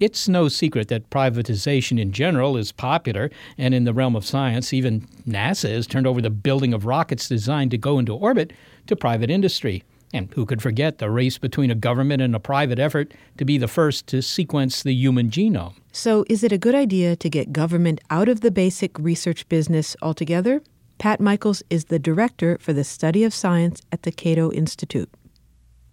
It's 0.00 0.28
no 0.28 0.48
secret 0.48 0.88
that 0.88 1.10
privatization 1.10 2.00
in 2.00 2.12
general 2.12 2.56
is 2.56 2.72
popular, 2.72 3.30
and 3.58 3.74
in 3.74 3.84
the 3.84 3.92
realm 3.92 4.16
of 4.16 4.24
science, 4.24 4.72
even 4.72 5.02
NASA 5.28 5.68
has 5.68 5.86
turned 5.86 6.06
over 6.06 6.22
the 6.22 6.30
building 6.30 6.72
of 6.72 6.86
rockets 6.86 7.28
designed 7.28 7.70
to 7.72 7.78
go 7.78 7.98
into 7.98 8.14
orbit 8.14 8.54
to 8.86 8.96
private 8.96 9.30
industry. 9.30 9.84
And 10.14 10.32
who 10.32 10.46
could 10.46 10.62
forget 10.62 10.98
the 10.98 11.10
race 11.10 11.36
between 11.36 11.70
a 11.70 11.74
government 11.74 12.22
and 12.22 12.34
a 12.34 12.40
private 12.40 12.78
effort 12.78 13.12
to 13.36 13.44
be 13.44 13.58
the 13.58 13.68
first 13.68 14.06
to 14.06 14.22
sequence 14.22 14.82
the 14.82 14.94
human 14.94 15.28
genome? 15.28 15.74
So, 15.92 16.24
is 16.30 16.42
it 16.42 16.50
a 16.50 16.58
good 16.58 16.74
idea 16.74 17.14
to 17.16 17.28
get 17.28 17.52
government 17.52 18.00
out 18.08 18.30
of 18.30 18.40
the 18.40 18.50
basic 18.50 18.98
research 18.98 19.46
business 19.50 19.96
altogether? 20.00 20.62
Pat 20.96 21.20
Michaels 21.20 21.62
is 21.68 21.84
the 21.84 21.98
director 21.98 22.56
for 22.58 22.72
the 22.72 22.84
study 22.84 23.22
of 23.22 23.34
science 23.34 23.82
at 23.92 24.04
the 24.04 24.12
Cato 24.12 24.50
Institute. 24.50 25.10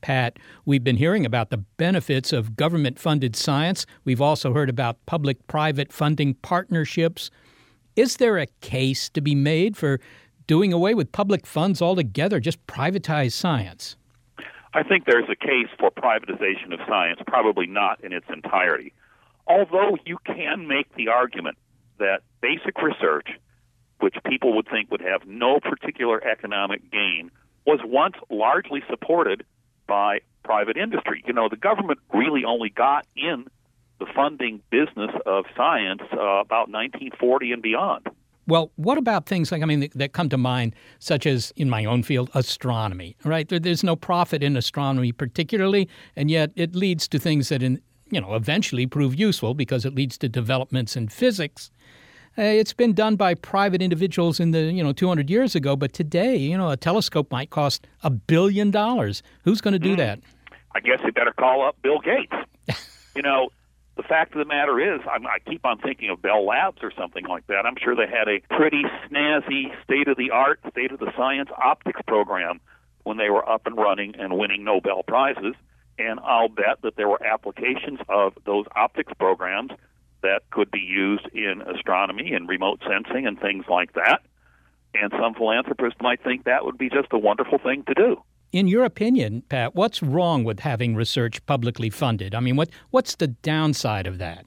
Pat, 0.08 0.40
we've 0.64 0.86
been 0.86 0.96
hearing 0.96 1.26
about 1.26 1.50
the 1.50 1.58
benefits 1.58 2.32
of 2.32 2.56
government 2.56 2.98
funded 2.98 3.36
science. 3.36 3.86
We've 4.06 4.22
also 4.22 4.54
heard 4.54 4.70
about 4.70 5.06
public 5.06 5.46
private 5.48 5.92
funding 5.92 6.36
partnerships. 6.36 7.30
Is 7.98 8.16
there 8.16 8.38
a 8.38 8.46
case 8.62 9.10
to 9.10 9.20
be 9.20 9.36
made 9.36 9.76
for 9.76 10.00
doing 10.48 10.72
away 10.72 10.96
with 10.96 11.12
public 11.12 11.46
funds 11.46 11.82
altogether, 11.82 12.40
just 12.40 12.66
privatize 12.68 13.34
science? 13.34 13.98
I 14.74 14.82
think 14.82 15.04
there's 15.04 15.30
a 15.30 15.36
case 15.36 15.68
for 15.78 15.92
privatization 15.92 16.74
of 16.74 16.80
science, 16.88 17.20
probably 17.28 17.68
not 17.68 18.02
in 18.02 18.14
its 18.14 18.28
entirety. 18.30 18.94
Although 19.46 19.98
you 20.06 20.20
can 20.26 20.70
make 20.70 20.88
the 20.96 21.10
argument 21.10 21.58
that 22.00 22.22
basic 22.40 22.82
research, 22.82 23.28
which 24.00 24.16
people 24.26 24.56
would 24.56 24.70
think 24.70 24.90
would 24.90 25.02
have 25.02 25.28
no 25.28 25.60
particular 25.60 26.26
economic 26.26 26.90
gain, 26.90 27.30
was 27.66 27.82
once 27.84 28.16
largely 28.30 28.82
supported 28.90 29.44
by 29.88 30.20
private 30.44 30.78
industry. 30.78 31.24
You 31.26 31.34
know, 31.34 31.50
the 31.50 31.58
government 31.58 32.00
really 32.14 32.44
only 32.46 32.70
got 32.70 33.06
in 33.16 33.46
the 34.00 34.06
funding 34.16 34.62
business 34.70 35.12
of 35.26 35.46
science 35.56 36.02
uh, 36.14 36.40
about 36.40 36.70
1940 36.70 37.52
and 37.52 37.62
beyond. 37.62 38.08
Well, 38.48 38.72
what 38.78 38.98
about 38.98 39.26
things 39.26 39.52
like, 39.52 39.62
I 39.62 39.66
mean, 39.66 39.90
that 39.94 40.14
come 40.14 40.30
to 40.30 40.38
mind, 40.38 40.74
such 41.00 41.26
as 41.26 41.52
in 41.58 41.70
my 41.70 41.84
own 41.84 42.02
field, 42.02 42.30
astronomy, 42.34 43.18
right? 43.26 43.48
There's 43.50 43.84
no 43.84 43.98
profit 43.98 44.42
in 44.42 44.56
astronomy 44.56 45.12
particularly, 45.12 45.90
and 46.16 46.32
yet 46.32 46.52
it 46.56 46.74
leads 46.74 47.10
to 47.10 47.20
things 47.20 47.50
that, 47.50 47.62
in, 47.62 47.82
you 48.10 48.22
know, 48.22 48.36
eventually 48.36 48.88
prove 48.88 49.16
useful 49.16 49.54
because 49.54 49.84
it 49.84 49.94
leads 49.94 50.18
to 50.20 50.30
developments 50.30 50.96
in 50.96 51.10
physics. 51.10 51.72
Uh, 52.38 52.44
it's 52.44 52.74
been 52.74 52.94
done 52.94 53.16
by 53.16 53.34
private 53.34 53.82
individuals 53.82 54.40
in 54.40 54.52
the 54.52 54.72
you 54.72 54.84
know 54.84 54.94
200 54.94 55.30
years 55.30 55.56
ago, 55.56 55.76
but 55.76 55.92
today 55.92 56.36
you 56.36 56.56
know 56.56 56.70
a 56.70 56.78
telescope 56.78 57.32
might 57.32 57.50
cost 57.50 57.88
a 58.04 58.12
billion 58.12 58.70
dollars. 58.70 59.24
Who's 59.44 59.60
going 59.60 59.74
to 59.74 59.80
do 59.80 59.94
mm. 59.94 59.98
that? 59.98 60.20
I 60.76 60.80
guess 60.80 61.00
you 61.04 61.12
better 61.12 61.34
call 61.34 61.68
up 61.68 61.82
Bill 61.82 62.00
Gates. 62.00 62.34
you 63.16 63.24
know, 63.24 63.50
the 63.96 64.04
fact 64.04 64.34
of 64.34 64.40
the 64.40 64.46
matter 64.46 64.80
is, 64.80 65.02
I'm, 65.12 65.26
I 65.26 65.40
keep 65.50 65.66
on 65.66 65.80
thinking 65.80 66.12
of 66.12 66.22
Bell 66.22 66.46
Labs 66.46 66.84
or 66.84 66.92
something 66.96 67.26
like 67.26 67.48
that. 67.48 67.66
I'm 67.66 67.76
sure 67.82 67.96
they 67.96 68.06
had 68.06 68.28
a 68.28 68.40
pretty 68.56 68.84
snazzy, 69.10 69.74
state 69.84 70.08
of 70.08 70.18
the 70.18 70.30
art, 70.30 70.60
state 70.70 70.92
of 70.92 71.00
the 71.00 71.12
science 71.18 71.50
optics 71.58 72.02
program 72.06 72.60
when 73.04 73.18
they 73.18 73.32
were 73.32 73.48
up 73.50 73.66
and 73.66 73.76
running 73.76 74.16
and 74.20 74.38
winning 74.38 74.64
Nobel 74.64 75.02
prizes. 75.02 75.56
And 75.98 76.20
I'll 76.20 76.50
bet 76.50 76.84
that 76.84 76.96
there 76.96 77.08
were 77.08 77.24
applications 77.24 78.00
of 78.08 78.34
those 78.46 78.66
optics 78.76 79.12
programs 79.18 79.72
that 80.22 80.42
could 80.52 80.72
be 80.72 80.80
used 80.80 81.28
in 81.34 81.62
astronomy 81.62 82.34
and 82.34 82.48
remote 82.48 82.82
sensing 82.88 83.28
and 83.28 83.40
things 83.40 83.66
like 83.70 83.94
that. 83.94 84.22
And 84.94 85.12
some 85.20 85.34
philanthropists 85.34 86.02
might 86.02 86.24
think 86.24 86.46
that 86.46 86.66
would 86.66 86.78
be 86.78 86.90
just 86.90 87.08
a 87.12 87.18
wonderful 87.18 87.60
thing 87.60 87.84
to 87.88 87.94
do. 87.94 88.22
In 88.52 88.68
your 88.68 88.86
opinion, 88.86 89.44
Pat, 89.50 89.76
what's 89.76 90.02
wrong 90.02 90.44
with 90.44 90.62
having 90.62 90.96
research 90.96 91.46
publicly 91.46 91.90
funded? 91.90 92.34
I 92.34 92.40
mean, 92.40 92.56
what 92.56 92.70
what's 92.92 93.16
the 93.16 93.28
downside 93.28 94.08
of 94.08 94.18
that? 94.20 94.46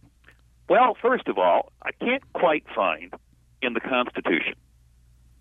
Well, 0.68 0.97
first 1.01 1.29
of 1.29 1.37
all, 1.37 1.73
I 1.83 1.93
can't 1.93 2.23
quite 2.33 2.64
find 2.75 3.12
in 3.61 3.75
the 3.75 3.81
Constitution 3.81 4.55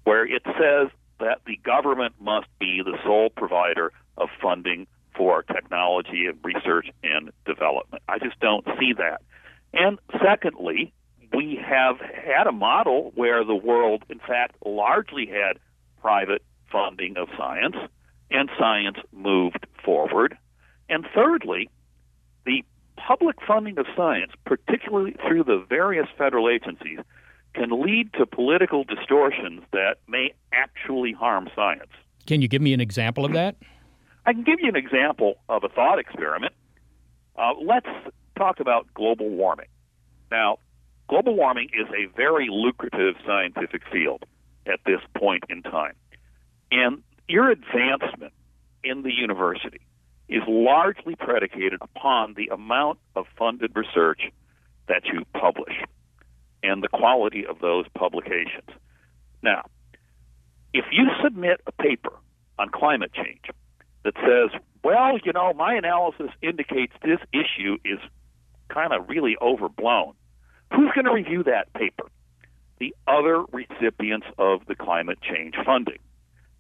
where 0.04 0.26
it 0.26 0.42
says 0.46 0.90
that 1.20 1.40
the 1.46 1.58
government 1.64 2.16
must 2.20 2.48
be 2.60 2.82
the 2.84 2.98
sole 3.04 3.30
provider 3.30 3.94
of 4.18 4.30
funding 4.42 4.88
for 5.16 5.44
technology 5.44 6.26
and 6.26 6.40
research 6.44 6.88
and 7.04 7.32
development. 7.46 8.02
I 8.08 8.20
just 8.20 8.40
don't 8.40 8.66
see 8.80 8.94
that. 8.98 9.22
And 9.74 10.00
secondly, 10.24 10.94
we 11.34 11.60
have 11.64 11.98
had 12.00 12.48
a 12.48 12.52
model 12.52 13.12
where 13.16 13.44
the 13.44 13.56
world, 13.56 14.04
in 14.10 14.20
fact, 14.20 14.56
largely 14.66 15.28
had 15.28 15.60
private 16.02 16.44
funding 16.72 17.18
of 17.18 17.28
science, 17.38 17.76
and 18.32 18.50
science 18.58 18.98
moved 19.12 19.66
forward. 19.84 20.38
And 20.90 21.06
thirdly, 21.14 21.70
the 22.46 22.64
public 22.96 23.38
funding 23.48 23.78
of 23.78 23.86
science, 23.96 24.32
particularly 24.46 25.16
through 25.28 25.44
the 25.44 25.66
various 25.68 26.08
federal 26.18 26.50
agencies, 26.50 27.00
can 27.54 27.82
lead 27.82 28.14
to 28.14 28.26
political 28.26 28.84
distortions 28.84 29.64
that 29.72 29.98
may 30.08 30.34
actually 30.54 31.14
harm 31.14 31.50
science. 31.56 31.92
Can 32.28 32.42
you 32.42 32.48
give 32.48 32.62
me 32.62 32.74
an 32.74 32.82
example 32.82 33.26
of 33.26 33.34
that? 33.34 33.56
I 34.26 34.34
can 34.34 34.44
give 34.44 34.60
you 34.60 34.70
an 34.70 34.76
example 34.76 35.36
of 35.48 35.64
a 35.64 35.70
thought 35.70 36.00
experiment 36.00 36.54
Uh, 37.36 37.54
let's 37.64 37.88
talk 38.40 38.60
about 38.60 38.88
global 38.94 39.30
warming. 39.30 39.68
Now, 40.32 40.58
global 41.10 41.36
warming 41.36 41.70
is 41.74 41.88
a 41.90 42.06
very 42.16 42.48
lucrative 42.50 43.16
scientific 43.26 43.82
field 43.92 44.24
at 44.66 44.80
this 44.86 45.02
point 45.16 45.44
in 45.50 45.62
time. 45.62 45.94
And 46.72 47.04
your 47.28 47.50
advancement 47.52 48.34
in 48.84 49.04
the 49.04 49.12
university 49.14 49.82
is 50.30 50.42
largely 50.48 51.16
predicated 51.16 51.80
upon 51.82 52.36
the 52.36 52.48
amount 52.48 53.00
of 53.16 53.26
funded 53.38 53.76
research 53.76 54.22
that 54.88 55.04
you 55.06 55.26
publish 55.34 55.74
and 56.64 56.82
the 56.84 56.88
quality 56.88 57.46
of 57.46 57.60
those 57.60 57.86
publications. 57.96 58.70
Now, 59.42 59.66
if 60.74 60.86
you 60.92 61.10
submit 61.24 61.62
a 61.68 61.72
paper 61.72 62.14
on 62.58 62.70
climate 62.70 63.12
change 63.14 63.46
that 64.04 64.14
says, 64.16 64.62
well, 64.84 65.18
you 65.24 65.34
know, 65.34 65.54
my 65.54 65.74
analysis 65.74 66.30
indicates 66.42 66.94
this 67.04 67.20
issue 67.34 67.78
is 67.84 68.00
kind 68.70 68.94
of 68.94 69.10
really 69.10 69.36
overblown, 69.42 70.14
who's 70.74 70.92
going 70.94 71.06
to 71.06 71.14
review 71.14 71.44
that 71.44 71.72
paper? 71.74 72.06
The 72.80 72.96
other 73.08 73.44
recipients 73.52 74.28
of 74.38 74.66
the 74.68 74.76
climate 74.76 75.20
change 75.22 75.56
funding. 75.66 76.00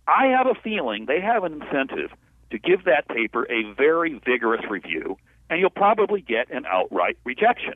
I 0.07 0.27
have 0.27 0.47
a 0.47 0.59
feeling 0.61 1.05
they 1.05 1.21
have 1.21 1.43
an 1.43 1.61
incentive 1.61 2.11
to 2.51 2.59
give 2.59 2.85
that 2.85 3.07
paper 3.07 3.45
a 3.49 3.71
very 3.73 4.19
vigorous 4.25 4.65
review, 4.69 5.17
and 5.49 5.59
you'll 5.59 5.69
probably 5.69 6.21
get 6.21 6.49
an 6.51 6.65
outright 6.65 7.17
rejection. 7.23 7.75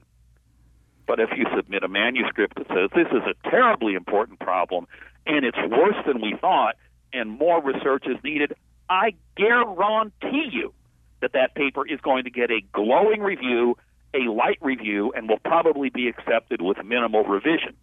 But 1.06 1.20
if 1.20 1.30
you 1.36 1.46
submit 1.56 1.84
a 1.84 1.88
manuscript 1.88 2.56
that 2.58 2.68
says 2.68 2.90
this 2.96 3.08
is 3.12 3.24
a 3.28 3.50
terribly 3.50 3.94
important 3.94 4.40
problem 4.40 4.88
and 5.26 5.46
it's 5.46 5.58
worse 5.70 5.98
than 6.06 6.22
we 6.22 6.36
thought 6.40 6.76
and 7.12 7.30
more 7.30 7.62
research 7.62 8.06
is 8.08 8.18
needed, 8.24 8.54
I 8.90 9.14
guarantee 9.36 10.50
you 10.52 10.74
that 11.22 11.34
that 11.34 11.56
paper 11.56 11.86
is 11.88 12.00
going 12.02 12.24
to 12.26 12.30
get 12.30 12.52
a 12.52 12.62
glowing 12.74 13.22
review, 13.22 13.78
a 14.14 14.32
light 14.32 14.60
review, 14.62 15.12
and 15.16 15.28
will 15.28 15.40
probably 15.40 15.90
be 15.90 16.08
accepted 16.08 16.62
with 16.62 16.78
minimal 16.84 17.24
revision. 17.24 17.76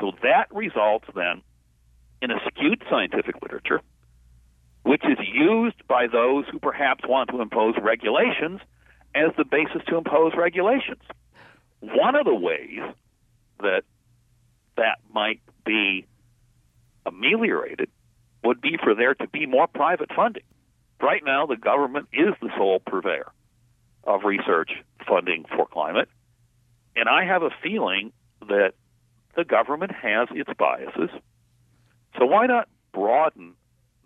So 0.00 0.12
that 0.22 0.46
results 0.52 1.06
then 1.14 1.42
in 2.22 2.30
a 2.30 2.38
skewed 2.48 2.82
scientific 2.90 3.40
literature, 3.42 3.80
which 4.82 5.04
is 5.04 5.18
used 5.32 5.86
by 5.86 6.06
those 6.06 6.44
who 6.50 6.58
perhaps 6.58 7.04
want 7.06 7.30
to 7.30 7.40
impose 7.40 7.74
regulations 7.80 8.60
as 9.14 9.30
the 9.36 9.44
basis 9.44 9.82
to 9.88 9.96
impose 9.96 10.32
regulations. 10.36 11.02
One 11.80 12.14
of 12.14 12.24
the 12.24 12.34
ways 12.34 12.80
that 13.60 13.82
that 14.76 14.98
might 15.12 15.40
be 15.64 16.06
ameliorated 17.06 17.90
would 18.44 18.60
be 18.60 18.76
for 18.82 18.94
there 18.94 19.14
to 19.14 19.28
be 19.28 19.46
more 19.46 19.66
private 19.66 20.10
funding. 20.14 20.42
Right 21.00 21.22
now, 21.24 21.46
the 21.46 21.56
government 21.56 22.08
is 22.12 22.34
the 22.40 22.50
sole 22.56 22.80
purveyor 22.80 23.32
of 24.04 24.24
research 24.24 24.70
funding 25.06 25.44
for 25.56 25.66
climate, 25.66 26.08
and 26.96 27.08
I 27.08 27.24
have 27.24 27.42
a 27.42 27.50
feeling 27.62 28.12
that 28.48 28.72
the 29.36 29.44
government 29.44 29.92
has 29.92 30.28
its 30.32 30.50
biases. 30.58 31.10
So 32.18 32.26
why 32.26 32.46
not 32.46 32.68
broaden 32.92 33.54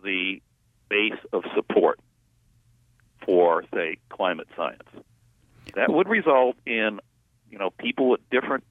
the 0.02 0.42
base 0.88 1.18
of 1.32 1.44
support 1.54 1.98
for, 3.24 3.64
say, 3.72 3.96
climate 4.10 4.48
science? 4.56 4.82
That 5.74 5.90
would 5.90 6.08
result 6.08 6.56
in 6.66 7.00
you 7.54 7.60
know, 7.60 7.70
people 7.70 8.08
with 8.08 8.20
different 8.30 8.64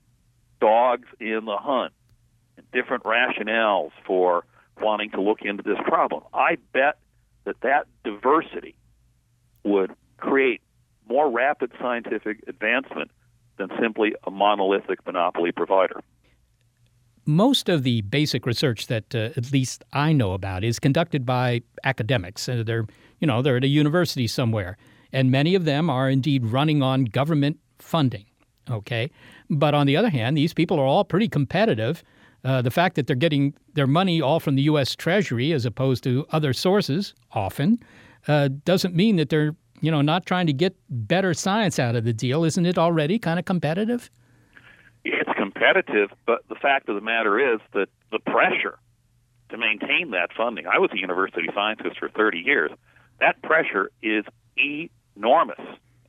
dogs 0.60 1.08
in 1.18 1.46
the 1.46 1.56
hunt 1.56 1.94
and 2.58 2.70
different 2.74 3.04
rationales 3.06 3.92
for 4.06 4.44
wanting 4.82 5.12
to 5.12 5.22
look 5.22 5.42
into 5.42 5.64
this 5.64 5.78
problem. 5.86 6.22
I 6.34 6.58
bet 6.74 6.98
that 7.46 7.56
that 7.62 7.88
diversity 8.04 8.76
would 9.64 9.96
create 10.18 10.60
more 11.08 11.30
rapid 11.30 11.72
scientific 11.80 12.44
advancement 12.48 13.12
than 13.58 13.70
simply 13.80 14.14
a 14.24 14.32
monolithic 14.32 15.06
monopoly 15.06 15.52
provider. 15.52 16.02
Most 17.26 17.70
of 17.70 17.84
the 17.84 18.02
basic 18.02 18.46
research 18.46 18.88
that 18.88 19.16
uh, 19.16 19.30
at 19.38 19.52
least 19.54 19.84
I 19.94 20.12
know 20.12 20.34
about 20.34 20.64
is 20.64 20.80
conducted 20.80 21.26
by 21.26 21.62
academics. 21.84 22.50
Uh, 22.50 22.64
they're, 22.66 22.86
you 23.20 23.28
know, 23.28 23.42
they're 23.42 23.58
at 23.58 23.64
a 23.64 23.68
university 23.68 24.28
somewhere, 24.28 24.78
and 25.14 25.32
many 25.32 25.56
of 25.56 25.64
them 25.64 25.90
are 25.90 26.10
indeed 26.10 26.46
running 26.46 26.84
on 26.84 27.06
government 27.06 27.60
funding. 27.80 28.26
Okay. 28.70 29.10
But 29.50 29.74
on 29.74 29.88
the 29.88 29.96
other 29.96 30.10
hand, 30.10 30.38
these 30.38 30.54
people 30.54 30.80
are 30.80 30.86
all 30.86 31.04
pretty 31.04 31.28
competitive. 31.28 32.04
Uh, 32.44 32.62
the 32.62 32.72
fact 32.72 32.96
that 32.96 33.08
they're 33.08 33.16
getting 33.16 33.54
their 33.74 33.88
money 33.88 34.22
all 34.22 34.40
from 34.40 34.56
the 34.56 34.64
U.S. 34.64 34.96
Treasury 34.96 35.54
as 35.54 35.66
opposed 35.66 36.04
to 36.04 36.26
other 36.32 36.52
sources 36.52 37.14
often 37.32 37.80
uh, 38.28 38.50
doesn't 38.66 38.96
mean 38.96 39.16
that 39.16 39.30
they're 39.30 39.56
you 39.84 39.92
know 39.92 40.02
not 40.02 40.26
trying 40.26 40.48
to 40.48 40.54
get 40.54 40.76
better 40.90 41.34
science 41.34 41.78
out 41.78 41.96
of 41.98 42.06
the 42.06 42.14
deal. 42.14 42.46
Isn't 42.46 42.66
it 42.66 42.78
already 42.78 43.20
kind 43.20 43.38
of 43.38 43.44
competitive? 43.44 44.10
It's 45.04 45.30
competitive, 45.38 46.10
but 46.26 46.48
the 46.48 46.56
fact 46.56 46.88
of 46.88 46.96
the 46.96 47.02
matter 47.02 47.54
is 47.54 47.60
that 47.74 47.90
the 48.10 48.20
pressure 48.20 48.80
to 49.50 49.58
maintain 49.58 50.12
that 50.12 50.30
funding. 50.36 50.66
I 50.68 50.80
was 50.80 50.90
a 50.94 50.98
university 50.98 51.50
scientist 51.54 52.00
for 52.00 52.08
30 52.08 52.40
years. 52.40 52.72
That 53.20 53.42
pressure 53.42 53.92
is 54.02 54.24
enormous. 54.58 55.60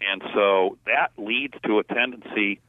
And 0.00 0.22
so 0.32 0.78
that 0.86 1.08
leads 1.18 1.54
to 1.66 1.80
a 1.80 1.84
tendency 1.84 2.60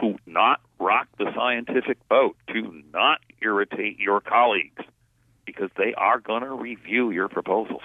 to 0.00 0.16
not 0.26 0.60
rock 0.80 1.06
the 1.18 1.32
scientific 1.36 2.06
boat, 2.08 2.36
to 2.48 2.82
not 2.92 3.20
irritate 3.40 4.00
your 4.00 4.20
colleagues, 4.20 4.82
because 5.46 5.70
they 5.76 5.94
are 5.94 6.18
going 6.18 6.42
to 6.42 6.52
review 6.52 7.10
your 7.10 7.28
proposals. 7.28 7.82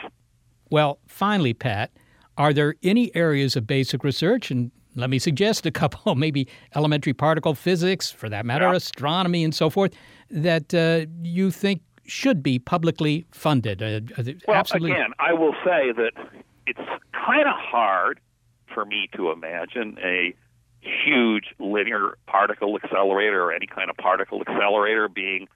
Well, 0.72 0.98
finally, 1.08 1.54
Pat, 1.54 1.92
are 2.38 2.54
there 2.54 2.76
any 2.84 3.16
areas 3.16 3.56
of 3.56 3.68
basic 3.68 4.04
research, 4.04 4.52
and 4.52 4.72
let 4.96 5.10
me 5.10 5.20
suggest 5.20 5.66
a 5.66 5.72
couple, 5.72 6.16
maybe 6.16 6.48
elementary 6.76 7.14
particle 7.14 7.56
physics, 7.56 8.12
for 8.12 8.30
that 8.30 8.46
matter, 8.46 8.66
yeah. 8.66 8.76
astronomy, 8.76 9.44
and 9.44 9.54
so 9.54 9.70
forth, 9.70 9.94
that 10.30 10.74
uh, 10.74 11.06
you 11.22 11.52
think 11.52 11.82
should 12.06 12.44
be 12.44 12.60
publicly 12.60 13.26
funded? 13.32 13.82
Uh, 13.82 14.02
well, 14.48 14.58
absolutely. 14.58 14.92
again, 14.92 15.12
I 15.20 15.34
will 15.34 15.54
say 15.64 15.92
that 15.96 16.12
it's 16.68 16.80
kind 17.14 17.48
of 17.48 17.56
hard 17.56 18.20
for 18.74 18.86
me 18.86 19.10
to 19.16 19.32
imagine 19.32 19.98
a 20.04 20.34
huge 20.82 21.46
linear 21.60 22.18
particle 22.28 22.78
accelerator 22.82 23.42
or 23.42 23.54
any 23.54 23.68
kind 23.68 23.90
of 23.90 23.98
particle 23.98 24.42
accelerator 24.42 25.08
being 25.08 25.48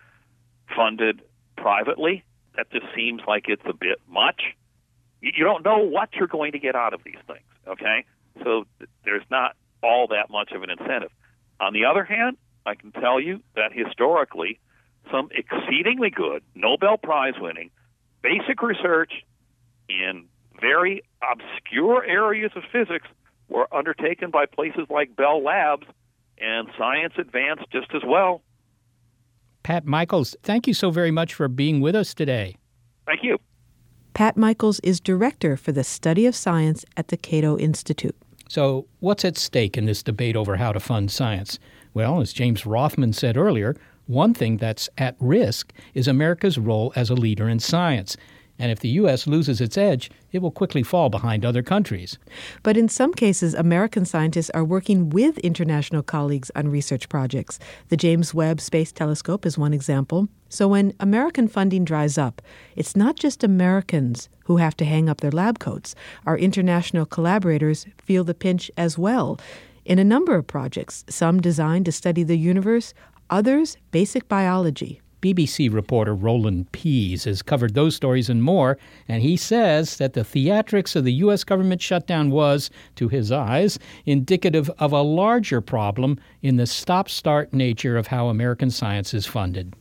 funded 0.76 1.22
privately. 1.58 2.24
That 2.56 2.72
just 2.72 2.86
seems 2.96 3.22
like 3.28 3.46
it's 3.48 3.66
a 3.66 3.74
bit 3.74 4.00
much. 4.08 4.56
You 5.36 5.44
don't 5.44 5.64
know 5.64 5.80
what 5.80 6.10
you're 6.14 6.28
going 6.28 6.52
to 6.54 6.60
get 6.60 6.76
out 6.76 6.94
of 6.94 7.04
these 7.04 7.18
things, 7.26 7.46
okay? 7.68 8.06
So 8.44 8.66
there's 9.04 9.24
not 9.30 9.56
all 9.84 10.08
that 10.08 10.30
much 10.30 10.52
of 10.52 10.64
an 10.64 10.70
incentive. 10.70 11.12
On 11.60 11.74
the 11.74 11.86
other 11.86 12.04
hand, 12.04 12.38
I 12.66 12.76
can 12.76 12.92
tell 12.92 13.20
you 13.20 13.42
that 13.56 13.72
historically, 13.74 14.60
some 15.12 15.30
exceedingly 15.32 16.10
good 16.10 16.44
Nobel 16.56 16.98
Prize 16.98 17.36
winning 17.40 17.72
basic 18.22 18.62
research 18.62 19.12
in 19.90 20.26
very 20.60 21.04
obscure 21.22 22.04
areas 22.04 22.52
of 22.56 22.64
physics 22.72 23.08
were 23.48 23.68
undertaken 23.74 24.32
by 24.32 24.46
places 24.46 24.88
like 24.90 25.16
Bell 25.16 25.42
Labs, 25.44 25.88
and 26.38 26.68
science 26.78 27.14
advanced 27.18 27.66
just 27.72 27.88
as 27.96 28.02
well. 28.06 28.42
Pat 29.64 29.86
Michaels, 29.86 30.36
thank 30.44 30.68
you 30.68 30.74
so 30.74 30.92
very 30.92 31.12
much 31.12 31.34
for 31.34 31.48
being 31.48 31.82
with 31.82 31.96
us 31.96 32.14
today. 32.14 32.56
Thank 33.06 33.24
you. 33.24 33.38
Pat 34.18 34.36
Michaels 34.36 34.80
is 34.80 35.00
director 35.00 35.56
for 35.56 35.72
the 35.72 35.84
study 35.84 36.26
of 36.26 36.36
science 36.36 36.84
at 36.98 37.10
the 37.10 37.18
Cato 37.18 37.56
Institute. 37.56 38.16
So, 38.50 38.88
what's 39.00 39.24
at 39.24 39.38
stake 39.38 39.78
in 39.78 39.86
this 39.86 40.02
debate 40.02 40.36
over 40.36 40.56
how 40.56 40.72
to 40.72 40.80
fund 40.80 41.12
science? 41.12 41.60
Well, 41.94 42.20
as 42.20 42.34
James 42.34 42.66
Rothman 42.66 43.14
said 43.14 43.38
earlier, 43.38 43.76
one 44.08 44.34
thing 44.34 44.58
that's 44.58 44.90
at 44.98 45.16
risk 45.20 45.72
is 45.94 46.08
America's 46.08 46.58
role 46.58 46.92
as 46.96 47.12
a 47.12 47.14
leader 47.14 47.48
in 47.48 47.60
science. 47.60 48.18
And 48.60 48.72
if 48.72 48.80
the 48.80 48.90
U.S. 48.90 49.28
loses 49.28 49.62
its 49.62 49.78
edge, 49.78 50.10
it 50.32 50.42
will 50.42 50.52
quickly 50.52 50.84
fall 50.84 51.10
behind 51.10 51.46
other 51.46 51.62
countries. 51.62 52.18
But 52.64 52.78
in 52.78 52.90
some 52.90 53.14
cases, 53.14 53.54
American 53.54 54.06
scientists 54.06 54.50
are 54.52 54.64
working 54.64 55.10
with 55.10 55.38
international 55.40 56.04
colleagues 56.04 56.52
on 56.56 56.70
research 56.70 57.08
projects. 57.10 57.60
The 57.90 57.98
James 57.98 58.34
Webb 58.34 58.60
Space 58.60 58.92
Telescope 58.92 59.46
is 59.46 59.58
one 59.58 59.74
example. 59.74 60.28
So 60.50 60.68
when 60.68 60.94
American 61.00 61.48
funding 61.48 61.86
dries 61.86 62.18
up, 62.18 62.42
it's 62.76 62.96
not 62.96 63.16
just 63.16 63.44
Americans 63.44 64.30
who 64.46 64.58
have 64.58 64.78
to 64.78 64.86
hang 64.86 65.10
up 65.10 65.22
their 65.22 65.32
lab 65.32 65.60
coats. 65.60 65.94
Our 66.26 66.38
international 66.38 67.06
collaborators 67.06 67.86
feel 67.98 68.24
the 68.24 68.34
pinch 68.34 68.72
as 68.78 68.98
well. 68.98 69.40
In 69.86 70.00
a 70.00 70.04
number 70.04 70.36
of 70.36 70.48
projects, 70.48 71.06
some 71.10 71.42
designed 71.42 71.86
to 71.86 71.92
study 71.92 72.24
the 72.24 72.38
universe, 72.38 72.94
others 73.30 73.78
basic 73.92 74.28
biology. 74.28 75.02
BBC 75.22 75.74
reporter 75.74 76.14
Roland 76.14 76.72
Pease 76.72 77.24
has 77.24 77.42
covered 77.42 77.74
those 77.74 77.96
stories 77.96 78.30
and 78.30 78.44
more, 78.44 78.78
and 79.08 79.22
he 79.22 79.36
says 79.36 79.98
that 79.98 80.14
the 80.14 80.22
theatrics 80.22 80.96
of 80.96 81.04
the 81.04 81.14
U.S. 81.14 81.44
government 81.44 81.82
shutdown 81.82 82.30
was, 82.30 82.70
to 82.96 83.08
his 83.08 83.32
eyes, 83.32 83.80
indicative 84.06 84.70
of 84.80 84.92
a 84.92 85.02
larger 85.02 85.62
problem 85.62 86.20
in 86.42 86.58
the 86.58 86.68
stop 86.68 87.10
start 87.10 87.54
nature 87.54 87.98
of 87.98 88.08
how 88.08 88.28
American 88.28 88.70
science 88.70 89.14
is 89.14 89.26
funded. 89.26 89.74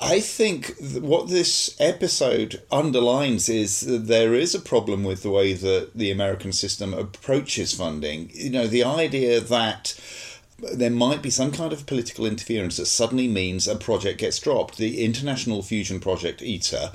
I 0.00 0.20
think 0.20 0.74
what 1.00 1.28
this 1.28 1.74
episode 1.80 2.62
underlines 2.70 3.48
is 3.48 3.80
that 3.80 4.06
there 4.06 4.34
is 4.34 4.54
a 4.54 4.60
problem 4.60 5.04
with 5.04 5.22
the 5.22 5.30
way 5.30 5.54
that 5.54 5.92
the 5.94 6.10
American 6.10 6.52
system 6.52 6.92
approaches 6.92 7.72
funding. 7.72 8.30
You 8.34 8.50
know, 8.50 8.66
the 8.66 8.84
idea 8.84 9.40
that 9.40 9.98
there 10.58 10.90
might 10.90 11.22
be 11.22 11.30
some 11.30 11.52
kind 11.52 11.72
of 11.72 11.86
political 11.86 12.24
interference 12.24 12.78
that 12.78 12.86
suddenly 12.86 13.28
means 13.28 13.68
a 13.68 13.76
project 13.76 14.18
gets 14.18 14.38
dropped. 14.38 14.78
The 14.78 15.04
International 15.04 15.62
Fusion 15.62 16.00
Project, 16.00 16.42
ITER, 16.42 16.92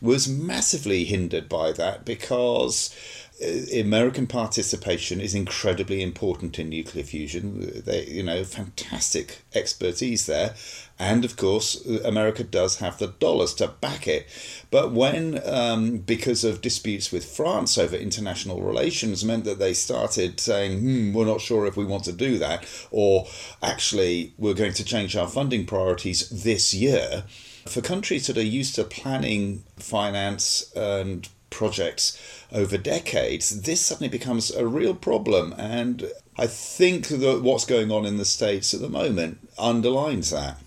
was 0.00 0.28
massively 0.28 1.04
hindered 1.04 1.48
by 1.48 1.72
that 1.72 2.04
because 2.04 2.94
uh, 3.42 3.78
American 3.78 4.26
participation 4.26 5.20
is 5.20 5.34
incredibly 5.34 6.02
important 6.02 6.58
in 6.58 6.68
nuclear 6.68 7.04
fusion. 7.04 7.82
They, 7.84 8.06
you 8.06 8.22
know, 8.22 8.44
fantastic 8.44 9.42
expertise 9.54 10.26
there, 10.26 10.54
and 11.00 11.24
of 11.24 11.38
course, 11.38 11.82
America 12.04 12.44
does 12.44 12.76
have 12.76 12.98
the 12.98 13.06
dollars 13.06 13.54
to 13.54 13.68
back 13.68 14.06
it. 14.06 14.26
But 14.70 14.92
when, 14.92 15.40
um, 15.48 15.96
because 15.96 16.44
of 16.44 16.60
disputes 16.60 17.10
with 17.10 17.24
France 17.24 17.78
over 17.78 17.96
international 17.96 18.60
relations, 18.60 19.24
meant 19.24 19.44
that 19.44 19.58
they 19.58 19.72
started 19.72 20.38
saying, 20.38 20.80
hmm, 20.80 21.14
we're 21.14 21.24
not 21.24 21.40
sure 21.40 21.64
if 21.64 21.74
we 21.74 21.86
want 21.86 22.04
to 22.04 22.12
do 22.12 22.36
that, 22.38 22.66
or 22.90 23.26
actually, 23.62 24.34
we're 24.36 24.52
going 24.52 24.74
to 24.74 24.84
change 24.84 25.16
our 25.16 25.26
funding 25.26 25.64
priorities 25.64 26.28
this 26.28 26.74
year. 26.74 27.24
For 27.66 27.80
countries 27.80 28.26
that 28.26 28.36
are 28.36 28.42
used 28.42 28.74
to 28.74 28.84
planning 28.84 29.64
finance 29.78 30.70
and 30.76 31.26
projects 31.48 32.44
over 32.52 32.76
decades, 32.76 33.62
this 33.62 33.80
suddenly 33.80 34.10
becomes 34.10 34.50
a 34.50 34.66
real 34.66 34.94
problem. 34.94 35.54
And 35.56 36.10
I 36.36 36.46
think 36.46 37.08
that 37.08 37.40
what's 37.42 37.64
going 37.64 37.90
on 37.90 38.04
in 38.04 38.18
the 38.18 38.26
States 38.26 38.74
at 38.74 38.82
the 38.82 38.88
moment 38.90 39.48
underlines 39.58 40.28
that. 40.30 40.58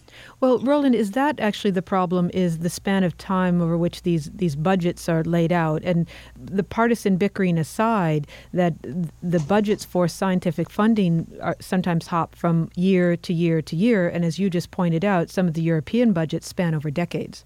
Well, 0.44 0.60
Roland, 0.60 0.94
is 0.94 1.12
that 1.12 1.39
actually 1.39 1.72
the 1.72 1.82
problem? 1.82 2.30
Is 2.34 2.60
the 2.60 2.70
span 2.70 3.06
of 3.06 3.18
time 3.18 3.62
over 3.62 3.78
which 3.78 4.02
these 4.02 4.30
these 4.30 4.58
budgets 4.58 5.08
are 5.08 5.24
laid 5.24 5.54
out, 5.54 5.82
and 5.86 6.06
the 6.36 6.66
partisan 6.66 7.16
bickering 7.16 7.58
aside, 7.58 8.28
that 8.52 8.74
the 9.22 9.39
budgets 9.39 9.86
for 9.86 10.10
scientific 10.10 10.70
funding 10.70 11.28
are 11.41 11.56
sometimes 11.62 12.08
hop 12.08 12.36
from 12.36 12.70
year 12.76 13.16
to 13.16 13.34
year 13.34 13.62
to 13.62 13.78
year, 13.78 14.10
and 14.10 14.26
as 14.26 14.38
you 14.38 14.50
just 14.50 14.70
pointed 14.70 15.06
out, 15.06 15.30
some 15.30 15.48
of 15.48 15.54
the 15.54 15.62
European 15.62 16.12
budgets 16.12 16.50
span 16.50 16.76
over 16.76 16.91
decades. 16.91 17.46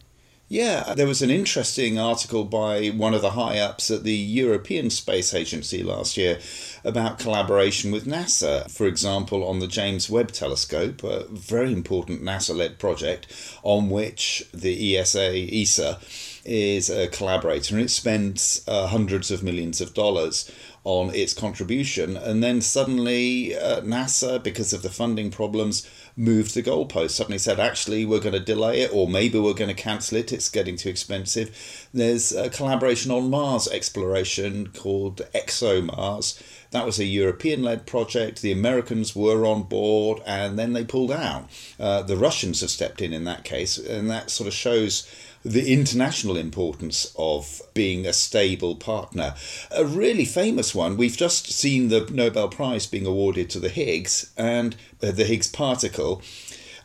Yeah, 0.49 0.93
there 0.93 1.07
was 1.07 1.21
an 1.21 1.29
interesting 1.29 1.99
article 1.99 2.45
by 2.45 2.87
one 2.87 3.13
of 3.13 3.21
the 3.21 3.31
high 3.31 3.59
ups 3.59 3.91
at 3.91 4.05
the 4.05 4.15
European 4.15 4.89
Space 4.89 5.33
Agency 5.33 5.83
last 5.83 6.15
year 6.15 6.39
about 6.85 7.19
collaboration 7.19 7.91
with 7.91 8.05
NASA. 8.07 8.71
For 8.71 8.87
example, 8.87 9.45
on 9.45 9.59
the 9.59 9.67
James 9.67 10.09
Webb 10.09 10.31
Telescope, 10.31 11.03
a 11.03 11.25
very 11.27 11.73
important 11.73 12.23
NASA 12.23 12.55
led 12.55 12.79
project 12.79 13.27
on 13.61 13.89
which 13.89 14.47
the 14.53 14.97
ESA, 14.97 15.33
ESA, 15.53 15.99
is 16.45 16.89
a 16.89 17.09
collaborator 17.09 17.75
and 17.75 17.83
it 17.83 17.89
spends 17.89 18.63
uh, 18.69 18.87
hundreds 18.87 19.29
of 19.31 19.43
millions 19.43 19.81
of 19.81 19.93
dollars 19.93 20.49
on 20.85 21.13
its 21.13 21.33
contribution. 21.33 22.15
And 22.15 22.41
then 22.41 22.61
suddenly, 22.61 23.53
uh, 23.53 23.81
NASA, 23.81 24.41
because 24.41 24.71
of 24.71 24.81
the 24.81 24.89
funding 24.89 25.29
problems, 25.29 25.85
moved 26.17 26.55
the 26.55 26.63
goalpost, 26.63 27.11
suddenly 27.11 27.37
said, 27.37 27.59
actually, 27.59 28.03
we're 28.03 28.19
going 28.19 28.33
to 28.33 28.39
delay 28.39 28.81
it, 28.81 28.91
or 28.91 29.07
maybe 29.07 29.39
we're 29.39 29.53
going 29.53 29.73
to 29.73 29.81
cancel 29.81 30.17
it, 30.17 30.33
it's 30.33 30.49
getting 30.49 30.75
too 30.75 30.89
expensive. 30.89 31.87
There's 31.93 32.31
a 32.33 32.49
collaboration 32.49 33.11
on 33.11 33.29
Mars 33.29 33.67
exploration 33.67 34.69
called 34.69 35.21
ExoMars. 35.35 36.41
That 36.71 36.85
was 36.85 36.99
a 36.99 37.05
European 37.05 37.61
led 37.63 37.85
project. 37.85 38.41
The 38.41 38.51
Americans 38.51 39.15
were 39.15 39.45
on 39.45 39.63
board 39.63 40.21
and 40.25 40.57
then 40.57 40.73
they 40.73 40.83
pulled 40.83 41.11
out. 41.11 41.49
Uh, 41.79 42.01
the 42.01 42.17
Russians 42.17 42.61
have 42.61 42.71
stepped 42.71 43.01
in 43.01 43.13
in 43.13 43.23
that 43.25 43.43
case, 43.43 43.77
and 43.77 44.09
that 44.09 44.31
sort 44.31 44.47
of 44.47 44.53
shows 44.53 45.09
the 45.47 45.71
international 45.71 46.35
importance 46.35 47.13
of 47.17 47.61
being 47.73 48.05
a 48.05 48.13
stable 48.13 48.75
partner. 48.75 49.33
A 49.71 49.85
really 49.85 50.25
famous 50.25 50.75
one, 50.75 50.97
we've 50.97 51.15
just 51.15 51.51
seen 51.51 51.87
the 51.87 52.01
Nobel 52.11 52.49
Prize 52.49 52.85
being 52.85 53.05
awarded 53.05 53.49
to 53.51 53.59
the 53.59 53.69
Higgs 53.69 54.31
and 54.35 54.75
uh, 55.01 55.11
the 55.11 55.23
Higgs 55.23 55.47
particle. 55.47 56.21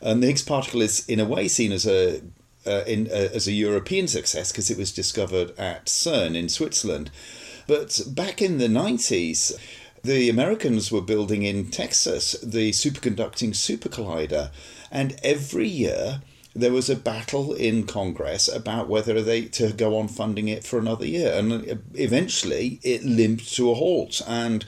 And 0.01 0.23
the 0.23 0.27
Higgs 0.27 0.43
particle 0.43 0.81
is, 0.81 1.07
in 1.07 1.19
a 1.19 1.25
way, 1.25 1.47
seen 1.47 1.71
as 1.71 1.85
a 1.85 2.21
uh, 2.65 2.83
in, 2.87 3.07
uh, 3.07 3.29
as 3.33 3.45
a 3.45 3.51
European 3.51 4.07
success 4.07 4.51
because 4.51 4.71
it 4.71 4.77
was 4.77 4.93
discovered 4.93 5.51
at 5.59 5.87
CERN 5.87 6.33
in 6.33 6.47
Switzerland. 6.47 7.11
But 7.67 7.99
back 8.07 8.41
in 8.41 8.57
the 8.57 8.67
90s, 8.67 9.53
the 10.01 10.29
Americans 10.29 10.89
were 10.89 11.01
building 11.01 11.43
in 11.43 11.69
Texas 11.69 12.37
the 12.41 12.71
superconducting 12.71 13.53
super 13.53 13.89
collider, 13.89 14.51
and 14.89 15.19
every 15.23 15.67
year 15.67 16.21
there 16.55 16.71
was 16.71 16.89
a 16.89 16.95
battle 16.95 17.53
in 17.53 17.85
Congress 17.85 18.47
about 18.47 18.87
whether 18.87 19.21
they 19.21 19.45
to 19.45 19.73
go 19.73 19.97
on 19.97 20.07
funding 20.07 20.47
it 20.47 20.63
for 20.63 20.77
another 20.77 21.05
year, 21.05 21.33
and 21.33 21.81
eventually 21.95 22.79
it 22.83 23.03
limped 23.03 23.53
to 23.55 23.71
a 23.71 23.75
halt. 23.75 24.21
And 24.27 24.65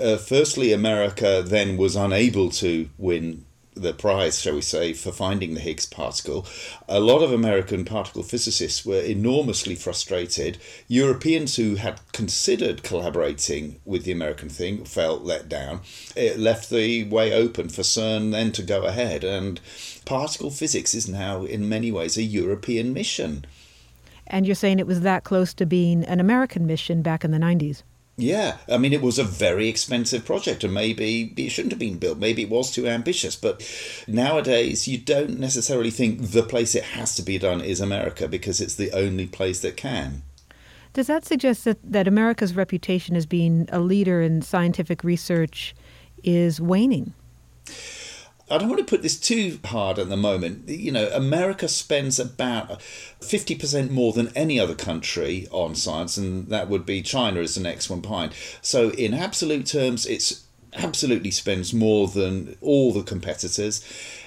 uh, 0.00 0.16
firstly, 0.16 0.72
America 0.72 1.42
then 1.44 1.76
was 1.76 1.96
unable 1.96 2.50
to 2.50 2.88
win 2.96 3.44
the 3.82 3.92
prize, 3.92 4.40
shall 4.40 4.54
we 4.54 4.60
say, 4.60 4.92
for 4.92 5.12
finding 5.12 5.54
the 5.54 5.60
Higgs 5.60 5.86
particle. 5.86 6.46
A 6.88 7.00
lot 7.00 7.22
of 7.22 7.32
American 7.32 7.84
particle 7.84 8.22
physicists 8.22 8.84
were 8.84 9.00
enormously 9.00 9.74
frustrated. 9.74 10.58
Europeans 10.86 11.56
who 11.56 11.76
had 11.76 12.00
considered 12.12 12.82
collaborating 12.82 13.80
with 13.84 14.04
the 14.04 14.12
American 14.12 14.48
thing 14.48 14.84
felt 14.84 15.22
let 15.22 15.48
down. 15.48 15.80
It 16.16 16.38
left 16.38 16.70
the 16.70 17.04
way 17.04 17.32
open 17.32 17.68
for 17.68 17.82
CERN 17.82 18.32
then 18.32 18.52
to 18.52 18.62
go 18.62 18.82
ahead, 18.82 19.24
and 19.24 19.60
particle 20.04 20.50
physics 20.50 20.94
is 20.94 21.08
now, 21.08 21.44
in 21.44 21.68
many 21.68 21.92
ways, 21.92 22.16
a 22.16 22.22
European 22.22 22.92
mission. 22.92 23.44
And 24.26 24.46
you're 24.46 24.54
saying 24.54 24.78
it 24.78 24.86
was 24.86 25.00
that 25.00 25.24
close 25.24 25.54
to 25.54 25.66
being 25.66 26.04
an 26.04 26.20
American 26.20 26.66
mission 26.66 27.02
back 27.02 27.24
in 27.24 27.30
the 27.30 27.38
90s? 27.38 27.82
Yeah, 28.20 28.56
I 28.68 28.78
mean, 28.78 28.92
it 28.92 29.00
was 29.00 29.20
a 29.20 29.24
very 29.24 29.68
expensive 29.68 30.24
project, 30.24 30.64
and 30.64 30.74
maybe 30.74 31.32
it 31.36 31.50
shouldn't 31.50 31.70
have 31.70 31.78
been 31.78 31.98
built. 31.98 32.18
Maybe 32.18 32.42
it 32.42 32.50
was 32.50 32.72
too 32.72 32.88
ambitious. 32.88 33.36
But 33.36 33.64
nowadays, 34.08 34.88
you 34.88 34.98
don't 34.98 35.38
necessarily 35.38 35.92
think 35.92 36.20
the 36.20 36.42
place 36.42 36.74
it 36.74 36.82
has 36.82 37.14
to 37.14 37.22
be 37.22 37.38
done 37.38 37.60
is 37.60 37.80
America 37.80 38.26
because 38.26 38.60
it's 38.60 38.74
the 38.74 38.90
only 38.90 39.26
place 39.26 39.60
that 39.60 39.76
can. 39.76 40.22
Does 40.94 41.06
that 41.06 41.24
suggest 41.24 41.64
that, 41.64 41.78
that 41.84 42.08
America's 42.08 42.56
reputation 42.56 43.14
as 43.14 43.24
being 43.24 43.68
a 43.70 43.78
leader 43.78 44.20
in 44.20 44.42
scientific 44.42 45.04
research 45.04 45.76
is 46.24 46.60
waning? 46.60 47.12
I 48.50 48.58
don't 48.58 48.68
want 48.68 48.78
to 48.80 48.90
put 48.90 49.02
this 49.02 49.18
too 49.18 49.58
hard 49.64 49.98
at 49.98 50.08
the 50.08 50.16
moment. 50.16 50.68
You 50.68 50.92
know, 50.92 51.08
America 51.08 51.68
spends 51.68 52.18
about 52.18 52.80
50% 53.20 53.90
more 53.90 54.12
than 54.12 54.32
any 54.34 54.58
other 54.58 54.74
country 54.74 55.46
on 55.50 55.74
science, 55.74 56.16
and 56.16 56.48
that 56.48 56.68
would 56.68 56.86
be 56.86 57.02
China 57.02 57.40
as 57.40 57.54
the 57.54 57.60
next 57.60 57.90
one 57.90 58.00
behind. 58.00 58.32
So, 58.62 58.90
in 58.90 59.12
absolute 59.12 59.66
terms, 59.66 60.06
it's 60.06 60.44
absolutely 60.74 61.30
spends 61.30 61.74
more 61.74 62.08
than 62.08 62.56
all 62.60 62.92
the 62.92 63.02
competitors. 63.02 63.84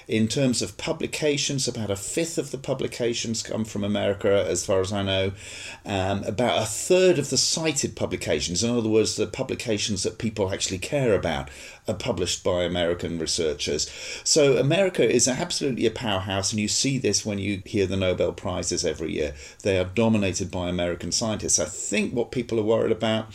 In 0.08 0.28
terms 0.28 0.62
of 0.62 0.76
publications, 0.76 1.68
about 1.68 1.90
a 1.90 1.96
fifth 1.96 2.38
of 2.38 2.50
the 2.50 2.58
publications 2.58 3.42
come 3.42 3.64
from 3.64 3.84
America, 3.84 4.44
as 4.48 4.66
far 4.66 4.80
as 4.80 4.92
I 4.92 5.02
know. 5.02 5.32
Um, 5.84 6.24
about 6.24 6.62
a 6.62 6.66
third 6.66 7.18
of 7.18 7.30
the 7.30 7.36
cited 7.36 7.96
publications, 7.96 8.64
in 8.64 8.76
other 8.76 8.88
words, 8.88 9.16
the 9.16 9.26
publications 9.26 10.02
that 10.02 10.18
people 10.18 10.52
actually 10.52 10.78
care 10.78 11.14
about, 11.14 11.50
are 11.88 11.94
published 11.94 12.44
by 12.44 12.64
American 12.64 13.18
researchers. 13.18 13.90
So 14.24 14.56
America 14.56 15.08
is 15.08 15.28
absolutely 15.28 15.86
a 15.86 15.90
powerhouse, 15.90 16.52
and 16.52 16.60
you 16.60 16.68
see 16.68 16.98
this 16.98 17.24
when 17.24 17.38
you 17.38 17.62
hear 17.64 17.86
the 17.86 17.96
Nobel 17.96 18.32
Prizes 18.32 18.84
every 18.84 19.12
year. 19.12 19.34
They 19.62 19.78
are 19.78 19.84
dominated 19.84 20.50
by 20.50 20.68
American 20.68 21.12
scientists. 21.12 21.58
I 21.58 21.64
think 21.64 22.12
what 22.12 22.32
people 22.32 22.58
are 22.58 22.64
worried 22.64 22.92
about 22.92 23.26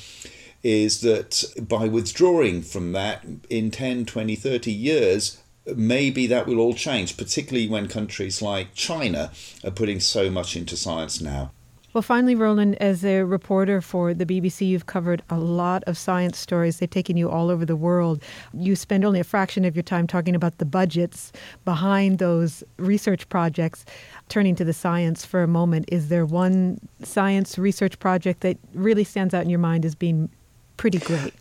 is 0.64 1.02
that 1.02 1.44
by 1.60 1.88
withdrawing 1.88 2.62
from 2.62 2.92
that 2.92 3.24
in 3.50 3.72
10, 3.72 4.06
20, 4.06 4.36
30 4.36 4.72
years, 4.72 5.42
maybe 5.76 6.28
that 6.28 6.48
will 6.48 6.60
all 6.60 6.74
change, 6.74 7.18
particularly 7.18 7.68
when 7.68 7.88
countries 7.88 8.42
like 8.42 8.74
China 8.74 9.32
are 9.64 9.72
putting 9.72 10.00
so 10.00 10.30
much 10.30 10.56
into 10.56 10.78
science 10.78 11.22
now. 11.22 11.52
Well, 11.94 12.02
finally, 12.04 12.36
Roland, 12.36 12.76
as 12.76 13.04
a 13.04 13.24
reporter 13.24 13.82
for 13.82 14.14
the 14.14 14.26
BBC, 14.26 14.68
you've 14.68 14.86
covered 14.86 15.24
a 15.32 15.40
lot 15.40 15.84
of 15.88 15.98
science 15.98 16.38
stories. 16.38 16.78
They've 16.78 16.88
taken 16.88 17.18
you 17.18 17.28
all 17.28 17.50
over 17.50 17.66
the 17.66 17.76
world. 17.76 18.22
You 18.54 18.76
spend 18.76 19.04
only 19.04 19.20
a 19.20 19.24
fraction 19.24 19.66
of 19.66 19.76
your 19.76 19.82
time 19.82 20.06
talking 20.06 20.36
about 20.36 20.60
the 20.60 20.66
budgets 20.66 21.32
behind 21.66 22.20
those 22.20 22.64
research 22.78 23.28
projects. 23.30 23.84
Turning 24.30 24.54
to 24.58 24.64
the 24.64 24.74
science 24.74 25.26
for 25.26 25.42
a 25.42 25.48
moment, 25.48 25.86
is 25.92 26.10
there 26.10 26.26
one 26.26 26.78
science 27.02 27.58
research 27.58 27.98
project 27.98 28.42
that 28.42 28.60
really 28.76 29.04
stands 29.04 29.34
out 29.34 29.44
in 29.44 29.50
your 29.50 29.58
mind 29.58 29.84
as 29.84 29.96
being 29.96 30.30
pretty 30.76 31.00
great? 31.00 31.34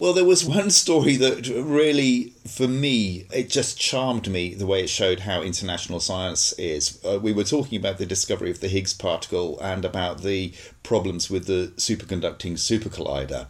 Well, 0.00 0.14
there 0.14 0.24
was 0.24 0.44
one 0.60 0.70
story 0.70 1.16
that 1.16 1.46
really, 1.46 2.32
for 2.46 2.66
me, 2.66 3.26
it 3.32 3.50
just 3.50 3.78
charmed 3.78 4.28
me 4.28 4.54
the 4.54 4.66
way 4.66 4.82
it 4.82 4.90
showed 4.90 5.20
how 5.20 5.42
international 5.42 6.00
science 6.00 6.52
is. 6.54 6.98
Uh, 7.04 7.20
we 7.20 7.32
were 7.32 7.44
talking 7.44 7.78
about 7.78 7.98
the 7.98 8.06
discovery 8.06 8.50
of 8.50 8.60
the 8.60 8.68
Higgs 8.68 8.94
particle 8.94 9.60
and 9.60 9.84
about 9.84 10.22
the 10.22 10.54
problems 10.82 11.30
with 11.30 11.46
the 11.46 11.72
superconducting 11.76 12.58
super 12.58 12.88
collider. 12.88 13.46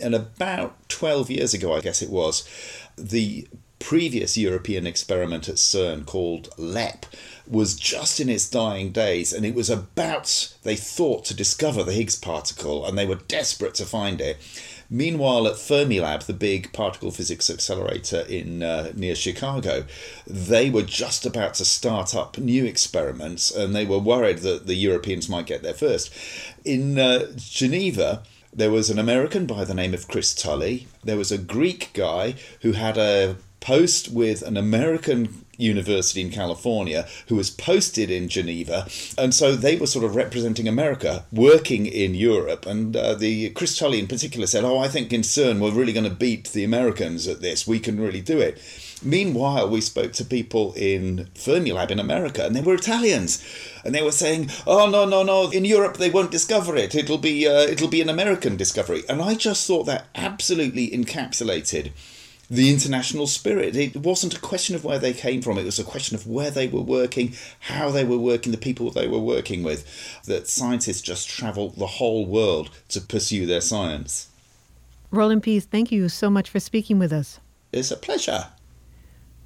And 0.00 0.14
about 0.14 0.88
12 0.88 1.28
years 1.28 1.52
ago, 1.52 1.74
I 1.74 1.80
guess 1.80 2.00
it 2.00 2.10
was, 2.10 2.48
the 2.96 3.48
previous 3.80 4.36
European 4.36 4.86
experiment 4.86 5.48
at 5.48 5.56
CERN 5.56 6.06
called 6.06 6.50
LEP 6.56 7.06
was 7.48 7.74
just 7.74 8.20
in 8.20 8.28
its 8.28 8.48
dying 8.48 8.92
days 8.92 9.32
and 9.32 9.44
it 9.44 9.54
was 9.54 9.70
about, 9.70 10.54
they 10.62 10.76
thought, 10.76 11.24
to 11.24 11.34
discover 11.34 11.82
the 11.82 11.94
Higgs 11.94 12.14
particle 12.14 12.86
and 12.86 12.96
they 12.96 13.06
were 13.06 13.16
desperate 13.16 13.74
to 13.74 13.86
find 13.86 14.20
it. 14.20 14.36
Meanwhile, 14.92 15.46
at 15.46 15.54
Fermilab, 15.54 16.24
the 16.24 16.32
big 16.32 16.72
particle 16.72 17.12
physics 17.12 17.48
accelerator 17.48 18.22
in 18.22 18.64
uh, 18.64 18.92
near 18.96 19.14
Chicago, 19.14 19.84
they 20.26 20.68
were 20.68 20.82
just 20.82 21.24
about 21.24 21.54
to 21.54 21.64
start 21.64 22.12
up 22.14 22.38
new 22.38 22.64
experiments, 22.64 23.52
and 23.54 23.74
they 23.74 23.86
were 23.86 24.00
worried 24.00 24.38
that 24.38 24.66
the 24.66 24.74
Europeans 24.74 25.28
might 25.28 25.46
get 25.46 25.62
there 25.62 25.74
first. 25.74 26.12
In 26.64 26.98
uh, 26.98 27.26
Geneva, 27.36 28.24
there 28.52 28.72
was 28.72 28.90
an 28.90 28.98
American 28.98 29.46
by 29.46 29.64
the 29.64 29.74
name 29.74 29.94
of 29.94 30.08
Chris 30.08 30.34
Tully. 30.34 30.88
There 31.04 31.16
was 31.16 31.30
a 31.30 31.38
Greek 31.38 31.90
guy 31.94 32.34
who 32.62 32.72
had 32.72 32.98
a 32.98 33.36
post 33.60 34.10
with 34.10 34.42
an 34.42 34.56
American 34.56 35.44
university 35.60 36.20
in 36.20 36.30
California 36.30 37.06
who 37.28 37.36
was 37.36 37.50
posted 37.50 38.10
in 38.10 38.28
Geneva. 38.28 38.86
And 39.16 39.34
so 39.34 39.54
they 39.54 39.76
were 39.76 39.86
sort 39.86 40.04
of 40.04 40.16
representing 40.16 40.68
America 40.68 41.24
working 41.32 41.86
in 41.86 42.14
Europe. 42.14 42.66
And 42.66 42.96
uh, 42.96 43.14
the 43.14 43.50
Chris 43.50 43.78
Tully 43.78 43.98
in 43.98 44.06
particular 44.06 44.46
said, 44.46 44.64
Oh, 44.64 44.78
I 44.78 44.88
think 44.88 45.12
in 45.12 45.22
CERN 45.22 45.60
we're 45.60 45.70
really 45.70 45.92
going 45.92 46.08
to 46.08 46.14
beat 46.14 46.48
the 46.48 46.64
Americans 46.64 47.28
at 47.28 47.40
this. 47.40 47.66
We 47.66 47.80
can 47.80 48.00
really 48.00 48.20
do 48.20 48.38
it. 48.38 48.60
Meanwhile, 49.02 49.70
we 49.70 49.80
spoke 49.80 50.12
to 50.14 50.24
people 50.24 50.74
in 50.74 51.28
Fermilab 51.34 51.90
in 51.90 51.98
America, 51.98 52.44
and 52.44 52.54
they 52.54 52.60
were 52.60 52.74
Italians, 52.74 53.42
and 53.82 53.94
they 53.94 54.02
were 54.02 54.12
saying, 54.12 54.50
"Oh 54.66 54.90
no, 54.90 55.06
no, 55.06 55.22
no! 55.22 55.50
In 55.50 55.64
Europe, 55.64 55.96
they 55.96 56.10
won't 56.10 56.30
discover 56.30 56.76
it. 56.76 56.94
It'll 56.94 57.16
be, 57.16 57.48
uh, 57.48 57.62
it'll 57.62 57.88
be 57.88 58.02
an 58.02 58.10
American 58.10 58.58
discovery." 58.58 59.02
And 59.08 59.22
I 59.22 59.36
just 59.36 59.66
thought 59.66 59.84
that 59.84 60.08
absolutely 60.14 60.90
encapsulated 60.90 61.92
the 62.50 62.72
international 62.72 63.26
spirit. 63.28 63.76
It 63.76 63.96
wasn't 63.96 64.36
a 64.36 64.40
question 64.40 64.74
of 64.74 64.84
where 64.84 64.98
they 64.98 65.12
came 65.12 65.40
from, 65.40 65.56
it 65.56 65.64
was 65.64 65.78
a 65.78 65.84
question 65.84 66.16
of 66.16 66.26
where 66.26 66.50
they 66.50 66.66
were 66.66 66.80
working, 66.80 67.34
how 67.60 67.90
they 67.90 68.04
were 68.04 68.18
working, 68.18 68.50
the 68.50 68.58
people 68.58 68.90
they 68.90 69.06
were 69.06 69.20
working 69.20 69.62
with. 69.62 69.86
That 70.24 70.48
scientists 70.48 71.00
just 71.00 71.28
travel 71.28 71.70
the 71.70 71.86
whole 71.86 72.26
world 72.26 72.70
to 72.88 73.00
pursue 73.00 73.46
their 73.46 73.60
science. 73.60 74.28
Roland 75.12 75.42
Pease, 75.42 75.64
thank 75.64 75.92
you 75.92 76.08
so 76.08 76.28
much 76.28 76.50
for 76.50 76.60
speaking 76.60 76.98
with 76.98 77.12
us. 77.12 77.40
It's 77.72 77.90
a 77.90 77.96
pleasure. 77.96 78.48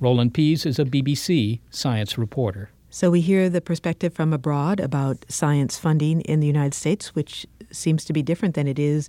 Roland 0.00 0.34
Pease 0.34 0.66
is 0.66 0.78
a 0.78 0.84
BBC 0.84 1.60
science 1.70 2.18
reporter. 2.18 2.70
So 2.94 3.10
we 3.10 3.22
hear 3.22 3.50
the 3.50 3.60
perspective 3.60 4.14
from 4.14 4.32
abroad 4.32 4.78
about 4.78 5.24
science 5.28 5.76
funding 5.76 6.20
in 6.20 6.38
the 6.38 6.46
United 6.46 6.74
States, 6.74 7.12
which 7.12 7.44
seems 7.72 8.04
to 8.04 8.12
be 8.12 8.22
different 8.22 8.54
than 8.54 8.68
it 8.68 8.78
is 8.78 9.08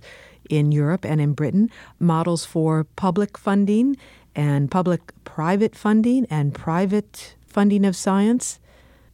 in 0.50 0.72
Europe 0.72 1.04
and 1.04 1.20
in 1.20 1.34
Britain, 1.34 1.70
models 2.00 2.44
for 2.44 2.82
public 2.96 3.38
funding 3.38 3.96
and 4.34 4.72
public 4.72 5.12
private 5.22 5.76
funding 5.76 6.26
and 6.30 6.52
private 6.52 7.36
funding 7.46 7.84
of 7.84 7.94
science. 7.94 8.58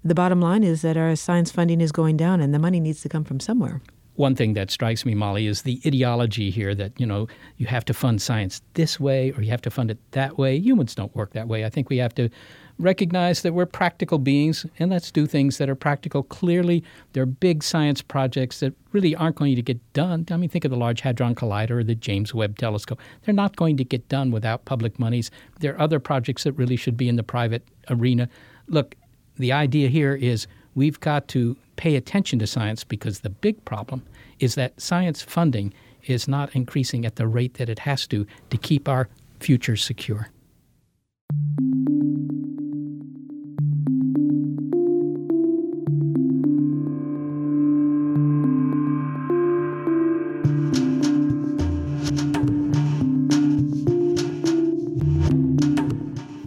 The 0.03 0.15
bottom 0.15 0.41
line 0.41 0.65
is 0.65 0.81
that 0.81 0.97
our 0.97 1.17
science 1.17 1.53
funding 1.53 1.83
is 1.83 1.93
going 1.93 2.17
down 2.17 2.41
and 2.41 2.55
the 2.55 2.59
money 2.59 2.81
needs 2.81 3.03
to 3.03 3.11
come 3.11 3.25
from 3.25 3.41
somewhere. 3.41 3.83
One 4.15 4.35
thing 4.35 4.55
that 4.55 4.71
strikes 4.71 5.05
me, 5.05 5.15
Molly, 5.15 5.49
is 5.49 5.63
the 5.63 5.83
ideology 5.87 6.49
here 6.49 6.75
that, 6.77 6.99
you 6.99 7.05
know, 7.05 7.29
you 7.59 7.67
have 7.67 7.85
to 7.85 7.93
fund 7.93 8.23
science 8.23 8.63
this 8.73 8.99
way 8.99 9.33
or 9.33 9.43
you 9.43 9.51
have 9.51 9.63
to 9.63 9.71
fund 9.71 9.91
it 9.91 9.99
that 10.13 10.39
way. 10.39 10.57
Humans 10.57 10.95
don't 10.95 11.15
work 11.15 11.35
that 11.35 11.47
way. 11.47 11.67
I 11.67 11.69
think 11.69 11.91
we 11.91 11.99
have 11.99 12.15
to 12.15 12.31
recognize 12.79 13.43
that 13.43 13.55
we're 13.55 13.67
practical 13.67 14.19
beings 14.19 14.67
and 14.79 14.91
let's 14.91 15.11
do 15.11 15.27
things 15.27 15.59
that 15.59 15.69
are 15.69 15.75
practical. 15.75 16.23
Clearly, 16.23 16.83
there 17.13 17.23
are 17.23 17.27
big 17.27 17.63
science 17.63 18.03
projects 18.03 18.61
that 18.61 18.75
really 18.93 19.15
aren't 19.15 19.37
going 19.37 19.57
to 19.57 19.63
get 19.63 19.81
done. 19.93 20.27
I 20.31 20.37
mean, 20.37 20.49
think 20.49 20.65
of 20.65 20.71
the 20.71 20.77
Large 20.77 21.01
Hadron 21.01 21.35
Collider 21.35 21.71
or 21.73 21.85
the 21.85 21.95
James 21.95 22.35
Webb 22.35 22.59
Telescope. 22.59 23.01
They're 23.25 23.35
not 23.35 23.57
going 23.57 23.77
to 23.77 23.85
get 23.85 24.09
done 24.09 24.31
without 24.31 24.65
public 24.65 24.99
monies. 24.99 25.31
There 25.61 25.75
are 25.75 25.81
other 25.81 26.01
projects 26.01 26.45
that 26.45 26.53
really 26.53 26.77
should 26.77 26.97
be 26.97 27.09
in 27.09 27.17
the 27.17 27.23
private 27.23 27.67
arena. 27.89 28.29
Look, 28.69 28.95
the 29.37 29.53
idea 29.53 29.89
here 29.89 30.15
is 30.15 30.47
we've 30.75 31.01
got 31.01 31.29
to 31.29 31.57
pay 31.77 31.97
attention 31.97 32.39
to 32.39 32.47
science 32.47 32.85
because 32.85 33.21
the 33.21 33.31
big 33.31 33.65
problem 33.65 34.03
is 34.39 34.55
that 34.57 34.81
science 34.81 35.23
funding 35.23 35.73
is 36.05 36.27
not 36.27 36.55
increasing 36.55 37.07
at 37.07 37.17
the 37.17 37.27
rate 37.27 37.55
that 37.55 37.69
it 37.69 37.81
has 37.81 38.07
to 38.09 38.27
to 38.51 38.57
keep 38.57 38.89
our 38.89 39.09
future 39.41 39.77
secure. 39.77 40.29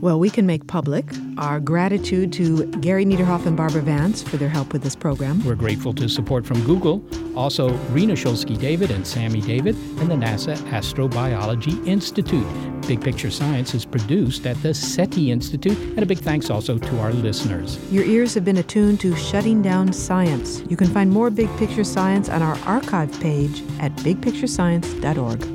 Well, 0.05 0.19
we 0.19 0.29
can 0.29 0.45
make 0.45 0.67
public 0.67 1.03
our 1.39 1.59
gratitude 1.59 2.31
to 2.33 2.67
Gary 2.73 3.07
Niederhoff 3.07 3.47
and 3.47 3.57
Barbara 3.57 3.81
Vance 3.81 4.21
for 4.21 4.37
their 4.37 4.49
help 4.49 4.71
with 4.71 4.83
this 4.83 4.95
program. 4.95 5.43
We're 5.43 5.55
grateful 5.55 5.95
to 5.95 6.07
support 6.07 6.45
from 6.45 6.63
Google, 6.63 7.03
also 7.35 7.73
Rena 7.89 8.13
Shulsky 8.13 8.55
David 8.55 8.91
and 8.91 9.07
Sammy 9.07 9.41
David, 9.41 9.73
and 9.99 10.11
the 10.11 10.13
NASA 10.13 10.57
Astrobiology 10.69 11.87
Institute. 11.87 12.45
Big 12.87 13.01
Picture 13.01 13.31
Science 13.31 13.73
is 13.73 13.83
produced 13.83 14.45
at 14.45 14.61
the 14.61 14.75
SETI 14.75 15.31
Institute, 15.31 15.79
and 15.79 16.03
a 16.03 16.05
big 16.05 16.19
thanks 16.19 16.51
also 16.51 16.77
to 16.77 16.99
our 16.99 17.11
listeners. 17.11 17.79
Your 17.91 18.05
ears 18.05 18.35
have 18.35 18.45
been 18.45 18.57
attuned 18.57 18.99
to 18.99 19.15
Shutting 19.15 19.63
Down 19.63 19.91
Science. 19.91 20.61
You 20.69 20.77
can 20.77 20.89
find 20.89 21.09
more 21.09 21.31
Big 21.31 21.49
Picture 21.57 21.83
Science 21.83 22.29
on 22.29 22.43
our 22.43 22.59
archive 22.67 23.11
page 23.21 23.63
at 23.79 23.91
bigpicturescience.org. 23.95 25.54